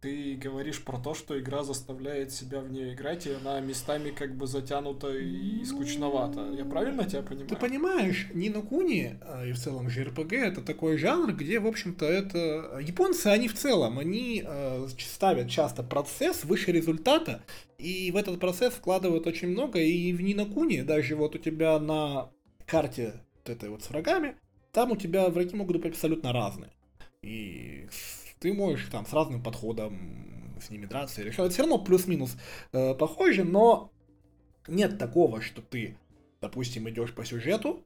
ты 0.00 0.34
говоришь 0.34 0.82
про 0.82 0.98
то, 0.98 1.14
что 1.14 1.38
игра 1.38 1.62
заставляет 1.62 2.32
себя 2.32 2.60
в 2.60 2.70
нее 2.70 2.94
играть, 2.94 3.26
и 3.26 3.32
она 3.32 3.60
местами 3.60 4.10
как 4.10 4.34
бы 4.34 4.46
затянута 4.46 5.14
и 5.14 5.62
скучновата. 5.64 6.50
Я 6.56 6.64
правильно 6.64 7.04
тебя 7.04 7.22
понимаю? 7.22 7.48
Ты 7.48 7.56
понимаешь, 7.56 8.28
Нина 8.32 8.62
Куни 8.62 9.18
а, 9.20 9.44
и 9.44 9.52
в 9.52 9.58
целом 9.58 9.90
же 9.90 10.04
РПГ 10.04 10.32
это 10.32 10.62
такой 10.62 10.96
жанр, 10.96 11.32
где, 11.32 11.60
в 11.60 11.66
общем-то, 11.66 12.06
это... 12.06 12.80
Японцы, 12.80 13.26
они 13.26 13.48
в 13.48 13.54
целом, 13.54 13.98
они 13.98 14.42
э, 14.46 14.88
ставят 14.98 15.50
часто 15.50 15.82
процесс 15.82 16.44
выше 16.44 16.72
результата, 16.72 17.42
и 17.76 18.10
в 18.10 18.16
этот 18.16 18.40
процесс 18.40 18.72
вкладывают 18.72 19.26
очень 19.26 19.48
много, 19.48 19.80
и 19.80 20.12
в 20.12 20.22
Нина 20.22 20.46
Куни, 20.46 20.80
даже 20.80 21.14
вот 21.14 21.34
у 21.34 21.38
тебя 21.38 21.78
на 21.78 22.30
карте 22.66 23.12
вот 23.36 23.50
этой 23.50 23.68
вот 23.68 23.82
с 23.82 23.90
врагами, 23.90 24.36
там 24.72 24.92
у 24.92 24.96
тебя 24.96 25.28
враги 25.28 25.54
могут 25.54 25.76
быть 25.76 25.92
абсолютно 25.92 26.32
разные. 26.32 26.70
И 27.22 27.86
ты 28.40 28.52
можешь 28.52 28.88
там 28.90 29.06
с 29.06 29.12
разным 29.12 29.42
подходом 29.42 30.58
с 30.60 30.70
ними 30.70 30.86
драться 30.86 31.22
или 31.22 31.30
что. 31.30 31.44
Это 31.44 31.52
все 31.52 31.62
равно 31.62 31.78
плюс-минус 31.78 32.36
э, 32.72 32.94
похоже, 32.94 33.44
но 33.44 33.92
нет 34.66 34.98
такого, 34.98 35.40
что 35.40 35.62
ты, 35.62 35.96
допустим, 36.40 36.88
идешь 36.88 37.14
по 37.14 37.24
сюжету, 37.24 37.84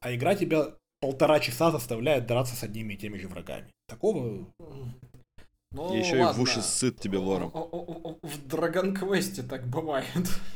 а 0.00 0.14
игра 0.14 0.34
тебя 0.34 0.74
полтора 1.00 1.40
часа 1.40 1.70
заставляет 1.70 2.26
драться 2.26 2.54
с 2.56 2.62
одними 2.62 2.94
и 2.94 2.96
теми 2.96 3.18
же 3.18 3.28
врагами. 3.28 3.70
Такого... 3.88 4.46
Ну, 5.72 5.94
Еще 5.94 6.22
ладно. 6.22 6.30
и 6.30 6.40
в 6.40 6.42
уши 6.42 6.62
сыт 6.62 6.98
тебе 7.00 7.18
лором. 7.18 7.50
В 7.50 8.46
Dragon 8.46 8.94
Quest 8.94 9.46
так 9.46 9.66
бывает. 9.66 10.06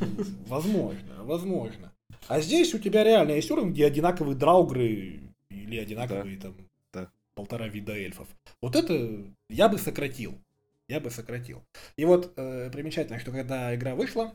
Возможно, 0.47 1.25
возможно. 1.25 1.93
А 2.27 2.41
здесь 2.41 2.73
у 2.75 2.79
тебя 2.79 3.05
реально 3.05 3.33
есть 3.33 3.51
уровень, 3.51 3.73
где 3.73 3.87
одинаковые 3.87 4.35
драугры 4.35 5.21
или 5.51 5.77
одинаковые 5.77 6.37
да. 6.39 6.43
там 6.43 6.70
полтора 7.41 7.69
вида 7.69 7.95
эльфов. 7.95 8.29
Вот 8.61 8.77
это 8.77 9.25
я 9.49 9.71
бы 9.71 9.79
сократил. 9.79 10.39
Я 10.89 11.01
бы 11.01 11.11
сократил. 11.11 11.65
И 11.97 12.05
вот 12.05 12.35
э, 12.37 12.71
примечательно, 12.71 13.19
что 13.19 13.33
когда 13.33 13.75
игра 13.75 13.95
вышла, 13.95 14.35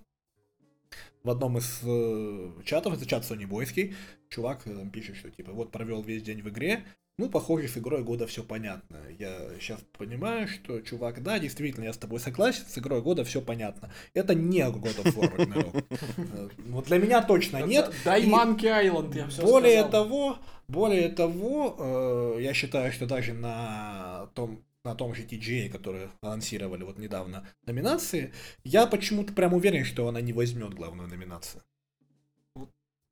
в 1.21 1.29
одном 1.29 1.59
из 1.59 1.81
э, 1.83 2.63
чатов, 2.63 2.93
это 2.93 3.05
чат 3.05 3.23
Sony 3.23 3.45
Бойский, 3.45 3.93
чувак 4.29 4.65
э, 4.65 4.89
пишет, 4.91 5.17
что 5.17 5.29
типа 5.29 5.51
вот 5.51 5.71
провел 5.71 6.01
весь 6.01 6.23
день 6.23 6.41
в 6.41 6.49
игре, 6.49 6.83
ну, 7.17 7.29
похоже, 7.29 7.67
с 7.69 7.77
игрой 7.77 8.03
года 8.03 8.27
все 8.27 8.43
понятно. 8.43 8.97
Я 9.17 9.37
сейчас 9.59 9.79
понимаю, 9.97 10.47
что, 10.47 10.81
чувак, 10.81 11.23
да, 11.23 11.39
действительно, 11.39 11.85
я 11.85 11.93
с 11.93 11.97
тобой 11.97 12.19
согласен, 12.19 12.65
с 12.67 12.77
игрой 12.77 13.01
года 13.01 13.23
все 13.23 13.41
понятно. 13.41 13.89
Это 14.13 14.35
не 14.35 14.59
God 14.59 15.03
of 15.03 15.15
War. 15.15 15.85
Э, 16.17 16.49
вот 16.67 16.85
для 16.85 16.97
меня 16.97 17.21
точно 17.21 17.63
нет. 17.63 17.93
Дай 18.03 18.25
Monkey 18.25 18.63
Island, 18.63 19.15
я 19.15 19.27
все 19.27 19.43
Более 19.43 19.85
того, 19.85 20.37
более 20.67 21.09
того, 21.09 22.35
э, 22.37 22.41
я 22.41 22.53
считаю, 22.53 22.91
что 22.91 23.05
даже 23.05 23.33
на 23.33 24.29
том 24.33 24.63
на 24.83 24.93
том 24.93 25.15
же 25.15 25.23
TGA, 25.23 25.69
который 25.69 26.09
анонсировали 26.21 26.83
вот 26.83 26.99
недавно 26.99 27.47
номинации, 27.65 28.31
я 28.63 28.85
почему-то 28.85 29.33
прям 29.33 29.53
уверен, 29.55 29.83
что 29.83 30.07
она 30.07 30.21
не 30.21 30.31
возьмет 30.31 30.75
главную 30.75 31.09
номинацию. 31.09 31.63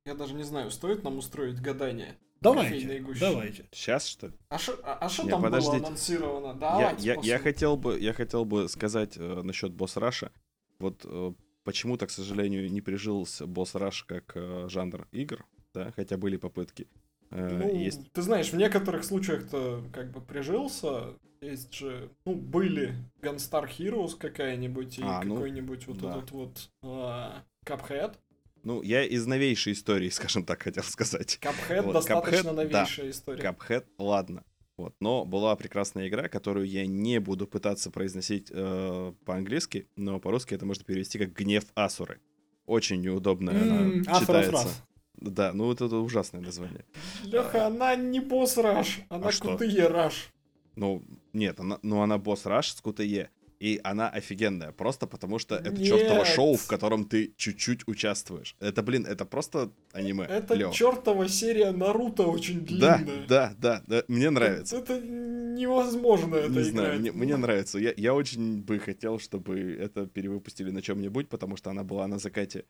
Я 0.06 0.14
даже 0.14 0.36
не 0.36 0.44
знаю, 0.44 0.70
стоит 0.70 1.04
нам 1.04 1.18
устроить 1.18 1.60
гадание. 1.60 2.16
Давайте, 2.44 3.04
давайте. 3.20 3.66
Сейчас 3.72 4.06
что 4.06 4.28
ли? 4.28 4.34
А 4.50 4.58
что 4.58 4.74
а, 4.84 4.98
а 5.00 5.10
там 5.10 5.42
подождите. 5.42 5.78
было 5.78 5.88
анонсировано? 5.88 6.54
Давайте 6.54 7.06
я, 7.06 7.14
я, 7.16 7.22
я, 7.22 7.40
хотел 7.40 7.78
бы, 7.78 7.98
я 8.00 8.14
хотел 8.14 8.46
бы 8.46 8.68
сказать 8.70 9.14
э, 9.18 9.42
насчет 9.44 9.74
босс 9.74 9.98
Раша. 9.98 10.32
Вот 10.80 11.02
э, 11.06 11.34
почему-то, 11.64 12.08
к 12.08 12.12
сожалению, 12.12 12.70
не 12.72 12.82
прижился 12.82 13.48
босс 13.48 13.76
Раш 13.76 14.04
как 14.04 14.34
э, 14.36 14.68
жанр 14.70 15.08
игр, 15.12 15.46
да, 15.74 15.92
хотя 15.96 16.18
были 16.18 16.38
попытки. 16.38 16.88
Э, 17.32 17.50
ну, 17.50 17.76
есть... 17.76 18.12
Ты 18.12 18.22
знаешь, 18.22 18.52
в 18.52 18.58
некоторых 18.58 19.04
случаях-то 19.04 19.84
как 19.92 20.12
бы 20.12 20.22
прижился. 20.22 21.16
Есть 21.42 21.74
же, 21.74 22.10
ну, 22.26 22.36
были 22.36 22.96
Gunstar 23.22 23.68
Heroes 23.68 24.16
какая-нибудь 24.18 25.00
и 25.00 25.04
а, 25.04 25.24
ну, 25.24 25.36
какой-нибудь 25.36 25.88
вот 25.88 25.98
да. 25.98 26.18
этот 26.18 26.32
вот 26.32 26.70
э, 26.84 27.30
Cuphead. 27.66 28.16
Ну, 28.64 28.82
я 28.82 29.04
из 29.04 29.26
новейшей 29.28 29.74
истории, 29.74 30.10
скажем 30.12 30.46
так, 30.46 30.64
хотел 30.64 30.84
сказать. 30.84 31.38
Капхед 31.42 31.86
вот, 31.86 31.94
достаточно 31.94 32.50
Cuphead, 32.50 32.54
новейшая 32.54 33.06
да, 33.06 33.12
история. 33.12 33.42
Капхед, 33.42 33.88
ладно. 33.98 34.44
Вот. 34.78 34.96
Но 35.00 35.24
была 35.24 35.56
прекрасная 35.56 36.08
игра, 36.08 36.30
которую 36.30 36.68
я 36.68 36.88
не 36.88 37.20
буду 37.20 37.46
пытаться 37.46 37.92
произносить 37.92 38.48
э, 38.50 39.14
по-английски, 39.24 39.88
но 39.96 40.20
по-русски 40.20 40.56
это 40.56 40.66
можно 40.66 40.84
перевести 40.84 41.20
как 41.20 41.34
«Гнев 41.34 41.66
Асуры». 41.76 42.20
Очень 42.66 43.02
неудобно 43.02 43.52
mm, 43.52 44.04
она 44.08 44.20
читается. 44.20 44.70
Да, 45.16 45.54
ну 45.54 45.66
вот 45.66 45.82
это 45.82 45.98
ужасное 45.98 46.42
название. 46.42 46.86
Леха, 47.24 47.68
она 47.68 47.96
не 47.96 48.20
босс 48.20 48.58
раш, 48.58 49.02
она 49.10 49.28
а 49.28 49.32
QTE 49.32 49.88
раш. 49.88 50.30
Ну, 50.76 51.04
нет, 51.34 51.60
она, 51.60 51.78
ну 51.84 52.02
она 52.02 52.18
босс 52.18 52.46
раш 52.46 52.72
с 52.74 52.82
QTE 52.82 53.30
и 53.64 53.80
она 53.82 54.10
офигенная, 54.10 54.74
просто 54.74 55.08
потому 55.08 55.40
что 55.40 55.56
это 55.56 55.72
Нет. 55.72 55.88
чертово 55.88 56.26
шоу, 56.26 56.58
в 56.58 56.68
котором 56.68 57.06
ты 57.06 57.34
чуть-чуть 57.38 57.88
участвуешь. 57.88 58.58
Это, 58.60 58.84
блин, 58.84 59.06
это 59.06 59.24
просто 59.24 59.72
аниме. 59.94 60.26
Это 60.26 60.54
Лё. 60.54 60.72
чертова 60.74 61.30
серия 61.30 61.72
Наруто 61.72 62.28
очень 62.28 62.66
длинная. 62.66 63.26
Да, 63.30 63.54
да, 63.56 63.56
да, 63.58 63.84
да 63.88 64.04
мне 64.10 64.30
нравится. 64.32 64.76
Это, 64.76 64.96
это 64.96 65.08
невозможно 65.08 66.36
это 66.36 66.50
Не 66.50 66.56
играть. 66.56 66.68
знаю, 66.68 67.00
мне, 67.00 67.12
мне 67.14 67.38
нравится. 67.38 67.80
Я, 67.80 67.94
я 67.96 68.14
очень 68.14 68.62
бы 68.62 68.80
хотел, 68.80 69.18
чтобы 69.18 69.78
это 69.80 70.08
перевыпустили 70.08 70.70
на 70.70 70.82
чем-нибудь, 70.82 71.30
потому 71.30 71.56
что 71.56 71.70
она 71.70 71.86
была 71.86 72.06
на 72.08 72.20
закате 72.20 72.66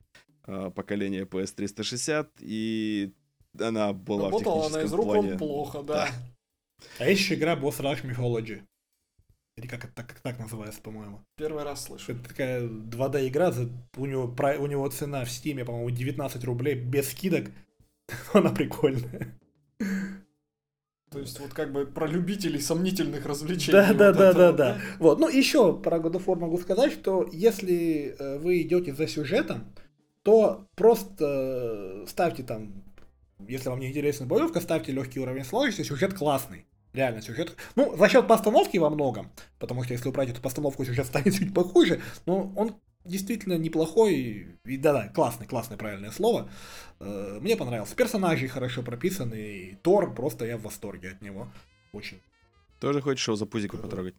э, 0.45 0.69
поколения 0.75 1.25
PS360, 1.25 2.27
и 2.41 3.13
она 3.59 3.93
была 3.93 4.25
Работала 4.25 4.69
в 4.69 4.71
техническом 4.71 4.75
она 4.75 4.85
из 4.85 4.93
рук 4.93 5.05
плане... 5.05 5.37
плохо, 5.39 5.81
да. 5.81 5.93
да. 5.93 6.09
А 6.99 7.09
есть 7.09 7.21
еще 7.21 7.33
игра 7.33 7.55
Boss 7.55 7.79
Rush 7.79 8.03
Mythology. 8.03 8.61
Или 9.55 9.67
как 9.67 9.85
это 9.85 9.93
так, 9.93 10.13
так 10.21 10.39
называется, 10.39 10.81
по-моему. 10.81 11.23
Первый 11.35 11.63
раз 11.63 11.83
слышу. 11.85 12.13
Это 12.13 12.27
такая 12.27 12.61
2D 12.61 13.27
игра, 13.27 13.51
за, 13.51 13.69
у, 13.97 14.05
него, 14.05 14.35
у 14.59 14.65
него 14.65 14.87
цена 14.89 15.23
в 15.25 15.29
стиме, 15.29 15.63
по-моему, 15.63 15.91
19 15.91 16.43
рублей 16.43 16.75
без 16.75 17.11
скидок. 17.11 17.51
Она 18.33 18.49
прикольная. 18.49 19.37
То 21.11 21.19
есть 21.19 21.39
вот 21.39 21.53
как 21.53 21.71
бы 21.71 21.85
про 21.85 22.07
любителей 22.07 22.59
сомнительных 22.59 23.27
развлечений. 23.27 23.73
Да, 23.73 23.87
вот 23.89 23.97
да, 23.97 24.11
да, 24.11 24.33
да, 24.33 24.51
да. 24.51 24.81
Вот. 24.97 25.19
Ну, 25.19 25.29
еще 25.29 25.77
про 25.77 25.99
God 25.99 26.13
of 26.13 26.25
War 26.25 26.39
могу 26.39 26.57
сказать, 26.57 26.91
что 26.91 27.29
если 27.31 28.15
э, 28.17 28.39
вы 28.39 28.63
идете 28.63 28.95
за 28.95 29.07
сюжетом, 29.07 29.71
то 30.23 30.67
просто 30.75 32.05
ставьте 32.07 32.41
там, 32.41 32.83
если 33.47 33.69
вам 33.69 33.79
не 33.79 33.89
интересна 33.89 34.25
боевка, 34.25 34.59
ставьте 34.59 34.91
легкий 34.91 35.19
уровень 35.19 35.45
сложности, 35.45 35.83
сюжет 35.83 36.15
классный. 36.15 36.65
Реально, 36.93 37.21
сюжет... 37.21 37.55
Ну, 37.75 37.97
за 37.97 38.07
счет 38.07 38.27
постановки 38.27 38.77
во 38.77 38.89
многом, 38.89 39.31
потому 39.59 39.83
что 39.83 39.93
если 39.93 40.09
убрать 40.09 40.29
эту 40.29 40.41
постановку, 40.41 40.85
сюжет 40.85 41.07
станет 41.07 41.33
чуть 41.39 41.53
похуже, 41.53 42.01
но 42.25 42.53
он 42.55 42.75
действительно 43.03 43.57
неплохой, 43.57 44.47
и 44.65 44.77
да-да, 44.77 45.09
классный, 45.09 45.47
классное 45.47 45.77
правильное 45.77 46.11
слово. 46.11 46.49
Э, 46.99 47.39
мне 47.41 47.57
понравился. 47.57 47.95
Персонажи 47.95 48.47
хорошо 48.47 48.83
прописаны, 48.83 49.35
и 49.35 49.75
Тор, 49.81 50.13
просто 50.13 50.45
я 50.45 50.57
в 50.57 50.61
восторге 50.61 51.09
от 51.09 51.21
него. 51.21 51.47
Очень. 51.91 52.19
Тоже 52.79 53.01
хочешь 53.01 53.27
его 53.27 53.35
за 53.35 53.45
пузику 53.45 53.77
потрогать? 53.77 54.15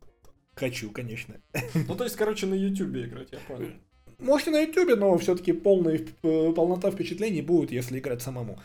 Хочу, 0.54 0.90
конечно. 0.90 1.36
Ну, 1.74 1.94
то 1.94 2.04
есть, 2.04 2.16
короче, 2.16 2.46
на 2.46 2.54
Ютубе 2.54 3.04
играть, 3.04 3.28
я 3.32 3.38
понял. 3.40 3.70
Можете 4.18 4.50
на 4.50 4.60
Ютубе, 4.60 4.96
но 4.96 5.16
все-таки 5.18 5.52
полный, 5.52 6.08
э, 6.22 6.52
полнота 6.52 6.90
впечатлений 6.90 7.42
будет, 7.42 7.72
если 7.72 7.98
играть 7.98 8.22
самому. 8.22 8.60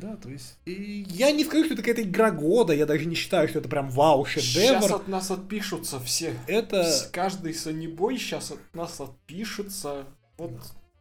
Да, 0.00 0.16
то 0.16 0.30
есть... 0.30 0.58
И 0.64 1.04
я 1.08 1.30
не 1.30 1.44
скажу, 1.44 1.64
что 1.64 1.74
это 1.74 1.82
какая-то 1.82 2.02
игра 2.02 2.30
года, 2.30 2.72
я 2.72 2.86
даже 2.86 3.04
не 3.04 3.14
считаю, 3.14 3.48
что 3.48 3.58
это 3.58 3.68
прям 3.68 3.90
вау, 3.90 4.24
шедевр. 4.24 4.80
Сейчас 4.80 4.90
от 4.90 5.08
нас 5.08 5.30
отпишутся 5.30 6.00
все. 6.00 6.34
Это... 6.46 6.90
Каждый 7.12 7.52
санибой 7.52 8.16
сейчас 8.16 8.50
от 8.50 8.60
нас 8.74 9.00
отпишется. 9.00 10.06
Вот 10.38 10.52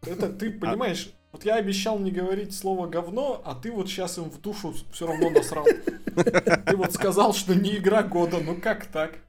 это 0.06 0.30
ты 0.30 0.50
а 0.58 0.60
понимаешь, 0.60 1.14
вот 1.32 1.46
я 1.46 1.56
обещал 1.56 2.00
не 2.00 2.12
говорить 2.12 2.54
слово 2.54 2.88
говно, 2.88 3.42
а 3.46 3.56
ты 3.56 3.72
вот 3.72 3.88
сейчас 3.88 4.18
им 4.18 4.26
в 4.26 4.42
душу 4.42 4.74
все 4.92 5.08
равно 5.08 5.30
насрал. 5.30 5.66
Ты 6.66 6.76
вот 6.76 6.92
сказал, 6.94 7.34
что 7.34 7.56
не 7.56 7.78
игра 7.78 8.04
года, 8.04 8.40
ну 8.44 8.56
как 8.56 8.88
так? 8.88 9.20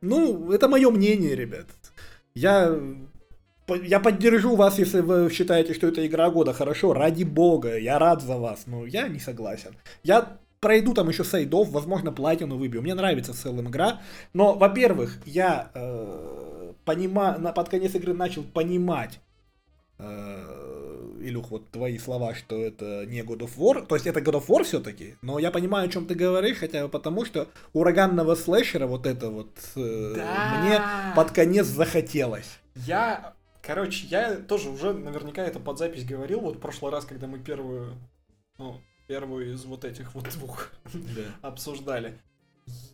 Ну, 0.00 0.50
это 0.50 0.68
мое 0.68 0.90
мнение, 0.90 1.36
ребят. 1.36 1.66
Я 2.34 2.74
я 3.76 4.00
поддержу 4.00 4.56
вас, 4.56 4.78
если 4.78 5.00
вы 5.00 5.30
считаете, 5.30 5.74
что 5.74 5.86
это 5.86 6.06
игра 6.06 6.30
года. 6.30 6.52
Хорошо, 6.52 6.92
ради 6.92 7.24
бога, 7.24 7.78
я 7.78 7.98
рад 7.98 8.22
за 8.22 8.36
вас, 8.36 8.64
но 8.66 8.86
я 8.86 9.08
не 9.08 9.18
согласен. 9.18 9.76
Я 10.02 10.38
пройду 10.60 10.94
там 10.94 11.08
еще 11.08 11.24
сейдов, 11.24 11.68
возможно, 11.70 12.12
платину 12.12 12.56
выбью. 12.56 12.82
Мне 12.82 12.94
нравится 12.94 13.32
в 13.32 13.36
целом 13.36 13.68
игра. 13.68 14.00
Но, 14.32 14.54
во-первых, 14.54 15.18
я 15.24 15.70
э, 15.74 16.72
понима... 16.84 17.34
под 17.54 17.68
конец 17.68 17.94
игры 17.94 18.14
начал 18.14 18.42
понимать, 18.42 19.20
э, 19.98 21.18
Илюх, 21.20 21.50
вот 21.50 21.70
твои 21.70 21.98
слова, 21.98 22.34
что 22.34 22.56
это 22.56 23.04
не 23.06 23.20
God 23.20 23.40
of 23.40 23.50
War. 23.56 23.86
То 23.86 23.94
есть 23.94 24.06
это 24.06 24.20
God 24.20 24.40
of 24.40 24.46
War 24.46 24.64
все-таки, 24.64 25.16
но 25.22 25.38
я 25.38 25.50
понимаю, 25.50 25.88
о 25.88 25.92
чем 25.92 26.06
ты 26.06 26.14
говоришь, 26.14 26.58
хотя 26.58 26.84
бы 26.84 26.88
потому, 26.88 27.24
что 27.24 27.48
ураганного 27.72 28.34
слэшера 28.34 28.86
вот 28.86 29.06
это 29.06 29.30
вот 29.30 29.50
э, 29.76 30.12
да. 30.16 30.60
мне 30.62 31.14
под 31.14 31.32
конец 31.32 31.66
захотелось. 31.66 32.58
Я 32.74 33.34
Короче, 33.68 34.06
я 34.06 34.36
тоже 34.36 34.70
уже 34.70 34.94
наверняка 34.94 35.42
это 35.42 35.60
под 35.60 35.76
запись 35.76 36.06
говорил, 36.06 36.40
вот 36.40 36.56
в 36.56 36.58
прошлый 36.58 36.90
раз, 36.90 37.04
когда 37.04 37.26
мы 37.26 37.38
первую, 37.38 37.98
ну, 38.56 38.80
первую 39.06 39.52
из 39.52 39.66
вот 39.66 39.84
этих 39.84 40.14
вот 40.14 40.24
двух 40.30 40.72
обсуждали. 41.42 42.18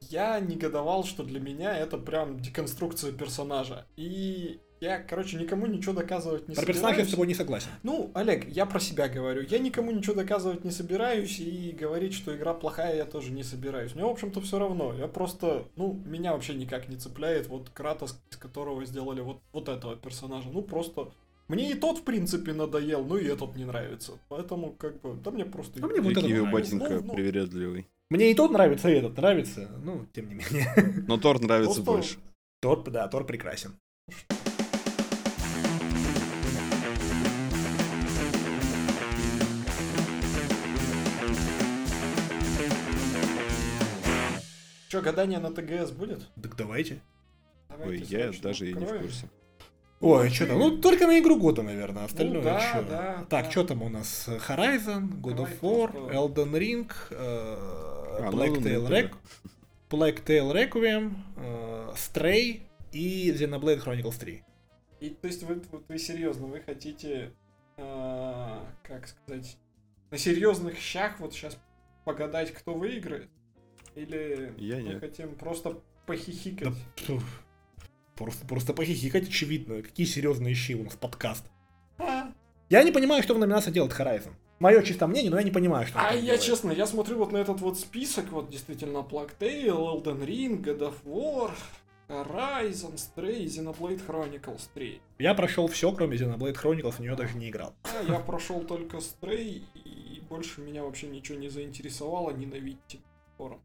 Я 0.01 0.41
негодовал, 0.41 1.05
что 1.05 1.23
для 1.23 1.39
меня 1.39 1.79
это 1.79 1.97
прям 1.97 2.41
деконструкция 2.41 3.13
персонажа. 3.13 3.87
И 3.95 4.59
я, 4.81 4.99
короче, 4.99 5.39
никому 5.39 5.67
ничего 5.67 5.93
доказывать 5.93 6.49
не 6.49 6.55
про 6.55 6.63
собираюсь. 6.63 6.65
Про 6.65 6.73
персонажа 6.73 7.01
я 7.01 7.07
с 7.07 7.11
тобой 7.11 7.27
не 7.27 7.35
согласен. 7.35 7.69
Ну, 7.83 8.11
Олег, 8.15 8.49
я 8.49 8.67
про 8.67 8.81
себя 8.81 9.09
говорю. 9.09 9.43
Я 9.43 9.59
никому 9.59 9.91
ничего 9.93 10.15
доказывать 10.15 10.65
не 10.65 10.71
собираюсь, 10.71 11.39
и 11.41 11.73
говорить, 11.79 12.15
что 12.15 12.37
игра 12.37 12.55
плохая, 12.55 12.97
я 12.97 13.05
тоже 13.05 13.31
не 13.31 13.43
собираюсь. 13.43 13.95
Мне, 13.95 14.05
в 14.05 14.09
общем-то, 14.09 14.41
все 14.41 14.59
равно. 14.59 14.95
Я 14.95 15.09
просто, 15.09 15.67
ну, 15.77 16.01
меня 16.05 16.33
вообще 16.33 16.55
никак 16.55 16.89
не 16.89 16.97
цепляет 16.97 17.49
вот 17.49 17.71
Кратос, 17.71 18.19
с 18.31 18.37
которого 18.37 18.85
сделали 18.85 19.21
вот, 19.21 19.41
вот 19.53 19.69
этого 19.69 19.97
персонажа. 19.97 20.49
Ну, 20.51 20.63
просто 20.63 21.13
мне 21.49 21.73
и 21.73 21.75
тот, 21.75 21.99
в 21.99 22.03
принципе, 22.03 22.53
надоел, 22.53 23.05
ну 23.05 23.17
и 23.17 23.27
этот 23.27 23.55
не 23.57 23.65
нравится. 23.65 24.13
Поэтому, 24.29 24.73
как 24.73 25.01
бы, 25.01 25.15
да 25.23 25.31
мне 25.31 25.45
просто... 25.45 25.83
А 25.83 25.87
мне 25.87 26.01
вот 26.01 26.13
этот 26.13 26.51
ботинка 26.51 26.89
ну, 26.89 27.03
ну, 27.05 27.15
привередливый. 27.15 27.87
Мне 28.11 28.31
и 28.31 28.35
тот 28.35 28.51
нравится, 28.51 28.89
и 28.89 28.95
этот 28.95 29.17
нравится, 29.17 29.71
ну, 29.83 30.07
тем 30.13 30.29
не 30.29 30.35
менее. 30.35 31.05
Но 31.07 31.19
Тор 31.19 31.41
нравится 31.43 31.83
просто... 31.83 31.91
больше. 31.91 32.17
Тор, 32.61 32.83
да, 32.91 33.09
Тор 33.09 33.27
прекрасен. 33.27 33.77
Что, 44.95 45.03
гадание 45.03 45.41
на 45.41 45.51
ТГС 45.51 45.91
будет? 45.91 46.21
Так 46.41 46.55
давайте. 46.55 47.01
давайте 47.69 47.91
Ой, 47.91 47.99
я 48.09 48.33
даже 48.41 48.71
и 48.71 48.75
не 48.75 48.87
в 48.87 49.01
курсе. 49.01 49.29
Ой, 50.01 50.31
что 50.31 50.47
там? 50.47 50.59
Ну, 50.61 50.79
только 50.79 51.09
на 51.09 51.19
игру 51.19 51.37
года, 51.37 51.63
наверное, 51.63 52.03
ну 52.03 52.07
остальное 52.07 52.37
ну, 52.37 52.45
да, 52.45 52.61
что? 52.61 52.83
Да, 52.83 53.27
так, 53.29 53.47
да. 53.47 53.51
что 53.51 53.65
там 53.65 53.83
у 53.83 53.89
нас? 53.89 54.29
Horizon, 54.29 55.21
God 55.21 55.35
Давай 55.35 55.53
of 55.53 55.61
War, 55.63 56.13
Elden 56.13 56.53
Ring, 56.53 56.93
э, 57.11 57.17
а, 57.17 58.31
Black, 58.31 58.51
ну, 58.51 58.61
Tail 58.61 58.89
Rec... 58.89 59.15
Black 59.91 60.25
Tail 60.25 60.53
Requiem, 60.53 61.15
э, 61.39 61.93
Stray 61.97 62.61
и 62.93 63.33
Xenoblade 63.33 63.83
Chronicles 63.83 64.21
3. 64.21 64.45
И, 65.01 65.11
то 65.11 65.27
есть 65.27 65.43
вы, 65.43 65.61
вот 65.73 65.87
вы 65.89 65.99
серьезно, 65.99 66.47
вы 66.47 66.61
хотите, 66.61 67.33
э, 67.79 68.59
как 68.85 69.09
сказать, 69.09 69.57
на 70.13 70.19
серьезных 70.19 70.79
щах 70.79 71.19
вот 71.19 71.33
сейчас 71.33 71.59
погадать, 72.05 72.53
кто 72.53 72.75
выиграет? 72.75 73.29
Или 73.95 74.53
Я 74.59 74.77
мы 74.77 74.83
нет. 74.83 75.01
хотим 75.01 75.35
просто 75.35 75.79
похихикать? 76.07 76.69
Да, 77.09 77.15
просто, 78.17 78.47
просто 78.47 78.73
похихикать, 78.75 79.29
очевидно. 79.29 79.83
Какие 79.83 80.07
серьезные 80.07 80.55
щи 80.55 80.75
у 80.75 80.85
нас 80.85 80.95
подкаст. 80.95 81.47
А? 81.99 82.33
Я 82.71 82.83
не 82.83 82.93
понимаю, 82.93 83.23
что 83.23 83.35
в 83.35 83.39
номинации 83.39 83.71
делает 83.71 83.93
Horizon. 83.93 84.33
Мое 84.61 84.83
чисто 84.83 85.07
мнение, 85.07 85.31
но 85.31 85.37
я 85.39 85.43
не 85.43 85.51
понимаю, 85.51 85.87
что 85.87 85.99
А 86.01 86.13
я 86.15 86.21
делает. 86.21 86.41
честно, 86.41 86.71
я 86.71 86.87
смотрю 86.87 87.19
вот 87.19 87.33
на 87.33 87.39
этот 87.39 87.61
вот 87.61 87.79
список, 87.79 88.31
вот 88.31 88.51
действительно 88.51 88.99
Plague 88.99 89.33
Tale, 89.39 89.67
Elden 90.03 90.25
Ring, 90.25 90.63
God 90.63 90.79
of 90.81 90.95
War, 91.05 91.51
Horizon, 92.09 92.95
Stray, 92.95 93.45
Xenoblade 93.47 94.01
Chronicles 94.07 94.63
3. 94.75 95.01
Я 95.19 95.35
прошел 95.35 95.67
все, 95.69 95.91
кроме 95.93 96.17
Xenoblade 96.17 96.55
Chronicles, 96.55 96.93
в 96.93 97.01
нее 97.01 97.17
даже 97.17 97.37
не 97.37 97.51
играл. 97.51 97.75
А, 97.83 98.03
я 98.13 98.19
прошел 98.21 98.61
только 98.63 98.99
Stray, 98.99 99.63
и 99.75 100.23
больше 100.29 100.61
меня 100.61 100.85
вообще 100.85 101.09
ничего 101.09 101.39
не 101.39 101.49
заинтересовало, 101.49 102.31
ненавидьте 102.31 102.99
форум. 103.37 103.61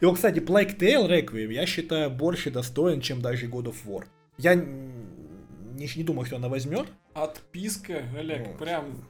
И 0.00 0.04
вот, 0.04 0.14
кстати, 0.14 0.38
Plague 0.38 0.78
Tale 0.78 1.08
Requiem 1.08 1.52
я 1.52 1.66
считаю 1.66 2.10
больше 2.10 2.50
достоин, 2.50 3.00
чем 3.00 3.20
даже 3.20 3.46
God 3.46 3.64
of 3.64 3.76
War. 3.84 4.04
Я 4.38 4.54
не, 4.54 5.88
не 5.96 6.04
думаю, 6.04 6.26
что 6.26 6.36
она 6.36 6.48
возьмет. 6.48 6.86
Отписка, 7.14 8.04
Олег, 8.16 8.48
вот. 8.48 8.58
прям... 8.58 9.04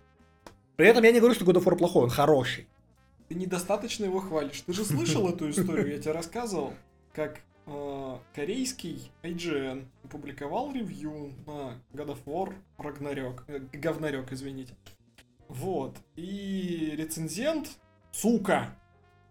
При 0.77 0.87
этом 0.89 1.05
я 1.05 1.13
не 1.13 1.21
говорю, 1.21 1.35
что 1.35 1.45
God 1.45 1.57
of 1.57 1.65
War 1.65 1.77
плохой, 1.77 2.05
он 2.05 2.11
хороший. 2.11 2.67
Ты 3.29 3.35
недостаточно 3.35 4.05
его 4.05 4.21
хвалишь. 4.21 4.63
Ты 4.63 4.73
же 4.73 4.85
слышал 4.85 5.29
эту 5.29 5.51
историю, 5.51 5.93
я 5.93 5.99
тебе 5.99 6.13
рассказывал, 6.13 6.75
как 7.13 7.41
э, 7.67 8.17
корейский 8.35 9.11
IGN 9.23 9.87
опубликовал 10.05 10.73
ревью 10.73 11.33
на 11.47 11.79
God 11.93 12.17
of 12.17 12.19
War 12.25 12.55
Ragnarok, 12.79 13.43
э, 13.47 13.61
говнарек, 13.73 14.33
извините. 14.33 14.75
Вот. 15.49 15.97
И 16.17 16.95
рецензент, 16.97 17.69
сука, 18.13 18.75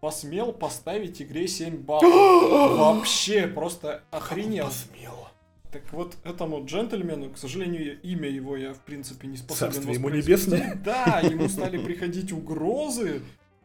посмел 0.00 0.52
поставить 0.52 1.20
игре 1.22 1.46
7 1.46 1.76
баллов. 1.76 2.02
Вообще, 2.78 3.46
просто 3.46 4.02
охренел. 4.10 4.66
Посмел. 4.66 5.28
Так 5.70 5.82
вот, 5.92 6.16
этому 6.24 6.64
джентльмену, 6.64 7.30
к 7.30 7.38
сожалению, 7.38 8.00
имя 8.02 8.28
его 8.28 8.56
я, 8.56 8.74
в 8.74 8.80
принципе, 8.80 9.28
не 9.28 9.36
способен 9.36 9.72
Царствие 9.72 9.94
ему 9.94 10.08
небесное. 10.08 10.80
Да, 10.84 11.20
ему 11.20 11.48
стали 11.48 11.78
приходить 11.78 12.32
угрозы 12.32 13.22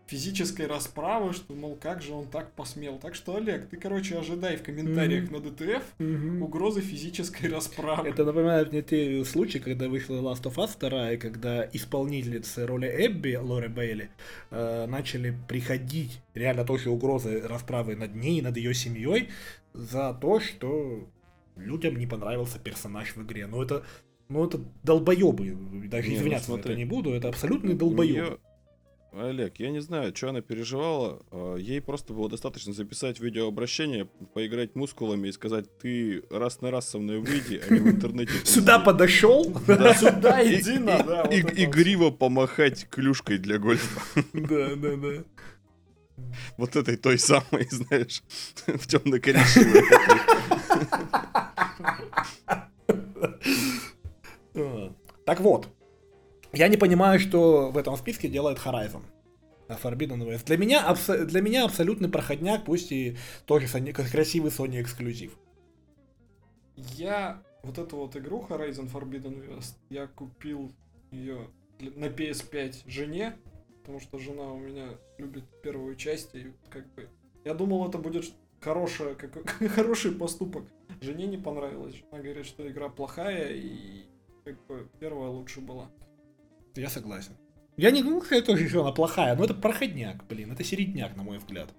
физической 0.08 0.68
расправы, 0.68 1.34
что, 1.34 1.54
мол, 1.54 1.76
как 1.76 2.02
же 2.02 2.14
он 2.14 2.28
так 2.28 2.52
посмел. 2.54 3.00
Так 3.00 3.16
что, 3.16 3.36
Олег, 3.36 3.68
ты, 3.70 3.78
короче, 3.78 4.18
ожидай 4.18 4.58
в 4.58 4.64
комментариях 4.64 5.32
на 5.32 5.40
ДТФ 5.40 5.84
угрозы 6.42 6.82
физической 6.82 7.48
расправы. 7.48 8.10
Это 8.10 8.24
напоминает 8.24 8.72
мне 8.72 8.82
те 8.82 9.24
случаи, 9.26 9.60
когда 9.60 9.88
вышла 9.88 10.16
Last 10.16 10.44
of 10.44 10.56
Us 10.56 10.78
2, 10.80 11.18
когда 11.18 11.68
исполнительницы 11.74 12.66
роли 12.66 12.88
Эбби, 12.88 13.36
Лори 13.36 13.68
Бейли, 13.68 14.10
э, 14.52 14.86
начали 14.88 15.36
приходить 15.48 16.20
реально 16.34 16.66
тоже 16.66 16.90
угрозы 16.90 17.42
расправы 17.42 17.96
над 17.96 18.16
ней, 18.16 18.42
над 18.42 18.58
ее 18.58 18.74
семьей 18.74 19.30
за 19.74 20.14
то, 20.14 20.40
что 20.40 21.08
людям 21.56 21.98
не 21.98 22.06
понравился 22.06 22.60
персонаж 22.60 23.16
в 23.16 23.24
игре. 23.24 23.48
Ну 23.48 23.62
это, 23.64 23.84
ну 24.30 24.46
это 24.46 24.60
долбоебы. 24.84 25.88
Даже 25.88 26.10
не, 26.10 26.16
ну 26.16 26.22
извиняться 26.22 26.52
ну, 26.52 26.58
это 26.58 26.76
не 26.76 26.86
буду, 26.86 27.12
это 27.12 27.30
абсолютные 27.30 27.76
долбоебы. 27.76 28.40
Олег, 29.18 29.60
я 29.60 29.72
не 29.72 29.80
знаю, 29.80 30.14
что 30.14 30.30
она 30.30 30.42
переживала. 30.42 31.22
А, 31.32 31.56
ей 31.56 31.82
просто 31.82 32.14
было 32.14 32.30
достаточно 32.30 32.74
записать 32.74 33.20
видеообращение, 33.20 34.06
поиграть 34.34 34.76
мускулами 34.76 35.30
и 35.30 35.32
сказать, 35.32 35.66
ты 35.78 36.24
раз 36.30 36.62
на 36.62 36.70
раз 36.70 36.90
со 36.90 37.00
мной 37.00 37.20
выйди, 37.20 37.62
а 37.66 37.74
не 37.74 37.80
в 37.80 37.88
интернете. 37.88 38.34
Сюда 38.44 38.78
подошел? 38.80 39.46
Сюда 39.66 40.44
иди 40.44 40.80
на. 40.80 41.00
И 41.32 41.66
гриво 41.66 42.10
помахать 42.10 42.90
клюшкой 42.90 43.38
для 43.38 43.58
гольфа. 43.58 44.02
Да, 44.34 44.76
да, 44.76 44.96
да. 44.96 45.24
Вот 46.58 46.76
этой 46.76 46.98
той 46.98 47.18
самой, 47.18 47.68
знаешь, 47.70 48.22
в 48.68 48.88
темно-коричневой. 48.88 49.84
Так 55.26 55.40
вот, 55.40 55.68
я 56.56 56.68
не 56.68 56.78
понимаю, 56.78 57.20
что 57.20 57.72
в 57.72 57.78
этом 57.78 57.96
списке 57.98 58.28
делает 58.28 58.58
Horizon. 58.58 59.04
Forbidden 59.68 60.22
West. 60.28 60.46
Для 60.46 60.58
меня, 60.58 60.88
абс- 60.88 61.26
для 61.26 61.42
меня 61.42 61.66
абсолютный 61.66 62.10
проходняк, 62.10 62.66
пусть 62.66 62.92
и 62.92 63.18
тоже 63.46 63.66
Sony, 63.66 63.94
красивый 63.94 64.52
Sony 64.52 64.82
эксклюзив. 64.82 65.38
Я 66.76 67.42
вот 67.64 67.78
эту 67.78 67.98
вот 67.98 68.16
игру 68.16 68.46
Horizon 68.48 68.92
Forbidden 68.92 69.48
West, 69.48 69.76
я 69.90 70.08
купил 70.08 70.72
ее 71.12 71.50
на 71.80 72.06
PS5 72.06 72.84
жене, 72.86 73.36
потому 73.82 74.00
что 74.00 74.20
жена 74.20 74.52
у 74.52 74.60
меня 74.60 74.90
любит 75.18 75.46
первую 75.64 75.96
часть, 75.96 76.36
и 76.36 76.52
как 76.70 76.86
бы 76.94 77.10
я 77.44 77.54
думал, 77.54 77.88
это 77.88 77.98
будет 77.98 78.26
хорошая, 78.62 79.16
как, 79.16 79.48
хороший 79.72 80.12
поступок. 80.12 80.66
Жене 81.02 81.28
не 81.28 81.38
понравилось. 81.38 81.96
Жена 81.96 82.22
говорит, 82.22 82.46
что 82.46 82.68
игра 82.68 82.90
плохая, 82.90 83.54
и 83.54 84.06
как 84.44 84.64
бы 84.68 84.88
первая 85.00 85.30
лучше 85.30 85.62
была. 85.62 85.90
Я 86.76 86.90
согласен. 86.90 87.34
Я 87.78 87.92
не 87.92 88.04
думаю, 88.04 88.24
что 88.24 88.82
она 88.82 88.92
плохая, 88.92 89.36
но 89.36 89.44
это 89.44 89.54
проходняк, 89.54 90.26
блин, 90.28 90.52
это 90.52 90.64
середняк, 90.64 91.16
на 91.16 91.24
мой 91.24 91.38
взгляд. 91.38 91.70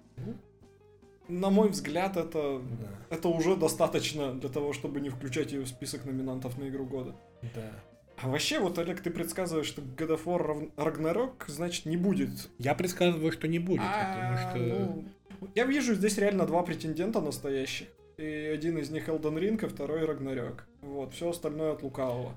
На 1.27 1.49
мой 1.49 1.69
взгляд, 1.69 2.15
это, 2.15 2.61
да. 2.61 3.15
это 3.15 3.27
уже 3.27 3.57
достаточно 3.57 4.33
для 4.33 4.49
того, 4.49 4.71
чтобы 4.73 5.01
не 5.01 5.09
включать 5.09 5.51
ее 5.51 5.61
в 5.61 5.67
список 5.67 6.05
номинантов 6.05 6.57
на 6.57 6.69
игру 6.69 6.85
года. 6.85 7.15
Да. 7.55 7.71
А 8.17 8.29
вообще, 8.29 8.59
вот, 8.59 8.79
Олег, 8.79 9.01
ты 9.01 9.11
предсказываешь, 9.11 9.67
что 9.67 9.81
God 9.81 10.17
of 10.17 10.23
War 10.23 10.71
Ragnarok, 10.75 11.43
значит, 11.47 11.85
не 11.85 11.97
будет. 11.97 12.49
Я 12.57 12.75
предсказываю, 12.75 13.31
что 13.31 13.47
не 13.47 13.59
будет, 13.59 13.81
а, 13.83 14.15
потому 14.15 14.37
что... 14.37 14.57
Ну, 14.57 15.05
я 15.53 15.65
вижу 15.65 15.93
здесь 15.93 16.17
реально 16.17 16.47
два 16.47 16.63
претендента 16.63 17.19
настоящих. 17.21 17.87
И 18.17 18.23
один 18.23 18.77
из 18.79 18.89
них 18.89 19.09
Elden 19.09 19.37
Ring, 19.37 19.63
а 19.63 19.69
второй 19.69 20.01
Ragnarok. 20.03 20.61
Вот, 20.81 21.13
все 21.13 21.29
остальное 21.29 21.73
от 21.73 21.83
лукавого. 21.83 22.33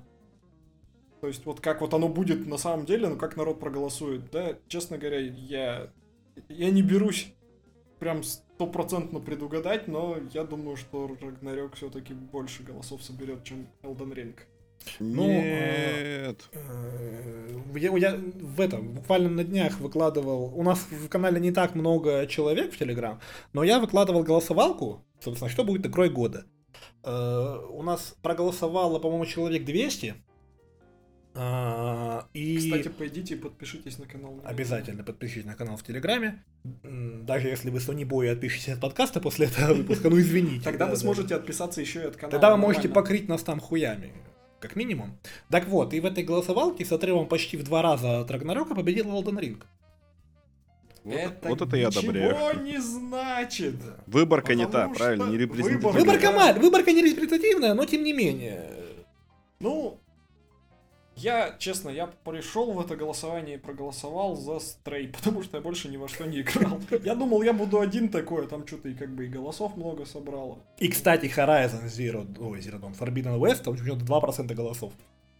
То 1.21 1.27
есть 1.27 1.45
вот 1.45 1.59
как 1.61 1.81
вот 1.81 1.93
оно 1.93 2.09
будет 2.09 2.47
на 2.47 2.57
самом 2.57 2.85
деле, 2.85 3.07
ну 3.07 3.15
как 3.15 3.37
народ 3.37 3.59
проголосует, 3.59 4.31
да, 4.31 4.57
честно 4.67 4.97
говоря, 4.97 5.19
я, 5.19 5.91
я 6.49 6.71
не 6.71 6.81
берусь 6.81 7.31
прям 7.99 8.23
стопроцентно 8.23 9.19
предугадать, 9.19 9.87
но 9.87 10.17
я 10.33 10.43
думаю, 10.43 10.75
что 10.75 11.07
Рагнарёк 11.21 11.75
все-таки 11.75 12.15
больше 12.15 12.63
голосов 12.63 13.03
соберет, 13.03 13.43
чем 13.43 13.67
Elden 13.83 14.13
Ring. 14.15 14.35
Ну, 14.99 15.27
Нет. 15.27 16.49
Э, 16.53 17.59
я, 17.75 17.95
я 17.97 18.15
в 18.15 18.59
этом 18.59 18.93
буквально 18.93 19.29
на 19.29 19.43
днях 19.43 19.79
выкладывал. 19.79 20.51
У 20.55 20.63
нас 20.63 20.87
в 20.89 21.07
канале 21.07 21.39
не 21.39 21.51
так 21.51 21.75
много 21.75 22.25
человек 22.25 22.73
в 22.73 22.79
Телеграм, 22.79 23.19
но 23.53 23.63
я 23.63 23.79
выкладывал 23.79 24.23
голосовалку, 24.23 25.05
собственно, 25.19 25.51
что 25.51 25.63
будет 25.63 25.85
игрой 25.85 26.09
года. 26.09 26.45
Э, 27.03 27.59
у 27.69 27.83
нас 27.83 28.15
проголосовало, 28.23 28.97
по-моему, 28.97 29.27
человек 29.27 29.65
200. 29.65 30.15
А, 31.33 32.27
и... 32.33 32.57
Кстати, 32.57 32.89
пойдите 32.89 33.35
и 33.35 33.37
подпишитесь 33.37 33.97
на 33.97 34.05
канал. 34.05 34.41
Обязательно 34.43 35.03
подпишитесь 35.03 35.45
на 35.45 35.55
канал 35.55 35.77
в 35.77 35.83
Телеграме. 35.83 36.43
Даже 36.63 37.47
если 37.47 37.69
вы 37.69 37.79
Sony 37.79 38.03
Boy 38.03 38.29
отпишетесь 38.29 38.73
от 38.73 38.81
подкаста 38.81 39.21
после 39.21 39.47
этого 39.47 39.73
выпуска, 39.75 40.09
ну 40.09 40.19
извините. 40.19 40.63
Тогда 40.63 40.87
вы 40.87 40.97
сможете 40.97 41.35
отписаться 41.35 41.79
еще 41.79 42.01
и 42.01 42.05
от 42.05 42.15
канала. 42.17 42.31
Тогда 42.31 42.51
вы 42.51 42.57
можете 42.57 42.89
покрыть 42.89 43.29
нас 43.29 43.43
там 43.43 43.59
хуями. 43.59 44.11
Как 44.59 44.75
минимум. 44.75 45.17
Так 45.49 45.67
вот, 45.67 45.93
и 45.93 45.99
в 45.99 46.05
этой 46.05 46.23
голосовалке 46.23 46.85
с 46.85 46.91
отрывом 46.91 47.27
почти 47.27 47.57
в 47.57 47.63
два 47.63 47.81
раза 47.81 48.19
от 48.19 48.29
Рагнарёка 48.29 48.75
победил 48.75 49.05
Elden 49.05 49.39
Ring. 49.39 49.63
Вот 51.03 51.15
это, 51.15 51.49
вот 51.49 51.61
это 51.61 51.77
я 51.77 51.87
одобряю. 51.87 52.35
Ничего 52.35 52.61
не 52.61 52.79
значит. 52.79 53.75
Выборка 54.05 54.53
не 54.53 54.67
та, 54.67 54.87
правильно, 54.89 55.23
не 55.29 55.37
репрезентативная. 55.37 55.99
Выборка, 56.03 56.59
выборка 56.59 56.91
не 56.91 57.01
репрезентативная, 57.01 57.73
но 57.73 57.85
тем 57.85 58.03
не 58.03 58.13
менее. 58.13 58.69
Ну, 59.59 60.00
я, 61.15 61.55
честно, 61.59 61.89
я 61.89 62.07
пришел 62.07 62.71
в 62.71 62.79
это 62.79 62.95
голосование 62.95 63.55
и 63.55 63.59
проголосовал 63.59 64.35
за 64.35 64.59
стрей, 64.59 65.07
потому 65.13 65.43
что 65.43 65.57
я 65.57 65.63
больше 65.63 65.89
ни 65.89 65.97
во 65.97 66.07
что 66.07 66.25
не 66.25 66.41
играл. 66.41 66.79
Я 67.03 67.15
думал, 67.15 67.41
я 67.41 67.53
буду 67.53 67.79
один 67.79 68.09
такой, 68.09 68.45
а 68.45 68.47
там 68.47 68.65
что-то 68.65 68.89
и 68.89 68.93
как 68.93 69.13
бы 69.13 69.25
и 69.25 69.27
голосов 69.27 69.75
много 69.75 70.05
собрало. 70.05 70.59
И, 70.79 70.87
кстати, 70.87 71.25
Horizon 71.25 71.85
Zero, 71.85 72.25
ой, 72.39 72.59
Zero 72.59 72.79
Dawn, 72.79 72.97
Forbidden 72.97 73.37
West, 73.39 73.63
там 73.63 73.75
почему-то 73.75 74.05
2% 74.05 74.53
голосов. 74.53 74.93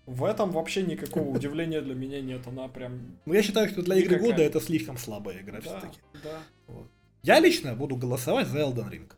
В 0.05 0.25
этом 0.25 0.51
вообще 0.51 0.83
никакого 0.83 1.29
удивления 1.35 1.81
для 1.81 1.95
меня 1.95 2.21
нет, 2.21 2.45
она 2.47 2.67
прям... 2.67 3.17
Ну, 3.25 3.33
я 3.33 3.41
считаю, 3.41 3.69
что 3.69 3.81
для 3.81 3.95
игры 3.97 4.19
года 4.19 4.41
это 4.41 4.59
слишком 4.59 4.97
слабая 4.97 5.41
игра 5.41 5.61
все-таки. 5.61 5.99
Да, 6.23 6.39
вот. 6.67 6.87
Я 7.23 7.39
лично 7.39 7.75
буду 7.75 7.95
голосовать 7.95 8.47
за 8.47 8.59
Elden 8.59 8.89
Ring. 8.89 9.11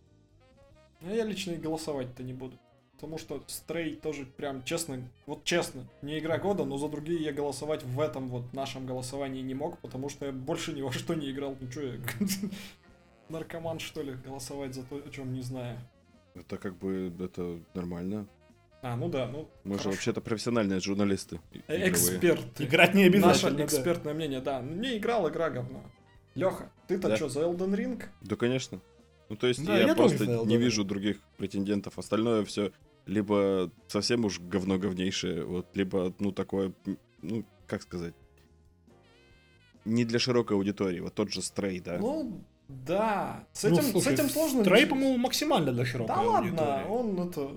А 1.01 1.11
я 1.11 1.25
лично 1.25 1.51
и 1.51 1.57
голосовать-то 1.57 2.23
не 2.23 2.33
буду 2.33 2.57
потому 2.95 3.17
что 3.17 3.43
Стрей 3.47 3.95
тоже 3.95 4.25
прям 4.25 4.63
честно, 4.63 5.01
вот 5.25 5.43
честно, 5.43 5.85
не 6.01 6.19
игра 6.19 6.37
года, 6.37 6.65
но 6.65 6.77
за 6.77 6.87
другие 6.87 7.21
я 7.21 7.33
голосовать 7.33 7.83
в 7.83 7.99
этом 7.99 8.29
вот 8.29 8.53
нашем 8.53 8.85
голосовании 8.85 9.41
не 9.41 9.53
мог, 9.53 9.79
потому 9.79 10.09
что 10.09 10.25
я 10.25 10.31
больше 10.31 10.73
ни 10.73 10.81
во 10.81 10.91
что 10.91 11.13
не 11.13 11.31
играл. 11.31 11.55
Ну 11.59 11.69
что 11.71 11.81
я, 11.81 11.99
наркоман 13.29 13.79
что 13.79 14.01
ли, 14.01 14.13
голосовать 14.13 14.73
за 14.73 14.83
то, 14.83 14.95
о 14.95 15.09
чем 15.09 15.33
не 15.33 15.41
знаю. 15.41 15.79
Это 16.35 16.57
как 16.57 16.77
бы, 16.77 17.13
это 17.19 17.59
нормально. 17.73 18.27
А, 18.81 18.97
ну 18.97 19.07
да, 19.07 19.27
ну. 19.27 19.47
Мы 19.63 19.71
хорошо. 19.71 19.83
же 19.83 19.95
вообще-то 19.95 20.19
профессиональные 20.19 20.81
журналисты. 20.81 21.39
Э, 21.67 21.89
эксперт. 21.89 22.59
Играть 22.59 22.93
не 22.93 23.03
обязательно. 23.03 23.51
Наше 23.51 23.65
экспертное 23.65 24.13
мнение, 24.13 24.41
да. 24.41 24.61
Не 24.61 24.97
играл, 24.97 25.29
игра 25.29 25.49
говно. 25.49 25.83
Леха, 26.35 26.69
ты-то 26.87 27.07
да. 27.09 27.15
что, 27.15 27.29
за 27.29 27.41
Elden 27.41 27.75
Ring? 27.75 28.03
Да, 28.21 28.35
конечно. 28.35 28.81
Ну, 29.29 29.37
то 29.37 29.47
есть 29.47 29.65
да, 29.65 29.77
я, 29.77 29.87
я 29.87 29.95
просто 29.95 30.25
не 30.25 30.57
вижу 30.57 30.83
других 30.83 31.17
претендентов. 31.37 31.97
Остальное 31.97 32.43
все 32.43 32.71
либо 33.05 33.71
совсем 33.87 34.25
уж 34.25 34.39
говно 34.39 34.77
говнейшее, 34.77 35.43
вот, 35.45 35.75
либо, 35.75 36.13
ну, 36.19 36.31
такое, 36.31 36.73
ну, 37.21 37.45
как 37.67 37.81
сказать, 37.81 38.13
не 39.85 40.05
для 40.05 40.19
широкой 40.19 40.57
аудитории, 40.57 40.99
вот 40.99 41.13
тот 41.13 41.31
же 41.31 41.41
Стрей, 41.41 41.79
да? 41.79 41.97
Ну, 41.97 42.41
да, 42.69 43.47
с 43.51 43.65
этим, 43.65 43.83
ну, 43.83 43.91
слушай, 43.91 44.03
с 44.03 44.19
этим 44.19 44.29
сложно... 44.29 44.63
Стрей, 44.63 44.85
по-моему, 44.85 45.17
максимально 45.17 45.73
для 45.73 45.85
широкой 45.85 46.15
да 46.15 46.21
аудитории. 46.21 46.55
Да 46.55 46.63
ладно, 46.63 46.89
он 46.89 47.29
это... 47.29 47.51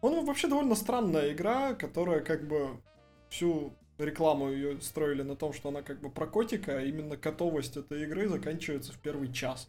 Он 0.00 0.24
вообще 0.24 0.46
довольно 0.46 0.74
странная 0.74 1.32
игра, 1.32 1.74
которая 1.74 2.20
как 2.20 2.46
бы 2.46 2.80
всю 3.28 3.72
рекламу 3.98 4.50
ее 4.50 4.80
строили 4.80 5.22
на 5.22 5.36
том, 5.36 5.52
что 5.52 5.70
она 5.70 5.82
как 5.82 6.00
бы 6.00 6.10
про 6.10 6.26
котика, 6.26 6.78
а 6.78 6.82
именно 6.82 7.16
котовость 7.16 7.76
этой 7.76 8.04
игры 8.04 8.28
заканчивается 8.28 8.92
в 8.92 8.98
первый 8.98 9.32
час. 9.32 9.68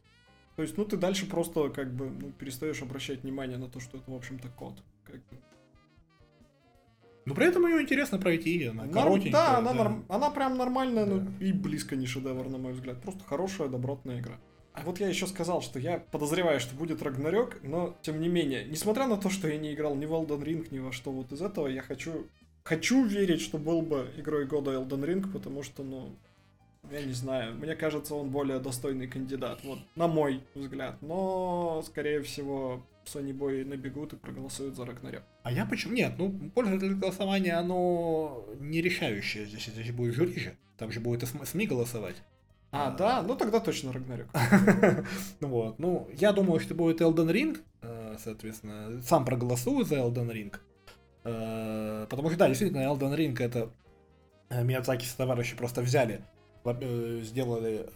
То 0.55 0.63
есть, 0.63 0.77
ну, 0.77 0.85
ты 0.85 0.97
дальше 0.97 1.27
просто 1.27 1.69
как 1.69 1.93
бы 1.93 2.09
ну, 2.09 2.31
перестаешь 2.31 2.81
обращать 2.81 3.23
внимание 3.23 3.57
на 3.57 3.69
то, 3.69 3.79
что 3.79 3.97
это, 3.97 4.11
в 4.11 4.15
общем-то, 4.15 4.49
кот. 4.49 4.83
Но 7.25 7.35
при 7.35 7.45
этом 7.45 7.67
ее 7.67 7.81
интересно 7.81 8.19
пройти, 8.19 8.65
она 8.67 8.83
Норм, 8.83 8.93
коротенькая. 8.93 9.31
Да, 9.33 9.57
она, 9.57 9.73
да. 9.73 9.77
Норм, 9.77 10.05
она 10.07 10.29
прям 10.29 10.57
нормальная, 10.57 11.05
да. 11.05 11.15
ну 11.15 11.31
и 11.41 11.51
близко 11.51 11.97
не 11.97 12.05
шедевр, 12.05 12.47
на 12.47 12.57
мой 12.57 12.71
взгляд. 12.71 13.01
Просто 13.01 13.23
хорошая, 13.25 13.67
добротная 13.67 14.21
игра. 14.21 14.39
А 14.71 14.83
вот 14.83 14.99
я 14.99 15.09
еще 15.09 15.27
сказал, 15.27 15.61
что 15.61 15.77
я 15.77 15.97
подозреваю, 15.97 16.59
что 16.59 16.75
будет 16.75 17.01
Рагнарёк, 17.01 17.63
но 17.63 17.97
тем 18.01 18.21
не 18.21 18.29
менее, 18.29 18.63
несмотря 18.63 19.07
на 19.07 19.17
то, 19.17 19.29
что 19.29 19.49
я 19.49 19.57
не 19.57 19.73
играл 19.73 19.95
ни 19.95 20.05
в 20.05 20.13
Elden 20.13 20.41
Ring, 20.41 20.67
ни 20.71 20.79
во 20.79 20.91
что 20.91 21.11
вот 21.11 21.31
из 21.31 21.41
этого, 21.41 21.67
я 21.67 21.81
хочу, 21.81 22.27
хочу 22.63 23.03
верить, 23.03 23.41
что 23.41 23.57
был 23.57 23.81
бы 23.81 24.09
игрой 24.15 24.45
года 24.45 24.71
Elden 24.71 25.03
Ring, 25.03 25.31
потому 25.33 25.63
что, 25.63 25.83
ну, 25.83 26.15
я 26.91 27.01
не 27.01 27.13
знаю, 27.13 27.55
мне 27.55 27.75
кажется, 27.75 28.15
он 28.15 28.29
более 28.29 28.59
достойный 28.59 29.07
кандидат, 29.07 29.59
вот, 29.63 29.79
на 29.95 30.07
мой 30.07 30.43
взгляд. 30.55 31.01
Но, 31.01 31.83
скорее 31.85 32.21
всего, 32.21 32.85
Sony 33.07 33.31
Boy 33.31 33.65
набегут 33.65 34.13
и 34.13 34.15
проголосуют 34.15 34.75
за 34.75 34.85
Рагнарёк. 34.85 35.23
А 35.43 35.51
я 35.51 35.65
почему? 35.65 35.93
Нет, 35.93 36.13
ну, 36.17 36.31
пользовательское 36.53 36.99
голосование, 36.99 37.53
оно 37.53 38.45
не 38.59 38.81
решающее. 38.81 39.45
Здесь, 39.45 39.65
здесь 39.65 39.91
будет 39.91 40.15
жюри 40.15 40.39
же. 40.39 40.57
Там 40.77 40.91
же 40.91 40.99
будет 40.99 41.27
СМИ 41.27 41.67
голосовать. 41.67 42.17
А, 42.71 42.91
да? 42.91 43.21
Ну 43.21 43.35
тогда 43.35 43.59
точно 43.59 43.93
Рагнарёк. 43.93 44.27
Вот. 45.39 45.79
Ну, 45.79 46.09
я 46.13 46.33
думаю, 46.33 46.59
что 46.59 46.75
будет 46.75 47.01
Elden 47.01 47.31
Ring, 47.31 47.59
э, 47.81 48.17
соответственно. 48.23 49.01
Сам 49.01 49.25
проголосую 49.25 49.85
за 49.85 49.95
Elden 49.95 50.31
Ring. 50.31 50.53
Э, 51.23 52.07
потому 52.09 52.29
что, 52.29 52.37
да, 52.37 52.47
действительно, 52.47 52.81
Elden 52.81 53.15
Ring 53.15 53.41
это 53.41 53.71
э, 54.49 54.63
Миядзаки 54.63 55.05
с 55.05 55.13
товарищи 55.13 55.55
просто 55.55 55.81
взяли, 55.81 56.21
сделали 57.23 57.89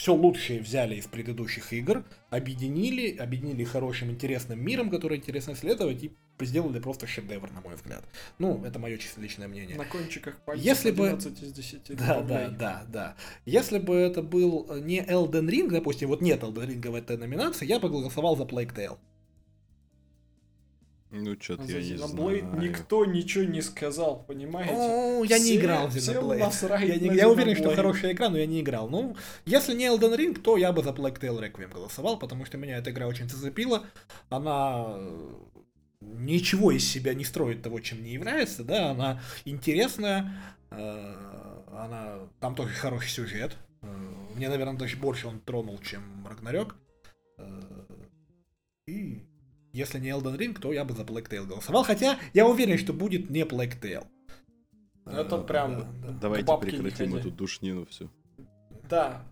все 0.00 0.14
лучшее 0.14 0.62
взяли 0.62 0.94
из 0.94 1.06
предыдущих 1.06 1.74
игр, 1.74 2.04
объединили, 2.30 3.18
объединили 3.18 3.64
хорошим, 3.64 4.10
интересным 4.10 4.58
миром, 4.58 4.88
который 4.88 5.18
интересно 5.18 5.52
исследовать, 5.52 6.02
и 6.02 6.10
сделали 6.40 6.80
просто 6.80 7.06
шедевр, 7.06 7.50
на 7.52 7.60
мой 7.60 7.74
взгляд. 7.74 8.02
Ну, 8.38 8.64
это 8.64 8.78
мое 8.78 8.96
чисто 8.96 9.20
личное 9.20 9.46
мнение. 9.46 9.76
На 9.76 9.84
кончиках 9.84 10.38
пальцев 10.46 10.64
Если 10.64 10.90
бы... 10.90 11.08
из 11.10 11.52
10. 11.52 11.96
Да, 11.98 12.22
да, 12.22 12.48
да, 12.48 12.86
да. 12.88 13.16
Если 13.44 13.78
бы 13.78 13.94
это 13.94 14.22
был 14.22 14.74
не 14.80 15.00
Elden 15.00 15.46
Ring, 15.46 15.68
допустим, 15.68 16.08
вот 16.08 16.22
нет 16.22 16.42
Elden 16.42 16.66
Ring 16.66 16.90
в 16.90 16.94
этой 16.94 17.18
номинации, 17.18 17.66
я 17.66 17.78
бы 17.78 17.90
голосовал 17.90 18.38
за 18.38 18.44
Plague 18.44 18.74
Tale. 18.74 18.96
Ну, 21.12 21.36
что-то 21.40 21.64
я 21.64 21.82
не 21.82 21.96
знаю. 21.96 22.60
никто 22.60 23.04
ничего 23.04 23.44
не 23.44 23.62
сказал, 23.62 24.22
понимаете? 24.22 24.72
О, 24.72 25.24
я 25.24 25.40
не 25.40 25.56
играл 25.56 25.88
в 25.88 25.96
Xenoblade. 25.96 26.86
Я, 26.86 26.96
не, 26.98 27.16
я 27.16 27.28
уверен, 27.28 27.56
что 27.56 27.74
хорошая 27.74 28.12
игра, 28.12 28.28
но 28.28 28.38
я 28.38 28.46
не 28.46 28.60
играл. 28.60 28.88
Ну, 28.88 29.16
если 29.44 29.74
не 29.74 29.86
Elden 29.86 30.16
Ring, 30.16 30.40
то 30.40 30.56
я 30.56 30.72
бы 30.72 30.84
за 30.84 30.90
Black 30.90 31.20
Tail 31.20 31.40
Requiem 31.40 31.72
голосовал, 31.72 32.16
потому 32.18 32.44
что 32.44 32.58
меня 32.58 32.78
эта 32.78 32.92
игра 32.92 33.08
очень 33.08 33.28
зацепила. 33.28 33.86
Она 34.28 34.84
э, 34.86 35.30
ничего 36.00 36.70
из 36.70 36.88
себя 36.88 37.12
не 37.14 37.24
строит 37.24 37.62
того, 37.62 37.80
чем 37.80 38.04
не 38.04 38.12
является, 38.12 38.62
да, 38.62 38.90
она 38.92 39.20
интересная, 39.44 40.32
э, 40.70 41.14
она, 41.72 42.28
там 42.38 42.54
тоже 42.54 42.72
хороший 42.74 43.08
сюжет. 43.08 43.56
Э, 43.82 43.86
мне, 44.36 44.48
наверное, 44.48 44.78
даже 44.78 44.96
больше 44.96 45.26
он 45.26 45.40
тронул, 45.40 45.78
чем 45.80 46.24
Рагнарёк. 46.28 46.76
И 48.86 49.29
если 49.72 49.98
не 49.98 50.08
Elden 50.10 50.36
Ring, 50.36 50.58
то 50.58 50.72
я 50.72 50.84
бы 50.84 50.94
за 50.94 51.02
Black 51.02 51.28
Tail 51.28 51.46
голосовал. 51.46 51.84
Хотя 51.84 52.18
я 52.32 52.46
уверен, 52.46 52.78
что 52.78 52.92
будет 52.92 53.30
не 53.30 53.42
Black 53.42 53.80
Tail. 53.80 54.06
Это 55.06 55.36
а, 55.36 55.42
прям... 55.42 55.80
Да, 56.00 56.08
да. 56.08 56.18
Давайте 56.20 56.58
прекратим 56.58 57.14
эту 57.14 57.30
душнину 57.30 57.86
все. 57.86 58.08
Да. 58.88 59.24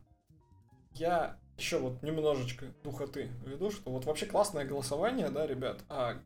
Я 0.93 1.39
еще 1.57 1.79
вот 1.79 2.03
немножечко 2.03 2.67
духоты 2.83 3.31
веду, 3.45 3.71
что 3.71 3.91
вот 3.91 4.05
вообще 4.05 4.27
классное 4.27 4.65
голосование, 4.65 5.29
да, 5.29 5.47
ребят, 5.47 5.85
а 5.89 6.21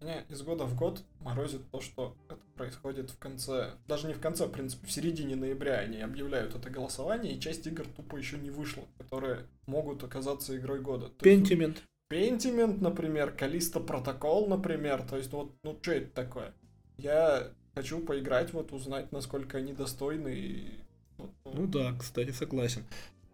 меня 0.00 0.20
из 0.28 0.42
года 0.42 0.64
в 0.64 0.76
год 0.76 1.02
морозит 1.20 1.70
то, 1.70 1.80
что 1.80 2.16
это 2.28 2.40
происходит 2.56 3.10
в 3.10 3.18
конце, 3.18 3.72
даже 3.86 4.06
не 4.06 4.14
в 4.14 4.20
конце, 4.20 4.46
в 4.46 4.50
принципе, 4.50 4.86
в 4.86 4.90
середине 4.90 5.36
ноября 5.36 5.78
они 5.78 6.00
объявляют 6.00 6.54
это 6.54 6.70
голосование, 6.70 7.34
и 7.34 7.40
часть 7.40 7.66
игр 7.66 7.84
тупо 7.96 8.16
еще 8.16 8.38
не 8.38 8.50
вышла, 8.50 8.84
которые 8.96 9.46
могут 9.66 10.02
оказаться 10.04 10.56
игрой 10.56 10.80
года. 10.80 11.10
Пентимент. 11.20 11.82
Pentiment, 12.08 12.80
например, 12.80 13.32
Калиста 13.32 13.80
Протокол, 13.80 14.48
например. 14.48 15.02
То 15.02 15.16
есть, 15.16 15.32
вот, 15.32 15.52
ну, 15.62 15.78
что 15.82 15.92
это 15.92 16.10
такое? 16.10 16.54
Я 16.96 17.52
хочу 17.74 18.00
поиграть, 18.00 18.52
вот, 18.52 18.72
узнать, 18.72 19.12
насколько 19.12 19.58
они 19.58 19.72
достойны. 19.72 20.34
И, 20.34 20.80
ну. 21.18 21.30
ну 21.44 21.66
да, 21.66 21.94
кстати, 21.98 22.30
согласен. 22.30 22.84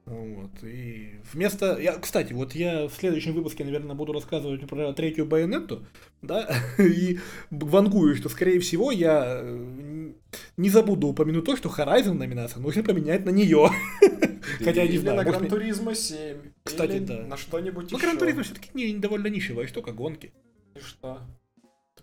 Вот, 0.07 0.51
и 0.63 1.15
вместо... 1.33 1.79
Я, 1.81 1.95
кстати, 1.95 2.35
вот 2.35 2.55
я 2.55 2.89
в 2.89 2.93
следующем 2.93 3.33
выпуске, 3.33 3.65
наверное, 3.65 3.95
буду 3.95 4.13
рассказывать 4.13 4.67
про 4.67 4.93
третью 4.93 5.25
байонетту, 5.25 5.87
да, 6.21 6.47
и 6.79 7.19
вангую, 7.51 8.15
что, 8.15 8.29
скорее 8.29 8.61
всего, 8.61 8.93
я 8.93 9.41
э, 9.41 10.13
не 10.59 10.69
забуду 10.69 11.07
упомянуть 11.07 11.47
то, 11.47 11.57
что 11.57 11.71
Horizon 11.71 12.13
номинация 12.13 12.61
нужно 12.61 12.83
поменять 12.83 13.25
на 13.25 13.31
нее. 13.31 13.71
Хотя 14.59 14.83
я 14.83 14.89
не 14.89 14.99
знаю. 14.99 15.17
на 15.17 15.25
Гран 15.25 15.49
Туризма 15.49 15.95
7. 15.95 16.37
Кстати, 16.65 16.99
да. 16.99 17.23
На 17.23 17.39
что-нибудь 17.39 17.87
еще. 17.87 17.97
Ну, 17.97 18.03
Гран 18.03 18.19
Туризма 18.19 18.43
все-таки 18.43 18.71
не, 18.75 18.93
довольно 18.99 19.29
нишевая 19.29 19.67
штука, 19.67 19.93
гонки. 19.93 20.33
И 20.75 20.81
что? 20.81 21.21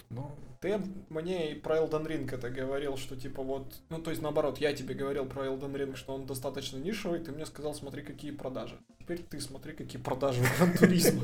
Ну, 0.10 0.32
ты 0.62 0.80
мне 1.10 1.52
и 1.52 1.56
про 1.56 1.78
Elden 1.78 2.06
Ring 2.06 2.32
это 2.32 2.52
говорил, 2.52 2.96
что 2.96 3.16
типа 3.16 3.42
вот, 3.42 3.82
ну 3.90 4.00
то 4.00 4.12
есть 4.12 4.22
наоборот, 4.22 4.60
я 4.60 4.74
тебе 4.74 4.94
говорил 4.94 5.26
про 5.26 5.48
Elden 5.48 5.74
Ring, 5.74 5.96
что 5.96 6.14
он 6.14 6.28
достаточно 6.28 6.78
нишевый, 6.78 7.20
ты 7.20 7.32
мне 7.32 7.48
сказал, 7.48 7.74
смотри, 7.74 8.04
какие 8.04 8.30
продажи. 8.30 8.78
Теперь 9.00 9.24
ты 9.24 9.42
смотри, 9.42 9.74
какие 9.74 10.00
продажи 10.00 10.42
в 10.44 10.58
Гран 10.58 10.78
Туризма. 10.78 11.24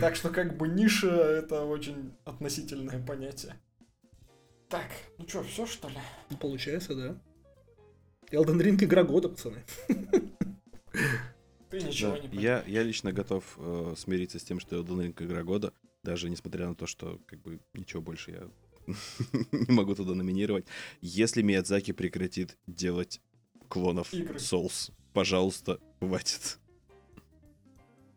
Так 0.00 0.16
что 0.16 0.28
как 0.28 0.58
бы 0.58 0.68
ниша 0.68 1.08
это 1.08 1.64
очень 1.64 2.12
относительное 2.26 3.04
понятие. 3.04 3.54
Так, 4.68 4.86
ну 5.16 5.26
что, 5.26 5.42
все 5.44 5.66
что 5.66 5.88
ли? 5.88 5.96
Ну, 6.28 6.36
получается, 6.36 6.94
да. 6.94 7.16
Elden 8.30 8.60
Ring 8.60 8.84
игра 8.84 9.02
года, 9.02 9.30
пацаны. 9.30 9.64
Ты 11.70 11.80
ничего 11.80 12.12
да, 12.12 12.18
не 12.18 12.28
понимаешь. 12.28 12.42
Я, 12.42 12.64
я 12.66 12.82
лично 12.82 13.12
готов 13.12 13.44
э, 13.56 13.94
смириться 13.96 14.38
с 14.38 14.44
тем, 14.44 14.60
что 14.60 14.76
Elden 14.76 15.06
Ring 15.06 15.24
игра 15.24 15.42
года, 15.42 15.72
даже 16.02 16.30
несмотря 16.30 16.68
на 16.68 16.74
то, 16.74 16.86
что 16.86 17.20
как 17.26 17.40
бы 17.42 17.60
ничего 17.74 18.02
больше 18.02 18.30
я 18.32 18.48
не 19.52 19.72
могу 19.72 19.94
туда 19.94 20.14
номинировать. 20.14 20.66
Если 21.00 21.42
Миядзаки 21.42 21.92
прекратит 21.92 22.58
делать 22.66 23.20
клонов 23.68 24.12
Игры. 24.12 24.36
Souls, 24.36 24.92
пожалуйста, 25.12 25.78
хватит. 26.00 26.58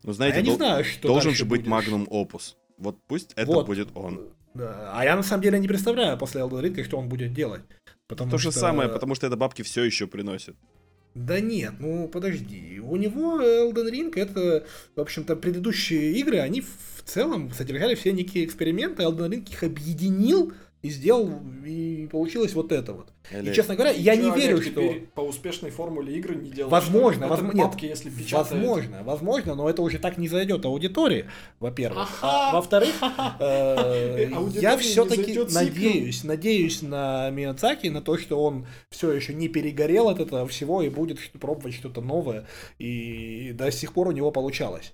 Ну, 0.02 0.12
знаете, 0.12 0.38
а 0.38 0.40
я 0.40 0.46
не 0.46 0.56
знаю, 0.56 0.84
что 0.84 1.08
должен 1.08 1.34
же 1.34 1.44
быть 1.44 1.66
Magnum 1.66 2.06
Opus. 2.08 2.56
Вот 2.78 2.98
пусть 3.06 3.32
это 3.34 3.46
вот. 3.46 3.66
будет 3.66 3.88
он. 3.96 4.32
Да. 4.54 4.92
А 4.94 5.04
я 5.04 5.16
на 5.16 5.22
самом 5.22 5.42
деле 5.42 5.58
не 5.58 5.68
представляю 5.68 6.18
после 6.18 6.40
Elden 6.42 6.62
Ring, 6.62 6.84
что 6.84 6.98
он 6.98 7.08
будет 7.08 7.32
делать. 7.32 7.62
Потому 8.06 8.30
То 8.30 8.38
что... 8.38 8.50
же 8.50 8.58
самое, 8.58 8.88
потому 8.88 9.14
что 9.14 9.26
это 9.26 9.36
бабки 9.36 9.62
все 9.62 9.82
еще 9.84 10.06
приносит. 10.06 10.56
Да 11.16 11.40
нет, 11.40 11.72
ну 11.78 12.08
подожди. 12.08 12.78
У 12.78 12.94
него 12.96 13.40
Elden 13.40 13.90
Ring 13.90 14.12
это, 14.16 14.66
в 14.94 15.00
общем-то, 15.00 15.34
предыдущие 15.34 16.12
игры, 16.12 16.40
они 16.40 16.60
в 16.60 17.02
целом 17.06 17.50
содержали 17.52 17.94
все 17.94 18.12
некие 18.12 18.44
эксперименты. 18.44 19.02
Elden 19.02 19.30
Ring 19.30 19.50
их 19.50 19.62
объединил 19.62 20.52
и 20.82 20.90
сделал, 20.90 21.40
и 21.64 22.08
получилось 22.10 22.54
вот 22.54 22.70
это 22.70 22.92
вот. 22.92 23.08
Или... 23.32 23.50
И, 23.50 23.54
честно 23.54 23.74
говоря, 23.74 23.90
я 23.90 24.14
не 24.14 24.30
верю, 24.30 24.62
что... 24.62 24.80
по 25.14 25.22
успешной 25.22 25.70
формуле 25.70 26.16
игры 26.16 26.36
не 26.36 26.50
делать. 26.50 26.70
Возможно, 26.70 27.26
возможно, 27.26 27.56
нет, 27.56 27.74
если 27.80 28.10
возможно, 28.30 29.02
возможно, 29.02 29.54
но 29.54 29.68
это 29.68 29.82
уже 29.82 29.98
так 29.98 30.16
не 30.16 30.28
зайдет 30.28 30.64
аудитории, 30.64 31.28
во-первых. 31.58 32.18
А 32.22 32.52
во-вторых, 32.52 32.94
э, 33.40 34.30
я 34.60 34.76
все-таки 34.76 35.38
надеюсь, 35.52 36.22
надеюсь 36.22 36.82
на 36.82 37.30
Миядзаки, 37.30 37.88
на 37.88 38.00
то, 38.00 38.16
что 38.16 38.42
он 38.42 38.66
все 38.90 39.10
еще 39.10 39.34
не 39.34 39.48
перегорел 39.48 40.08
от 40.08 40.20
этого 40.20 40.46
всего 40.46 40.82
и 40.82 40.88
будет 40.88 41.18
пробовать 41.32 41.74
что-то 41.74 42.00
новое, 42.00 42.46
и 42.78 43.52
до 43.54 43.72
сих 43.72 43.92
пор 43.92 44.08
у 44.08 44.12
него 44.12 44.30
получалось. 44.30 44.92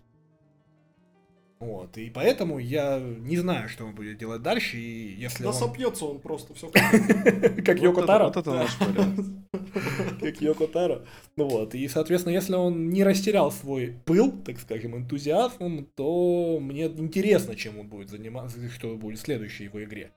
Вот, 1.63 1.97
и 1.97 2.11
поэтому 2.11 2.59
я 2.59 2.99
не 2.99 3.37
знаю, 3.37 3.69
что 3.69 3.85
он 3.85 3.95
будет 3.95 4.19
делать 4.19 4.43
дальше, 4.43 4.79
и 4.79 5.15
если 5.15 5.45
Да 5.45 5.51
он... 5.51 5.55
сопьется 5.55 6.07
он 6.07 6.19
просто, 6.19 6.55
все 6.55 6.69
Как 6.71 7.79
Йоко 7.81 8.03
Таро. 8.03 8.27
Вот 8.27 8.37
это 8.37 8.53
наш. 8.53 8.77
Как 10.21 10.41
Йоко 10.41 10.67
Таро. 10.67 11.03
Ну 11.37 11.49
вот, 11.49 11.77
и, 11.77 11.87
соответственно, 11.87 12.35
если 12.35 12.55
он 12.55 12.89
не 12.89 13.05
растерял 13.05 13.53
свой 13.53 13.95
пыл, 14.05 14.33
так 14.45 14.59
скажем, 14.59 14.97
энтузиазм, 14.97 15.87
то 15.95 16.59
мне 16.61 16.87
интересно, 16.87 17.55
чем 17.55 17.79
он 17.79 17.87
будет 17.87 18.11
заниматься, 18.11 18.59
что 18.69 18.97
будет 18.97 19.21
в 19.21 19.23
следующей 19.23 19.65
его 19.65 19.85
игре. 19.85 20.11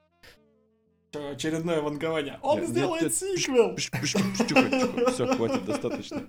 Очередное 1.14 1.80
вангование. 1.80 2.40
Он 2.42 2.66
сделает 2.66 3.14
сиквел! 3.14 3.78
Все, 3.78 5.28
хватит, 5.28 5.64
достаточно. 5.64 6.24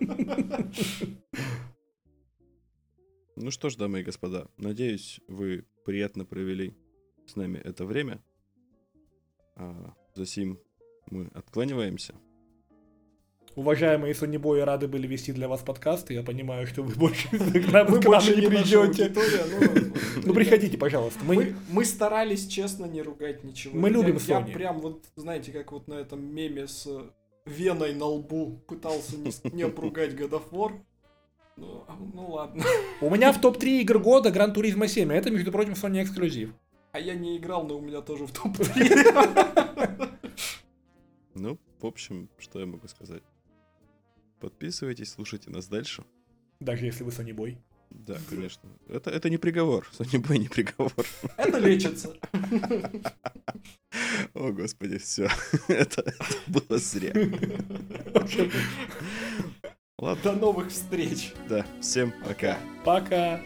Ну 3.40 3.52
что 3.52 3.70
ж, 3.70 3.76
дамы 3.76 4.00
и 4.00 4.02
господа, 4.02 4.48
надеюсь, 4.56 5.20
вы 5.28 5.64
приятно 5.84 6.24
провели 6.24 6.74
с 7.26 7.36
нами 7.36 7.58
это 7.58 7.86
время. 7.86 8.20
А, 9.54 9.94
за 10.16 10.26
сим 10.26 10.58
мы 11.08 11.30
откланиваемся. 11.34 12.14
Уважаемые 13.54 14.14
сонебои 14.14 14.60
рады 14.60 14.88
были 14.88 15.06
вести 15.06 15.32
для 15.32 15.46
вас 15.46 15.62
подкасты. 15.62 16.14
Я 16.14 16.24
понимаю, 16.24 16.66
что 16.66 16.82
вы 16.82 16.94
больше 16.96 17.28
к 17.30 17.72
нам 17.72 17.92
не 17.92 18.48
придете. 18.48 19.12
Ну, 20.24 20.34
приходите, 20.34 20.76
пожалуйста. 20.76 21.20
Мы 21.24 21.84
старались 21.84 22.48
честно 22.48 22.86
не 22.86 23.02
ругать 23.02 23.44
ничего. 23.44 23.78
Мы 23.78 23.90
любим 23.90 24.16
Sony. 24.16 24.48
Я 24.48 24.54
прям 24.54 24.80
вот, 24.80 25.06
знаете, 25.14 25.52
как 25.52 25.70
вот 25.70 25.86
на 25.86 25.94
этом 25.94 26.24
меме 26.24 26.66
с 26.66 26.88
веной 27.46 27.94
на 27.94 28.06
лбу 28.06 28.64
пытался 28.66 29.16
не 29.52 29.62
обругать 29.62 30.14
God 30.14 30.30
of 30.30 30.50
War. 30.50 30.72
Ну, 31.58 31.84
а, 31.88 31.96
ну, 32.14 32.30
ладно. 32.30 32.64
У 33.00 33.10
меня 33.10 33.32
в 33.32 33.40
топ-3 33.40 33.80
игр 33.80 33.98
года 33.98 34.30
Гран 34.30 34.52
Туризма 34.52 34.86
7, 34.86 35.12
а 35.12 35.16
это, 35.16 35.30
между 35.30 35.50
прочим, 35.50 35.72
Sony 35.72 36.02
эксклюзив. 36.02 36.54
А 36.92 37.00
я 37.00 37.14
не 37.14 37.36
играл, 37.36 37.66
но 37.66 37.78
у 37.78 37.80
меня 37.80 38.00
тоже 38.00 38.26
в 38.26 38.32
топ-3. 38.32 40.14
Ну, 41.34 41.56
в 41.80 41.86
общем, 41.86 42.28
что 42.38 42.58
я 42.58 42.66
могу 42.66 42.88
сказать? 42.88 43.22
Подписывайтесь, 44.40 45.12
слушайте 45.12 45.50
нас 45.50 45.68
дальше. 45.68 46.02
Даже 46.58 46.86
если 46.86 47.04
вы 47.04 47.12
Sony 47.12 47.32
Boy. 47.32 47.56
Да, 47.90 48.16
конечно. 48.28 48.68
Это, 48.88 49.10
это 49.10 49.30
не 49.30 49.38
приговор. 49.38 49.88
Sony 49.96 50.20
Boy 50.20 50.38
не 50.38 50.48
приговор. 50.48 50.92
Это 51.36 51.58
лечится. 51.58 52.12
О, 54.34 54.50
господи, 54.50 54.98
все. 54.98 55.28
Это, 55.68 56.02
это 56.02 56.24
было 56.48 56.78
зря. 56.78 57.12
Ладно, 60.00 60.22
до 60.22 60.32
новых 60.38 60.70
встреч. 60.70 61.32
Да, 61.48 61.64
всем 61.80 62.12
пока. 62.24 62.56
Пока. 62.84 63.40